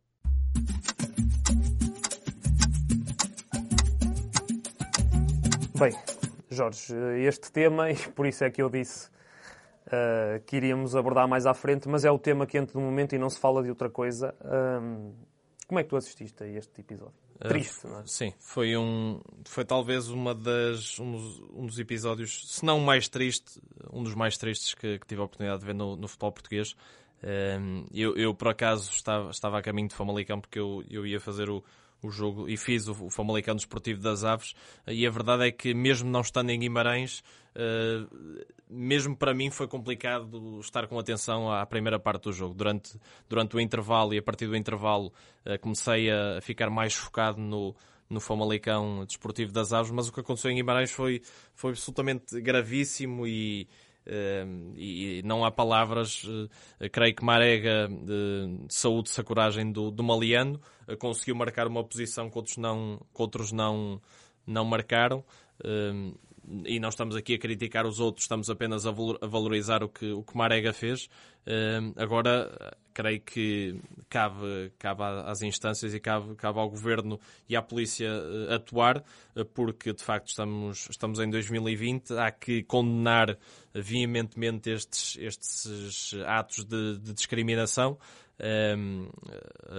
Bem, 5.79 5.93
Jorge, 6.49 6.93
este 7.19 7.51
tema, 7.51 7.91
e 7.91 7.95
por 7.95 8.25
isso 8.25 8.43
é 8.43 8.49
que 8.49 8.61
eu 8.61 8.69
disse 8.69 9.09
uh, 9.87 10.43
que 10.45 10.57
iríamos 10.57 10.95
abordar 10.95 11.27
mais 11.27 11.45
à 11.45 11.53
frente, 11.53 11.87
mas 11.87 12.05
é 12.05 12.11
o 12.11 12.19
tema 12.19 12.45
quente 12.45 12.73
do 12.73 12.79
momento 12.79 13.13
e 13.13 13.17
não 13.17 13.29
se 13.29 13.39
fala 13.39 13.63
de 13.63 13.69
outra 13.69 13.89
coisa. 13.89 14.35
Um, 14.43 15.13
como 15.67 15.79
é 15.79 15.83
que 15.83 15.89
tu 15.89 15.97
assististe 15.97 16.43
a 16.43 16.47
este 16.47 16.81
episódio? 16.81 17.15
Ah, 17.39 17.49
Triste, 17.49 17.85
uh, 17.85 17.89
não 17.89 17.99
é? 17.99 18.03
Sim, 18.05 18.33
foi 18.39 18.77
um, 18.77 19.19
foi 19.45 19.65
talvez 19.65 20.09
uma 20.09 20.33
das 20.33 20.99
um 20.99 21.11
dos, 21.11 21.39
um 21.53 21.65
dos, 21.65 21.79
episódios, 21.79 22.43
se 22.47 22.65
não 22.65 22.79
o 22.79 22.81
mais 22.85 23.07
triste, 23.07 23.61
um 23.91 24.03
dos 24.03 24.15
mais 24.15 24.37
tristes 24.37 24.73
que, 24.73 24.99
que 24.99 25.05
tive 25.05 25.21
a 25.21 25.25
oportunidade 25.25 25.59
de 25.59 25.65
ver 25.65 25.75
no, 25.75 25.95
no 25.95 26.07
futebol 26.07 26.31
português. 26.31 26.75
Um, 27.23 27.85
eu, 27.91 28.15
eu, 28.15 28.33
por 28.33 28.47
acaso 28.47 28.91
estava, 28.91 29.31
estava 29.31 29.57
a 29.57 29.61
caminho 29.61 29.87
de 29.87 29.95
Famalicão 29.95 30.39
porque 30.39 30.59
eu, 30.59 30.83
eu 30.89 31.05
ia 31.05 31.19
fazer 31.19 31.49
o, 31.49 31.63
o 32.07 32.11
jogo 32.11 32.49
e 32.49 32.57
fiz 32.57 32.87
o, 32.87 33.05
o 33.05 33.09
Famalicão 33.09 33.55
Desportivo 33.55 34.01
das 34.01 34.23
Aves 34.23 34.53
e 34.87 35.05
a 35.05 35.09
verdade 35.09 35.47
é 35.47 35.51
que 35.51 35.73
mesmo 35.73 36.09
não 36.09 36.21
estando 36.21 36.49
em 36.49 36.59
Guimarães 36.59 37.23
uh, 37.55 38.45
mesmo 38.69 39.15
para 39.15 39.33
mim 39.33 39.49
foi 39.49 39.67
complicado 39.67 40.59
estar 40.59 40.87
com 40.87 40.99
atenção 40.99 41.51
à 41.51 41.65
primeira 41.65 41.99
parte 41.99 42.23
do 42.23 42.33
jogo. 42.33 42.53
Durante, 42.53 42.99
durante 43.29 43.55
o 43.55 43.59
intervalo 43.59 44.13
e 44.13 44.17
a 44.17 44.21
partir 44.21 44.47
do 44.47 44.55
intervalo 44.55 45.11
uh, 45.45 45.59
comecei 45.59 46.09
a 46.11 46.41
ficar 46.41 46.69
mais 46.69 46.93
focado 46.93 47.39
no, 47.39 47.75
no 48.09 48.19
Famalicão 48.19 49.05
Desportivo 49.05 49.51
das 49.51 49.73
Aves, 49.73 49.91
mas 49.91 50.07
o 50.07 50.13
que 50.13 50.19
aconteceu 50.19 50.51
em 50.51 50.55
Guimarães 50.55 50.91
foi, 50.91 51.21
foi 51.53 51.71
absolutamente 51.71 52.39
gravíssimo 52.41 53.27
e, 53.27 53.67
e 54.75 55.21
não 55.23 55.43
há 55.43 55.51
palavras. 55.51 56.23
Uh, 56.23 56.49
creio 56.91 57.15
que 57.15 57.23
Marega, 57.23 57.87
de 57.87 58.65
saúde-se 58.69 59.19
a 59.19 59.23
coragem 59.23 59.71
do, 59.71 59.91
do 59.91 60.03
Maliano, 60.03 60.59
conseguiu 60.99 61.35
marcar 61.35 61.67
uma 61.67 61.83
posição 61.83 62.29
que 62.29 62.37
outros 62.37 62.57
não, 62.57 62.99
que 63.13 63.21
outros 63.21 63.51
não, 63.51 64.01
não 64.45 64.65
marcaram 64.65 65.23
e 66.65 66.79
não 66.79 66.89
estamos 66.89 67.15
aqui 67.15 67.35
a 67.35 67.39
criticar 67.39 67.85
os 67.85 67.99
outros, 67.99 68.23
estamos 68.23 68.49
apenas 68.49 68.85
a 68.85 68.91
valorizar 68.91 69.83
o 69.83 69.89
que 69.89 70.11
o 70.11 70.23
que 70.23 70.37
Marega 70.37 70.71
fez. 70.71 71.09
Uh, 71.45 71.93
agora, 71.95 72.75
creio 72.93 73.21
que 73.21 73.79
cabe, 74.09 74.71
cabe 74.77 75.03
às 75.25 75.41
instâncias 75.41 75.93
e 75.93 75.99
cabe, 75.99 76.35
cabe 76.35 76.59
ao 76.59 76.69
Governo 76.69 77.19
e 77.47 77.55
à 77.55 77.61
Polícia 77.61 78.09
uh, 78.09 78.53
atuar, 78.53 79.03
uh, 79.35 79.45
porque 79.45 79.93
de 79.93 80.03
facto 80.03 80.27
estamos, 80.27 80.87
estamos 80.89 81.19
em 81.19 81.29
2020, 81.29 82.13
há 82.17 82.31
que 82.31 82.63
condenar 82.63 83.37
veementemente 83.73 84.69
estes, 84.69 85.17
estes 85.17 86.13
atos 86.25 86.65
de, 86.65 86.97
de 86.97 87.13
discriminação. 87.13 87.97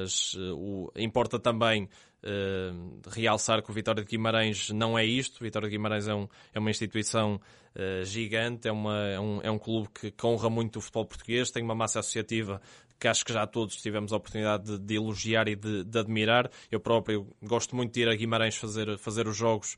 As, 0.03 0.35
o, 0.35 0.91
importa 0.97 1.39
também 1.39 1.89
uh, 2.23 3.11
realçar 3.11 3.63
que 3.63 3.71
o 3.71 3.75
Vitória 3.75 4.03
de 4.03 4.09
Guimarães 4.09 4.71
não 4.71 4.99
é 4.99 5.05
isto. 5.05 5.41
O 5.41 5.45
Vitória 5.45 5.69
de 5.69 5.77
Guimarães 5.77 6.09
é, 6.09 6.15
um, 6.15 6.29
é 6.53 6.59
uma 6.59 6.71
instituição 6.71 7.41
uh, 7.77 8.05
gigante, 8.05 8.69
é, 8.69 8.73
uma, 8.73 9.07
é, 9.09 9.21
um, 9.21 9.41
é 9.43 9.51
um 9.51 9.59
clube 9.59 9.89
que, 9.95 10.11
que 10.11 10.27
honra 10.27 10.51
muito 10.51 10.77
o 10.77 10.81
futebol 10.81 11.07
português, 11.07 11.51
tem 11.51 11.63
uma 11.63 11.75
massa 11.75 12.01
associativa 12.01 12.61
que 13.01 13.07
acho 13.07 13.25
que 13.25 13.33
já 13.33 13.47
todos 13.47 13.77
tivemos 13.77 14.13
a 14.13 14.17
oportunidade 14.17 14.65
de, 14.65 14.79
de 14.79 14.97
elogiar 14.97 15.47
e 15.47 15.55
de, 15.55 15.85
de, 15.85 15.99
admirar. 16.01 16.51
Eu 16.69 16.81
próprio 16.81 17.29
gosto 17.41 17.77
muito 17.77 17.95
de 17.95 18.01
ir 18.01 18.09
a 18.09 18.15
Guimarães 18.17 18.57
fazer, 18.57 18.99
fazer 18.99 19.29
os 19.29 19.37
jogos 19.37 19.77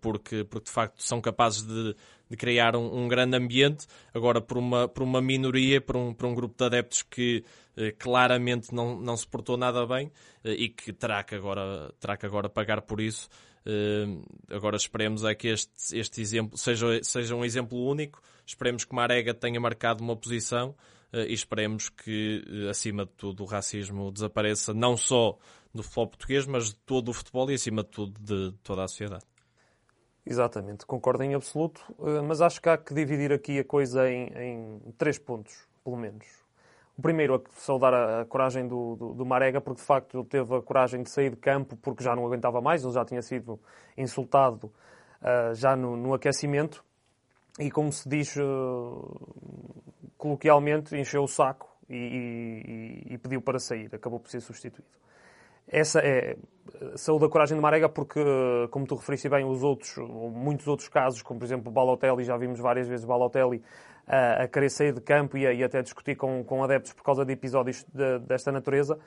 porque, 0.00 0.42
porque 0.44 0.64
de 0.64 0.70
facto 0.70 1.02
são 1.02 1.20
capazes 1.20 1.62
de, 1.62 1.94
de 2.32 2.36
criar 2.38 2.74
um, 2.74 3.04
um, 3.04 3.08
grande 3.08 3.36
ambiente. 3.36 3.86
Agora, 4.14 4.40
por 4.40 4.56
uma, 4.56 4.88
por 4.88 5.02
uma 5.02 5.20
minoria, 5.20 5.82
por 5.82 5.98
um, 5.98 6.14
por 6.14 6.26
um 6.26 6.34
grupo 6.34 6.56
de 6.56 6.64
adeptos 6.64 7.02
que 7.02 7.44
eh, 7.76 7.92
claramente 7.92 8.74
não, 8.74 8.98
não 8.98 9.14
se 9.18 9.26
portou 9.26 9.58
nada 9.58 9.86
bem 9.86 10.10
eh, 10.42 10.52
e 10.52 10.68
que 10.70 10.94
terá 10.94 11.22
que 11.22 11.34
agora, 11.34 11.92
terá 12.00 12.16
que 12.16 12.24
agora 12.24 12.48
pagar 12.48 12.80
por 12.80 13.02
isso. 13.02 13.28
Uh, 13.64 14.24
agora 14.50 14.76
esperemos 14.76 15.22
é 15.22 15.36
que 15.36 15.46
este, 15.46 15.96
este 15.96 16.20
exemplo 16.20 16.58
seja, 16.58 16.98
seja 17.02 17.36
um 17.36 17.44
exemplo 17.44 17.78
único. 17.78 18.20
Esperemos 18.46 18.84
que 18.84 18.94
Marega 18.94 19.34
tenha 19.34 19.60
marcado 19.60 20.02
uma 20.02 20.16
posição 20.16 20.70
uh, 21.12 21.18
e 21.28 21.34
esperemos 21.34 21.90
que, 21.90 22.42
uh, 22.48 22.70
acima 22.70 23.04
de 23.04 23.12
tudo, 23.12 23.44
o 23.44 23.46
racismo 23.46 24.10
desapareça 24.10 24.72
não 24.72 24.96
só 24.96 25.38
do 25.72 25.82
futebol 25.82 26.08
português, 26.08 26.46
mas 26.46 26.70
de 26.70 26.76
todo 26.76 27.10
o 27.10 27.12
futebol 27.12 27.50
e, 27.50 27.54
acima 27.54 27.84
de 27.84 27.90
tudo, 27.90 28.18
de 28.18 28.52
toda 28.62 28.84
a 28.84 28.88
sociedade. 28.88 29.24
Exatamente, 30.24 30.86
concordo 30.86 31.24
em 31.24 31.34
absoluto, 31.34 31.82
mas 32.26 32.40
acho 32.40 32.62
que 32.62 32.68
há 32.68 32.78
que 32.78 32.94
dividir 32.94 33.32
aqui 33.32 33.58
a 33.58 33.64
coisa 33.64 34.08
em, 34.08 34.28
em 34.36 34.94
três 34.96 35.18
pontos, 35.18 35.66
pelo 35.82 35.96
menos. 35.96 36.24
O 36.96 37.02
primeiro, 37.02 37.34
a 37.34 37.40
saudar 37.60 37.92
a, 37.92 38.20
a 38.20 38.24
coragem 38.24 38.68
do, 38.68 38.94
do, 38.96 39.14
do, 39.14 39.26
Marega, 39.26 39.60
porque 39.60 39.80
de 39.80 39.86
facto 39.86 40.18
ele 40.18 40.26
teve 40.26 40.54
a 40.54 40.62
coragem 40.62 41.02
de 41.02 41.10
sair 41.10 41.30
de 41.30 41.36
campo 41.36 41.76
porque 41.76 42.04
já 42.04 42.14
não 42.14 42.24
aguentava 42.24 42.60
mais, 42.60 42.84
ele 42.84 42.92
já 42.92 43.04
tinha 43.04 43.22
sido 43.22 43.58
insultado 43.96 44.66
uh, 45.20 45.54
já 45.54 45.74
no, 45.74 45.96
no, 45.96 46.14
aquecimento 46.14 46.84
e, 47.58 47.70
como 47.70 47.90
se 47.90 48.08
diz 48.08 48.36
uh, 48.36 49.34
coloquialmente, 50.18 50.94
encheu 50.96 51.24
o 51.24 51.28
saco 51.28 51.68
e, 51.88 53.06
e, 53.08 53.14
e, 53.14 53.18
pediu 53.18 53.40
para 53.40 53.58
sair, 53.58 53.92
acabou 53.92 54.20
por 54.20 54.30
ser 54.30 54.40
substituído. 54.40 55.01
Essa 55.68 56.00
é 56.00 56.36
saúde 56.96 57.24
a 57.24 57.28
coragem 57.28 57.56
de 57.56 57.62
Marega 57.62 57.88
porque, 57.88 58.20
como 58.70 58.86
tu 58.86 58.94
referiste 58.94 59.28
bem, 59.28 59.44
os 59.44 59.62
outros, 59.62 59.96
muitos 59.96 60.66
outros 60.66 60.88
casos, 60.88 61.22
como 61.22 61.38
por 61.38 61.46
exemplo 61.46 61.70
o 61.70 61.72
Balotelli, 61.72 62.24
já 62.24 62.36
vimos 62.36 62.60
várias 62.60 62.88
vezes 62.88 63.04
o 63.04 63.08
Balotelli 63.08 63.62
a, 64.06 64.42
a 64.42 64.48
querer 64.48 64.70
sair 64.70 64.92
de 64.92 65.00
campo 65.00 65.36
e, 65.36 65.46
a, 65.46 65.52
e 65.52 65.62
até 65.62 65.82
discutir 65.82 66.16
com, 66.16 66.42
com 66.44 66.62
adeptos 66.62 66.92
por 66.92 67.02
causa 67.02 67.24
de 67.24 67.32
episódios 67.32 67.84
de, 67.92 68.18
desta 68.20 68.50
natureza. 68.50 68.98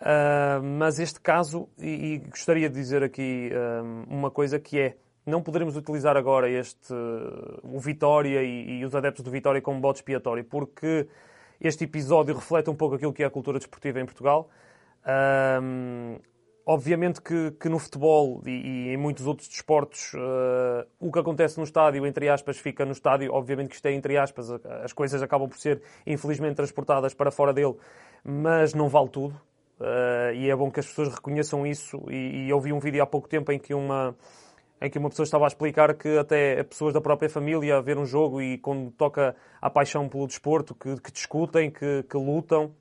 Uh, 0.00 0.62
mas 0.62 1.00
este 1.00 1.20
caso, 1.20 1.68
e, 1.76 2.14
e, 2.14 2.18
gostaria 2.18 2.68
de 2.68 2.74
dizer 2.74 3.02
aqui 3.02 3.50
uh, 3.52 4.04
uma 4.08 4.30
coisa 4.30 4.60
que 4.60 4.78
é, 4.78 4.96
não 5.26 5.42
poderemos 5.42 5.76
utilizar 5.76 6.16
agora 6.16 6.48
este, 6.48 6.92
uh, 6.92 7.60
o 7.64 7.80
Vitória 7.80 8.42
e, 8.42 8.78
e, 8.78 8.84
os 8.84 8.94
adeptos 8.94 9.24
do 9.24 9.30
Vitória 9.30 9.60
como 9.60 9.80
bode 9.80 9.98
expiatório, 9.98 10.44
porque 10.44 11.08
este 11.60 11.82
episódio 11.82 12.32
reflete 12.32 12.70
um 12.70 12.76
pouco 12.76 12.94
aquilo 12.94 13.12
que 13.12 13.24
é 13.24 13.26
a 13.26 13.30
cultura 13.30 13.58
desportiva 13.58 14.00
em 14.00 14.04
Portugal. 14.04 14.48
Obviamente 16.70 17.22
que, 17.22 17.52
que 17.52 17.66
no 17.66 17.78
futebol 17.78 18.42
e, 18.44 18.50
e, 18.50 18.88
em 18.92 18.96
muitos 18.98 19.26
outros 19.26 19.48
desportos 19.48 20.12
uh, 20.12 20.86
o 21.00 21.10
que 21.10 21.18
acontece 21.18 21.56
no 21.56 21.64
estádio, 21.64 22.04
entre 22.06 22.28
aspas, 22.28 22.58
fica 22.58 22.84
no 22.84 22.92
estádio. 22.92 23.32
Obviamente 23.32 23.70
que 23.70 23.76
isto 23.76 23.86
é 23.86 23.92
entre 23.94 24.18
aspas, 24.18 24.50
as 24.84 24.92
coisas 24.92 25.22
acabam 25.22 25.48
por 25.48 25.56
ser 25.56 25.80
infelizmente 26.06 26.56
transportadas 26.56 27.14
para 27.14 27.30
fora 27.30 27.54
dele, 27.54 27.74
mas 28.22 28.74
não 28.74 28.86
vale 28.86 29.08
tudo. 29.08 29.34
Uh, 29.80 30.34
e 30.34 30.50
é 30.50 30.54
bom 30.54 30.70
que 30.70 30.78
as 30.78 30.86
pessoas 30.86 31.08
reconheçam 31.08 31.66
isso. 31.66 32.02
E, 32.10 32.44
e 32.44 32.50
eu 32.50 32.60
vi 32.60 32.70
um 32.70 32.78
vídeo 32.78 33.02
há 33.02 33.06
pouco 33.06 33.30
tempo 33.30 33.50
em 33.50 33.58
que 33.58 33.72
uma 33.72 34.14
em 34.78 34.90
que 34.90 34.98
uma 34.98 35.08
pessoa 35.08 35.24
estava 35.24 35.44
a 35.44 35.48
explicar 35.48 35.94
que 35.94 36.18
até 36.18 36.62
pessoas 36.64 36.92
da 36.92 37.00
própria 37.00 37.30
família 37.30 37.78
a 37.78 37.80
ver 37.80 37.96
um 37.96 38.04
jogo 38.04 38.42
e 38.42 38.58
quando 38.58 38.90
toca 38.90 39.34
a 39.58 39.70
paixão 39.70 40.06
pelo 40.06 40.26
desporto, 40.26 40.74
que, 40.74 41.00
que 41.00 41.10
discutem, 41.10 41.70
que, 41.70 42.02
que 42.02 42.16
lutam. 42.18 42.74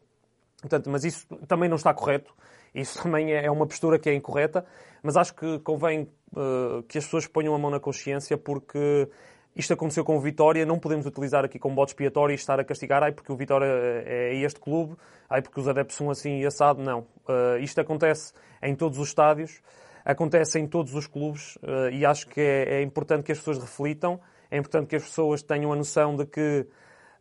Portanto, 0.67 0.89
mas 0.89 1.03
isso 1.03 1.25
também 1.47 1.69
não 1.69 1.77
está 1.77 1.93
correto. 1.93 2.33
Isso 2.75 3.01
também 3.03 3.33
é, 3.33 3.45
é 3.45 3.51
uma 3.51 3.65
postura 3.65 3.97
que 3.97 4.09
é 4.09 4.13
incorreta, 4.13 4.65
mas 5.01 5.15
acho 5.15 5.33
que 5.33 5.59
convém 5.59 6.09
uh, 6.33 6.83
que 6.83 6.97
as 6.97 7.05
pessoas 7.05 7.25
ponham 7.25 7.55
a 7.55 7.57
mão 7.57 7.71
na 7.71 7.79
consciência 7.79 8.37
porque 8.37 9.09
isto 9.55 9.73
aconteceu 9.73 10.03
com 10.03 10.15
o 10.15 10.19
Vitória, 10.19 10.65
não 10.65 10.77
podemos 10.77 11.05
utilizar 11.05 11.43
aqui 11.43 11.57
como 11.57 11.73
bode 11.73 11.91
expiatório 11.91 12.33
e 12.33 12.35
estar 12.35 12.59
a 12.59 12.63
castigar, 12.63 13.01
ai 13.01 13.11
porque 13.11 13.31
o 13.31 13.35
Vitória 13.35 13.65
é 13.65 14.35
este 14.35 14.59
clube, 14.59 14.95
ai 15.27 15.41
porque 15.41 15.59
os 15.59 15.67
adeptos 15.67 15.95
são 15.95 16.11
assim 16.11 16.41
e 16.41 16.45
assado. 16.45 16.83
Não. 16.83 16.99
Uh, 17.27 17.57
isto 17.59 17.81
acontece 17.81 18.33
em 18.61 18.75
todos 18.75 18.99
os 18.99 19.07
estádios, 19.07 19.61
acontece 20.05 20.59
em 20.59 20.67
todos 20.67 20.93
os 20.93 21.07
clubes. 21.07 21.55
Uh, 21.57 21.89
e 21.91 22.05
acho 22.05 22.27
que 22.27 22.39
é, 22.39 22.75
é, 22.75 22.81
importante 22.83 23.23
que 23.23 23.31
as 23.31 23.39
pessoas 23.39 23.57
reflitam, 23.57 24.19
é 24.51 24.57
importante 24.57 24.87
que 24.87 24.95
as 24.95 25.03
pessoas 25.03 25.41
tenham 25.41 25.73
a 25.73 25.75
noção 25.75 26.15
de 26.15 26.25
que 26.25 26.67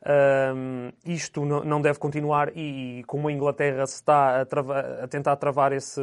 um, 0.06 0.92
isto 1.04 1.44
não 1.44 1.80
deve 1.80 1.98
continuar 1.98 2.56
e, 2.56 3.02
como 3.06 3.28
a 3.28 3.32
Inglaterra 3.32 3.84
se 3.86 3.96
está 3.96 4.40
a, 4.40 4.46
trava, 4.46 4.78
a 5.02 5.08
tentar 5.08 5.34
travar 5.36 5.72
esse, 5.72 6.00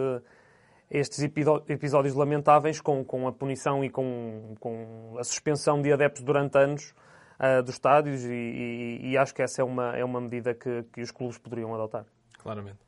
estes 0.92 1.24
episódios 1.24 2.14
lamentáveis 2.14 2.82
com, 2.82 3.04
com 3.04 3.28
a 3.28 3.32
punição 3.32 3.84
e 3.84 3.90
com, 3.90 4.56
com, 4.60 5.16
a 5.18 5.24
suspensão 5.24 5.82
de 5.82 5.94
adeptos 5.94 6.22
durante 6.22 6.58
anos 6.58 6.94
uh, 7.40 7.64
dos 7.64 7.76
estádios 7.76 8.26
e, 8.26 8.34
e, 8.34 9.12
e, 9.12 9.18
acho 9.18 9.34
que 9.34 9.42
essa 9.42 9.62
é 9.62 9.66
uma, 9.66 9.96
é 9.96 10.04
uma 10.04 10.20
medida 10.20 10.54
que, 10.54 10.84
que 10.92 11.02
os 11.02 11.12
clubes 11.12 11.38
poderiam 11.38 11.74
adotar. 11.74 12.06
Claramente. 12.40 12.80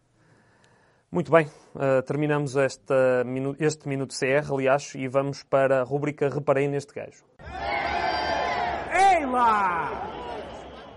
Muito 1.10 1.32
bem, 1.32 1.46
uh, 1.76 2.02
terminamos 2.06 2.58
esta, 2.58 3.24
este 3.58 3.88
Minuto 3.88 4.14
CR, 4.14 4.54
aliás, 4.54 4.94
e 4.96 5.08
vamos 5.08 5.44
para 5.44 5.80
a 5.80 5.84
rubrica 5.84 6.28
Reparei 6.28 6.68
neste 6.68 6.94
gajo. 6.94 7.24
Ei 8.92 9.26
lá! 9.26 10.15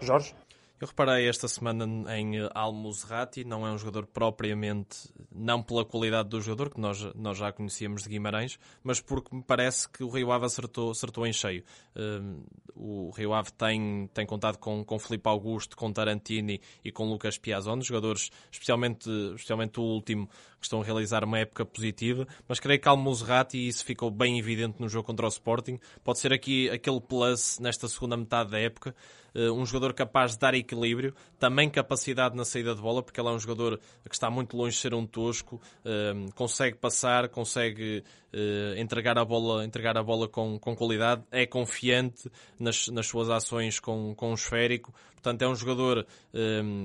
Jorge? 0.01 0.35
Eu 0.81 0.87
reparei 0.87 1.29
esta 1.29 1.49
semana 1.49 1.85
em 2.17 2.35
Almuzrati, 2.55 3.43
não 3.43 3.67
é 3.67 3.73
um 3.73 3.77
jogador 3.77 4.07
propriamente, 4.07 5.13
não 5.35 5.61
pela 5.61 5.85
qualidade 5.85 6.29
do 6.29 6.41
jogador, 6.41 6.71
que 6.71 6.81
nós, 6.81 7.03
nós 7.17 7.37
já 7.37 7.51
conhecíamos 7.51 8.05
de 8.05 8.09
Guimarães, 8.09 8.61
mas 8.81 9.01
porque 9.01 9.35
me 9.35 9.43
parece 9.43 9.89
que 9.89 10.05
o 10.05 10.09
Rio 10.09 10.31
Ave 10.31 10.47
acertou, 10.47 10.93
acertou 10.93 11.27
em 11.27 11.33
cheio. 11.33 11.65
Uh, 11.97 12.45
o 12.77 13.11
Rio 13.11 13.35
Ave 13.35 13.51
tem, 13.51 14.09
tem 14.15 14.25
contado 14.25 14.57
com, 14.59 14.85
com 14.85 15.01
Felipe 15.01 15.29
Augusto, 15.29 15.77
com 15.77 15.93
Tarantini 15.93 16.61
e 16.85 16.93
com 16.93 17.11
Lucas 17.11 17.37
Piazon, 17.37 17.81
jogadores, 17.81 18.31
especialmente, 18.53 19.11
especialmente 19.35 19.81
o 19.81 19.83
último, 19.83 20.29
que 20.29 20.67
estão 20.67 20.81
a 20.81 20.85
realizar 20.85 21.25
uma 21.25 21.41
época 21.41 21.67
positiva, 21.67 22.27
mas 22.47 22.61
creio 22.61 22.81
que 22.81 22.89
Almuzrati, 22.89 23.59
e 23.59 23.67
isso 23.67 23.85
ficou 23.85 24.13
bem 24.13 24.39
evidente 24.39 24.81
no 24.81 24.89
jogo 24.89 25.07
contra 25.07 25.27
o 25.27 25.29
Sporting, 25.29 25.81
pode 26.05 26.21
ser 26.21 26.33
aqui 26.33 26.71
aquele 26.71 27.01
plus 27.01 27.59
nesta 27.59 27.89
segunda 27.89 28.17
metade 28.17 28.51
da 28.51 28.61
época, 28.61 28.95
um 29.35 29.65
jogador 29.65 29.93
capaz 29.95 30.33
de 30.33 30.39
dar 30.39 30.55
equilíbrio, 30.55 31.15
também 31.39 31.69
capacidade 31.71 32.37
na 32.37 32.45
saída 32.45 32.75
de 32.75 32.81
bola, 32.81 33.03
porque 33.03 33.21
ele 33.21 33.29
é 33.29 33.33
um 33.33 33.39
jogador 33.39 33.79
que 34.09 34.15
está 34.15 34.31
muito 34.31 34.57
longe 34.57 34.75
de 34.77 34.83
ser 34.83 34.95
um 34.95 35.07
tosco, 35.07 35.61
uh, 35.85 36.33
consegue 36.35 36.77
passar, 36.77 37.29
consegue 37.29 38.03
uh, 38.33 38.79
entregar 38.79 39.19
a 39.19 39.25
bola, 39.25 39.65
entregar 39.65 39.97
a 39.97 40.03
bola 40.03 40.29
com, 40.29 40.59
com 40.59 40.75
qualidade, 40.75 41.23
é 41.31 41.47
confiante 41.47 42.31
nas, 42.59 42.89
nas 42.89 43.07
suas 43.07 43.31
ações 43.31 43.79
com, 43.79 44.15
com 44.15 44.31
o 44.31 44.35
esférico, 44.35 44.93
Portanto, 45.19 45.43
é 45.43 45.49
um 45.49 45.55
jogador 45.55 46.07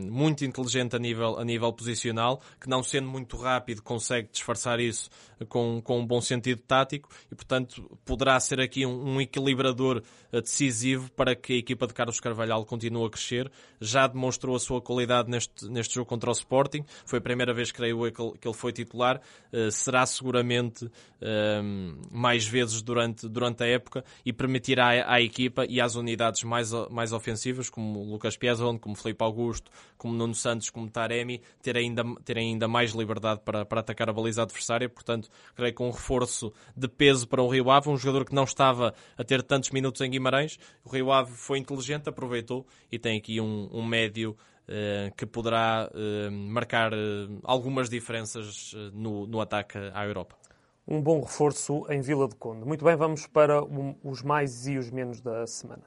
muito 0.09 0.43
inteligente 0.43 0.95
a 0.95 0.99
nível, 0.99 1.37
a 1.37 1.45
nível 1.45 1.71
posicional, 1.71 2.41
que 2.59 2.67
não 2.67 2.81
sendo 2.81 3.07
muito 3.07 3.37
rápido 3.37 3.81
consegue 3.81 4.29
disfarçar 4.31 4.79
isso 4.79 5.09
com, 5.47 5.81
com 5.81 5.99
um 5.99 6.05
bom 6.05 6.19
sentido 6.19 6.61
tático 6.61 7.09
e, 7.31 7.35
portanto, 7.35 7.97
poderá 8.03 8.39
ser 8.39 8.59
aqui 8.59 8.85
um, 8.85 9.15
um 9.15 9.21
equilibrador 9.21 10.01
decisivo 10.31 11.11
para 11.11 11.35
que 11.35 11.53
a 11.53 11.57
equipa 11.57 11.85
de 11.85 11.93
Carlos 11.93 12.19
Carvalhal 12.33 12.65
continue 12.65 13.05
a 13.05 13.09
crescer. 13.09 13.51
Já 13.79 14.07
demonstrou 14.07 14.55
a 14.55 14.59
sua 14.59 14.81
qualidade 14.81 15.29
neste, 15.29 15.65
neste 15.69 15.95
jogo 15.95 16.07
contra 16.07 16.29
o 16.29 16.33
Sporting. 16.33 16.83
Foi 17.05 17.19
a 17.19 17.21
primeira 17.21 17.53
vez, 17.53 17.71
creio 17.71 18.05
eu, 18.05 18.11
que 18.11 18.47
ele 18.47 18.55
foi 18.55 18.73
titular. 18.73 19.21
Uh, 19.51 19.71
será 19.71 20.05
seguramente 20.05 20.89
um, 21.21 22.01
mais 22.11 22.45
vezes 22.45 22.81
durante, 22.81 23.27
durante 23.29 23.63
a 23.63 23.67
época 23.67 24.03
e 24.25 24.33
permitirá 24.33 24.87
à, 24.87 25.15
à 25.15 25.21
equipa 25.21 25.65
e 25.69 25.79
às 25.79 25.95
unidades 25.95 26.43
mais, 26.43 26.71
mais 26.89 27.13
ofensivas, 27.13 27.69
como 27.69 28.03
Lucas 28.03 28.35
Piazon, 28.35 28.77
como 28.77 28.95
Felipe 28.95 29.23
Augusto, 29.23 29.71
como 29.97 30.13
Nuno 30.13 30.35
Santos, 30.35 30.69
como 30.69 30.89
Taremi, 30.89 31.41
ter 31.61 31.77
ainda, 31.77 32.03
ter 32.25 32.37
ainda 32.37 32.67
mais 32.67 32.91
liberdade 32.91 33.41
para, 33.45 33.65
para 33.65 33.81
atacar 33.81 34.09
a 34.09 34.13
baliza 34.13 34.41
adversária. 34.41 34.89
Portanto, 34.89 35.29
creio 35.55 35.73
que 35.73 35.83
um 35.83 35.91
reforço 35.91 36.51
de 36.75 36.87
peso 36.87 37.27
para 37.27 37.41
o 37.41 37.47
Rio 37.47 37.69
Ave, 37.69 37.89
um 37.89 37.97
jogador 37.97 38.25
que 38.25 38.33
não 38.33 38.43
estava 38.43 38.93
a 39.17 39.23
ter 39.23 39.43
tantos 39.43 39.69
minutos 39.69 40.01
em 40.01 40.09
Guimarães. 40.09 40.57
O 40.83 40.89
Rio 40.89 41.11
Ave 41.11 41.31
foi 41.31 41.59
inteligente, 41.59 42.09
aproveitou 42.09 42.22
e 42.91 42.99
tem 42.99 43.17
aqui 43.17 43.39
um, 43.39 43.69
um 43.71 43.85
médio 43.85 44.35
Uh, 44.63 45.13
que 45.17 45.25
poderá 45.25 45.91
uh, 45.91 46.31
marcar 46.31 46.93
uh, 46.93 47.39
algumas 47.43 47.89
diferenças 47.89 48.73
no, 48.93 49.27
no 49.27 49.41
ataque 49.41 49.77
à 49.93 50.05
Europa. 50.05 50.37
Um 50.87 51.01
bom 51.01 51.19
reforço 51.19 51.85
em 51.89 51.99
Vila 51.99 52.29
de 52.29 52.35
Conde. 52.35 52.65
Muito 52.65 52.85
bem, 52.85 52.95
vamos 52.95 53.27
para 53.27 53.61
um, 53.61 53.93
os 54.01 54.23
mais 54.23 54.65
e 54.65 54.77
os 54.77 54.89
menos 54.89 55.19
da 55.19 55.45
semana. 55.45 55.83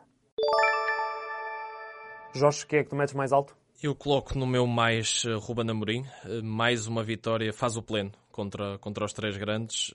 Jorge, 2.34 2.66
quem 2.66 2.80
é 2.80 2.84
que 2.84 2.90
tu 2.90 2.96
metes 2.96 3.14
mais 3.14 3.32
alto? 3.32 3.56
Eu 3.82 3.94
coloco 3.94 4.38
no 4.38 4.46
meu 4.46 4.66
mais 4.66 5.24
Ruben 5.40 5.70
Amorim. 5.70 6.04
Mais 6.44 6.86
uma 6.86 7.02
vitória, 7.02 7.54
faz 7.54 7.78
o 7.78 7.82
pleno 7.82 8.12
contra, 8.30 8.76
contra 8.78 9.06
os 9.06 9.14
três 9.14 9.38
grandes. 9.38 9.94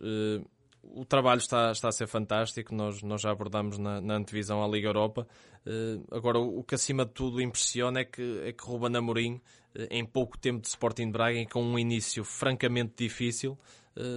O 0.94 1.06
trabalho 1.06 1.40
está, 1.40 1.72
está 1.72 1.88
a 1.88 1.92
ser 1.92 2.08
fantástico, 2.08 2.76
nós, 2.76 3.02
nós 3.02 3.22
já 3.22 3.32
abordamos 3.32 3.78
na, 3.78 4.02
na 4.02 4.16
antevisão 4.16 4.64
à 4.64 4.68
Liga 4.68 4.88
Europa. 4.88 5.28
Uh, 5.66 6.04
agora, 6.16 6.40
o 6.40 6.64
que 6.64 6.76
acima 6.76 7.06
de 7.06 7.12
tudo 7.12 7.42
impressiona 7.42 8.02
é 8.02 8.06
que, 8.06 8.42
é 8.44 8.52
que 8.52 8.64
Ruben 8.64 8.96
Amorim, 8.98 9.36
uh, 9.36 9.88
em 9.90 10.06
pouco 10.06 10.38
tempo 10.38 10.62
de 10.62 10.68
Sporting 10.68 11.12
Braga, 11.12 11.46
com 11.46 11.64
um 11.64 11.80
início 11.80 12.24
francamente 12.24 12.94
difícil, 12.98 13.58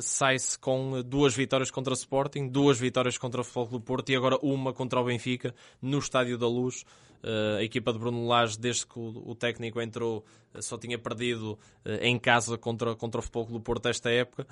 sai-se 0.00 0.58
com 0.58 1.02
duas 1.02 1.34
vitórias 1.34 1.70
contra 1.70 1.92
o 1.92 1.96
Sporting, 1.96 2.48
duas 2.48 2.78
vitórias 2.78 3.18
contra 3.18 3.40
o 3.40 3.44
Futebol 3.44 3.78
do 3.78 3.80
Porto 3.80 4.10
e 4.10 4.16
agora 4.16 4.38
uma 4.42 4.72
contra 4.72 5.00
o 5.00 5.04
Benfica 5.04 5.54
no 5.82 5.98
Estádio 5.98 6.38
da 6.38 6.46
Luz. 6.46 6.84
Uh, 7.24 7.56
a 7.56 7.62
equipa 7.62 7.90
de 7.90 7.98
Bruno 7.98 8.26
Lage, 8.26 8.58
desde 8.58 8.86
que 8.86 8.98
o, 8.98 9.34
técnico 9.34 9.80
entrou, 9.80 10.22
só 10.60 10.76
tinha 10.76 10.98
perdido 10.98 11.58
em 12.02 12.18
casa 12.18 12.58
contra, 12.58 12.94
contra 12.94 13.18
o 13.18 13.22
Futebol 13.22 13.46
Clube 13.46 13.64
Porto 13.64 13.88
esta 13.88 14.10
época. 14.10 14.46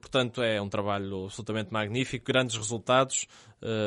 portanto, 0.00 0.40
é 0.40 0.62
um 0.62 0.68
trabalho 0.68 1.24
absolutamente 1.24 1.72
magnífico, 1.72 2.24
grandes 2.24 2.56
resultados. 2.56 3.26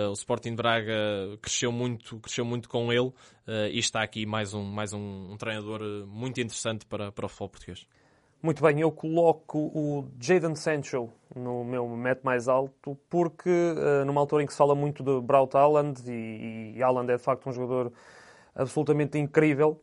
o 0.09 0.13
Sporting 0.13 0.53
Braga 0.53 0.93
cresceu 1.41 1.71
muito, 1.71 2.19
cresceu 2.19 2.43
muito 2.43 2.67
com 2.67 2.91
ele 2.91 3.11
e 3.71 3.79
está 3.79 4.03
aqui 4.03 4.25
mais 4.25 4.53
um, 4.53 4.63
mais 4.63 4.91
um, 4.91 5.31
um 5.31 5.37
treinador 5.37 5.81
muito 6.05 6.41
interessante 6.41 6.85
para, 6.85 7.11
para 7.13 7.25
o 7.25 7.29
futebol 7.29 7.49
português. 7.49 7.87
Muito 8.41 8.63
bem, 8.63 8.79
eu 8.79 8.89
coloco 8.89 9.57
o 9.57 10.05
Jadon 10.17 10.55
Sancho 10.55 11.09
no 11.35 11.65
meu 11.65 11.85
mete 11.89 12.23
mais 12.23 12.47
alto, 12.47 12.97
porque 13.09 13.49
uh, 13.49 14.05
numa 14.05 14.21
altura 14.21 14.43
em 14.43 14.45
que 14.45 14.53
se 14.53 14.57
fala 14.57 14.73
muito 14.73 15.03
de 15.03 15.19
Braut 15.19 15.57
Haaland, 15.57 16.01
e, 16.09 16.73
e 16.77 16.81
Haaland 16.81 17.11
é 17.11 17.17
de 17.17 17.21
facto 17.21 17.49
um 17.49 17.51
jogador 17.51 17.91
absolutamente 18.55 19.17
incrível, 19.17 19.81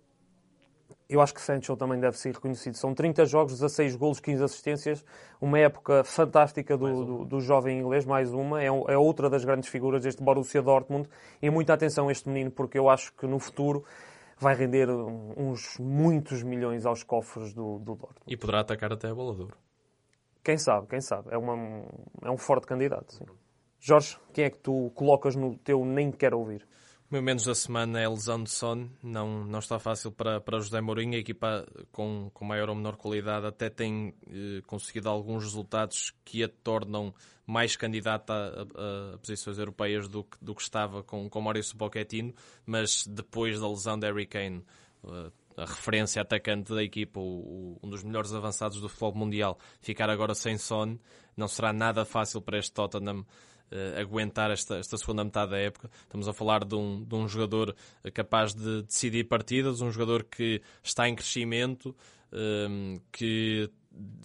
eu 1.07 1.21
acho 1.21 1.35
que 1.35 1.41
Sancho 1.41 1.77
também 1.77 2.01
deve 2.01 2.19
ser 2.19 2.33
reconhecido. 2.33 2.75
São 2.77 2.95
30 2.95 3.27
jogos, 3.27 3.53
16 3.53 3.95
golos, 3.95 4.21
15 4.21 4.43
assistências, 4.43 5.05
uma 5.39 5.59
época 5.59 6.03
fantástica 6.03 6.79
do, 6.79 7.05
do, 7.05 7.25
do 7.27 7.41
jovem 7.41 7.79
inglês, 7.79 8.07
mais 8.07 8.33
uma. 8.33 8.63
É, 8.63 8.67
é, 8.67 8.97
outra 8.97 9.29
das 9.31 9.45
grandes 9.45 9.69
figuras 9.69 10.03
deste 10.03 10.23
Borussia 10.23 10.63
Dortmund. 10.63 11.09
E 11.41 11.51
muita 11.51 11.75
atenção 11.75 12.09
a 12.09 12.13
este 12.13 12.29
menino, 12.29 12.51
porque 12.51 12.79
eu 12.79 12.89
acho 12.89 13.13
que 13.13 13.27
no 13.27 13.39
futuro 13.39 13.85
vai 14.39 14.55
render 14.55 14.89
uns 14.91 15.78
muitos 15.78 16.43
milhões 16.43 16.84
aos 16.84 17.03
cofres 17.03 17.55
do, 17.55 17.78
do 17.78 17.95
Dortmund. 17.95 18.24
E 18.26 18.37
poderá 18.37 18.61
atacar 18.61 18.93
até 18.93 19.09
a 19.09 19.14
bola 19.14 19.34
de 19.34 19.43
ouro. 19.43 19.57
Quem 20.45 20.59
sabe, 20.59 20.87
quem 20.87 21.01
sabe. 21.01 21.28
É, 21.32 21.39
uma, 21.39 21.55
é 22.22 22.30
um 22.30 22.37
forte 22.37 22.66
candidato. 22.66 23.14
Sim. 23.14 23.24
Jorge, 23.80 24.18
quem 24.32 24.45
é 24.45 24.51
que 24.51 24.59
tu 24.59 24.91
colocas 24.95 25.34
no 25.34 25.57
teu 25.59 25.84
nem 25.84 26.11
quero 26.11 26.39
ouvir? 26.39 26.66
O 27.09 27.15
meu 27.15 27.23
menos 27.23 27.45
da 27.45 27.55
semana 27.55 28.01
é 28.01 28.05
a 28.05 28.11
lesão 28.11 28.43
de 28.43 28.51
Son. 28.51 28.89
Não, 29.01 29.45
não 29.45 29.61
está 29.61 29.79
fácil 29.79 30.11
para, 30.11 30.41
para 30.41 30.59
José 30.59 30.81
Mourinho. 30.81 31.15
A 31.15 31.19
equipa 31.19 31.65
com, 31.93 32.29
com 32.35 32.45
maior 32.45 32.69
ou 32.69 32.75
menor 32.75 32.97
qualidade 32.97 33.47
até 33.47 33.71
tem 33.71 34.13
eh, 34.29 34.61
conseguido 34.67 35.09
alguns 35.09 35.45
resultados 35.45 36.13
que 36.25 36.43
a 36.43 36.49
tornam 36.49 37.15
mais 37.47 37.77
candidata 37.77 38.33
a, 38.33 39.13
a, 39.13 39.15
a, 39.15 39.19
posições 39.19 39.57
europeias 39.57 40.09
do 40.09 40.25
que, 40.25 40.37
do 40.43 40.53
que 40.53 40.63
estava 40.63 41.01
com, 41.05 41.31
com 41.31 41.41
Maurício 41.41 41.77
Pochettino, 41.77 42.35
mas 42.67 43.07
depois 43.07 43.61
da 43.61 43.69
lesão 43.69 43.97
de 43.97 44.05
Harry 44.05 44.27
Kane, 44.27 44.65
eh, 45.05 45.31
a 45.59 45.65
referência 45.65 46.21
atacante 46.21 46.75
da 46.75 46.83
equipa, 46.83 47.21
o, 47.21 47.23
o, 47.23 47.81
um 47.85 47.89
dos 47.89 48.03
melhores 48.03 48.33
avançados 48.33 48.81
do 48.81 48.89
futebol 48.89 49.15
mundial, 49.15 49.61
ficar 49.81 50.11
agora 50.11 50.35
sem 50.35 50.59
Son, 50.59 50.99
não 51.37 51.47
será 51.47 51.73
nada 51.73 52.05
fácil 52.05 52.43
para 52.43 52.59
este 52.59 52.73
Tottenham 52.73 53.25
uh, 53.73 54.01
aguentar 54.01 54.51
esta, 54.51 54.77
esta 54.77 54.97
segunda 54.97 55.25
metade 55.25 55.51
da 55.51 55.59
época. 55.59 55.91
Estamos 56.03 56.29
a 56.29 56.33
falar 56.33 56.64
de 56.64 56.75
um, 56.75 57.05
de 57.05 57.14
um 57.14 57.29
jogador 57.29 57.75
capaz 58.14 58.55
de 58.55 58.83
decidir 58.83 59.25
partidas, 59.25 59.81
um 59.81 59.91
jogador 59.91 60.25
que 60.25 60.62
está 60.83 61.09
em 61.09 61.14
crescimento, 61.14 61.95
um, 62.33 63.01
que 63.12 63.71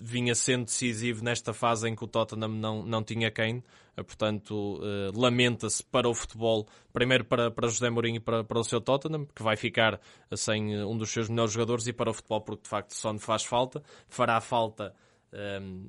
vinha 0.01 0.35
sendo 0.35 0.65
decisivo 0.65 1.23
nesta 1.23 1.53
fase 1.53 1.87
em 1.87 1.95
que 1.95 2.03
o 2.03 2.07
Tottenham 2.07 2.49
não, 2.49 2.83
não 2.83 3.03
tinha. 3.03 3.31
Eh, 3.37 4.03
portanto, 4.03 4.81
lamenta-se 5.15 5.81
para 5.81 6.09
o 6.09 6.13
futebol, 6.13 6.67
primeiro 6.91 7.23
para, 7.23 7.49
para 7.49 7.69
José 7.69 7.89
Mourinho 7.89 8.17
e 8.17 8.19
para, 8.19 8.43
para 8.43 8.59
o 8.59 8.63
seu 8.65 8.81
Tottenham, 8.81 9.25
que 9.33 9.41
vai 9.41 9.55
ficar 9.55 9.99
sem 10.35 10.83
um 10.83 10.97
dos 10.97 11.09
seus 11.09 11.29
melhores 11.29 11.53
jogadores, 11.53 11.87
e 11.87 11.93
para 11.93 12.09
o 12.09 12.13
futebol, 12.13 12.41
porque 12.41 12.63
de 12.63 12.69
facto 12.69 12.93
Son 12.93 13.17
faz 13.17 13.45
falta, 13.45 13.81
fará 14.09 14.41
falta 14.41 14.93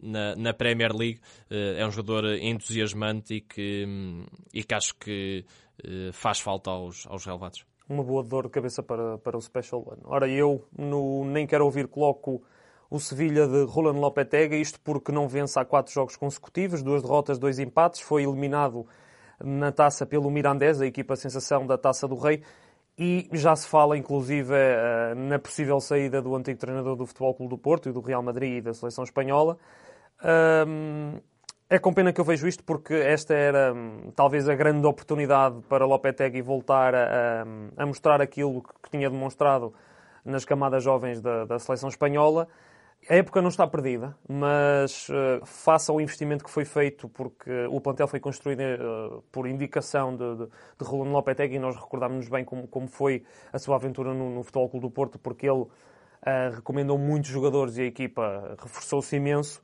na, 0.02 0.36
na 0.36 0.54
Premier 0.54 0.94
League. 0.94 1.20
Uh, 1.50 1.78
é 1.78 1.86
um 1.86 1.90
jogador 1.90 2.36
entusiasmante 2.36 3.34
e 3.34 3.40
que, 3.40 3.84
um, 3.86 4.24
e 4.52 4.62
que 4.62 4.74
acho 4.74 4.94
que 4.96 5.44
uh, 5.84 6.12
faz 6.12 6.40
falta 6.40 6.70
aos, 6.70 7.06
aos 7.06 7.24
relevados. 7.24 7.64
Uma 7.88 8.02
boa 8.02 8.22
dor 8.22 8.44
de 8.44 8.50
cabeça 8.50 8.82
para, 8.82 9.18
para 9.18 9.36
o 9.36 9.40
Special 9.40 9.82
One. 9.86 10.00
Ora, 10.04 10.28
eu 10.28 10.64
no 10.76 11.24
Nem 11.24 11.46
Quero 11.46 11.64
Ouvir 11.64 11.88
coloco 11.88 12.42
o 12.88 13.00
Sevilha 13.00 13.48
de 13.48 13.64
Roland 13.64 13.98
Lopetegui, 13.98 14.60
isto 14.60 14.78
porque 14.80 15.10
não 15.10 15.26
vence 15.26 15.58
há 15.58 15.64
quatro 15.64 15.92
jogos 15.92 16.14
consecutivos, 16.14 16.82
duas 16.82 17.02
derrotas, 17.02 17.38
dois 17.38 17.58
empates, 17.58 18.00
foi 18.00 18.22
eliminado 18.22 18.86
na 19.42 19.72
taça 19.72 20.06
pelo 20.06 20.30
Mirandés, 20.30 20.80
a 20.80 20.86
equipa 20.86 21.16
sensação 21.16 21.66
da 21.66 21.76
Taça 21.76 22.06
do 22.06 22.14
Rei, 22.14 22.42
e 22.98 23.28
já 23.32 23.56
se 23.56 23.66
fala, 23.66 23.96
inclusive, 23.96 24.54
eh, 24.54 25.14
na 25.14 25.38
possível 25.38 25.80
saída 25.80 26.20
do 26.20 26.34
antigo 26.36 26.58
treinador 26.58 26.96
do 26.96 27.06
Futebol 27.06 27.34
Clube 27.34 27.50
do 27.50 27.58
Porto 27.58 27.88
e 27.88 27.92
do 27.92 28.00
Real 28.00 28.22
Madrid 28.22 28.58
e 28.58 28.60
da 28.60 28.74
seleção 28.74 29.04
espanhola. 29.04 29.58
É 31.72 31.78
com 31.78 31.90
pena 31.90 32.12
que 32.12 32.20
eu 32.20 32.24
vejo 32.26 32.46
isto 32.46 32.62
porque 32.64 32.92
esta 32.92 33.32
era 33.32 33.72
hum, 33.72 34.12
talvez 34.14 34.46
a 34.46 34.54
grande 34.54 34.86
oportunidade 34.86 35.62
para 35.70 35.86
Lopetegui 35.86 36.42
voltar 36.42 36.94
a, 36.94 37.46
a 37.78 37.86
mostrar 37.86 38.20
aquilo 38.20 38.62
que 38.62 38.90
tinha 38.90 39.08
demonstrado 39.08 39.72
nas 40.22 40.44
camadas 40.44 40.84
jovens 40.84 41.22
da, 41.22 41.46
da 41.46 41.58
seleção 41.58 41.88
espanhola 41.88 42.46
a 43.08 43.16
época 43.16 43.42
não 43.42 43.48
está 43.48 43.66
perdida, 43.66 44.16
mas 44.28 45.08
uh, 45.08 45.44
faça 45.44 45.92
o 45.92 46.00
investimento 46.00 46.44
que 46.44 46.50
foi 46.50 46.64
feito, 46.64 47.08
porque 47.08 47.50
o 47.68 47.80
plantel 47.80 48.06
foi 48.06 48.20
construído 48.20 48.60
uh, 48.60 49.22
por 49.32 49.46
indicação 49.48 50.16
de, 50.16 50.36
de, 50.36 50.46
de 50.46 50.84
Rolando 50.84 51.10
Lopetegui 51.10 51.56
e 51.56 51.58
nós 51.58 51.74
recordámos-nos 51.74 52.28
bem 52.28 52.44
como, 52.44 52.68
como 52.68 52.86
foi 52.86 53.24
a 53.52 53.58
sua 53.58 53.76
aventura 53.76 54.14
no, 54.14 54.30
no 54.30 54.42
Futebol 54.44 54.68
Clube 54.68 54.86
do 54.86 54.90
Porto, 54.90 55.18
porque 55.18 55.46
ele 55.46 55.62
uh, 55.62 55.68
recomendou 56.54 56.96
muitos 56.96 57.28
jogadores 57.28 57.76
e 57.76 57.82
a 57.82 57.86
equipa 57.86 58.56
reforçou-se 58.62 59.16
imenso. 59.16 59.60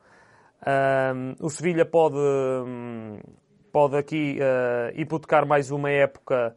o 1.41 1.49
Sevilha 1.49 1.87
pode, 1.87 2.17
um, 2.17 3.21
pode 3.71 3.97
aqui 3.97 4.39
hipotecar 4.97 5.47
mais 5.47 5.71
uma 5.71 5.91
época 5.91 6.57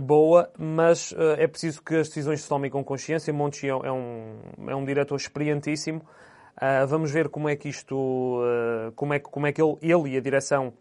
boa, 0.00 0.50
mas 0.58 1.12
uh, 1.12 1.34
é 1.36 1.46
preciso 1.46 1.82
que 1.82 1.96
as 1.96 2.08
decisões 2.08 2.42
se 2.42 2.48
tomem 2.48 2.70
com 2.70 2.82
consciência. 2.82 3.32
Monchi 3.32 3.68
é 3.68 3.74
um, 3.74 4.38
é 4.68 4.74
um 4.74 4.84
diretor 4.84 5.16
experientíssimo. 5.16 6.00
Uh, 6.56 6.86
vamos 6.86 7.10
ver 7.10 7.28
como 7.28 7.48
é 7.48 7.56
que 7.56 7.68
isto, 7.68 7.96
uh, 7.96 8.92
como 8.92 9.14
é, 9.14 9.18
como 9.18 9.46
é 9.46 9.52
que 9.52 9.60
ele, 9.60 9.76
ele 9.82 10.14
e 10.14 10.16
a 10.16 10.20
direção 10.20 10.72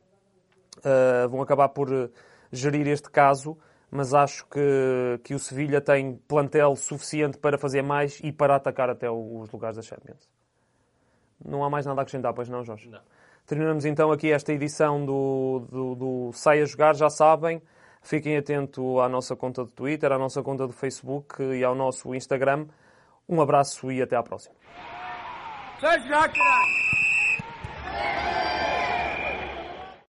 vão 1.29 1.43
acabar 1.43 1.69
por 1.69 2.09
gerir 2.51 2.87
este 2.87 3.07
caso, 3.11 3.55
mas 3.91 4.15
acho 4.15 4.47
que, 4.47 5.19
que 5.23 5.35
o 5.35 5.37
Sevilha 5.37 5.79
tem 5.79 6.15
plantel 6.27 6.75
suficiente 6.75 7.37
para 7.37 7.55
fazer 7.55 7.83
mais 7.83 8.19
e 8.23 8.31
para 8.31 8.55
atacar 8.55 8.89
até 8.89 9.07
os 9.07 9.51
lugares 9.51 9.75
da 9.75 9.83
Champions. 9.83 10.27
Não 11.43 11.63
há 11.63 11.69
mais 11.69 11.85
nada 11.85 12.01
a 12.01 12.03
acrescentar, 12.03 12.33
pois 12.33 12.49
não, 12.49 12.63
Jorge? 12.63 12.89
Não. 12.89 13.01
Terminamos 13.45 13.85
então 13.85 14.11
aqui 14.11 14.31
esta 14.31 14.53
edição 14.53 15.05
do, 15.05 15.67
do, 15.69 15.95
do 15.95 16.31
Sai 16.33 16.61
a 16.61 16.65
Jogar, 16.65 16.95
já 16.95 17.09
sabem. 17.09 17.61
Fiquem 18.01 18.35
atentos 18.35 18.99
à 18.99 19.07
nossa 19.07 19.35
conta 19.35 19.63
do 19.63 19.71
Twitter, 19.71 20.11
à 20.11 20.17
nossa 20.17 20.41
conta 20.41 20.65
do 20.65 20.73
Facebook 20.73 21.41
e 21.41 21.63
ao 21.63 21.75
nosso 21.75 22.13
Instagram. 22.15 22.67
Um 23.29 23.39
abraço 23.39 23.91
e 23.91 24.01
até 24.01 24.15
à 24.15 24.23
próxima. 24.23 24.55
Seja 25.79 26.27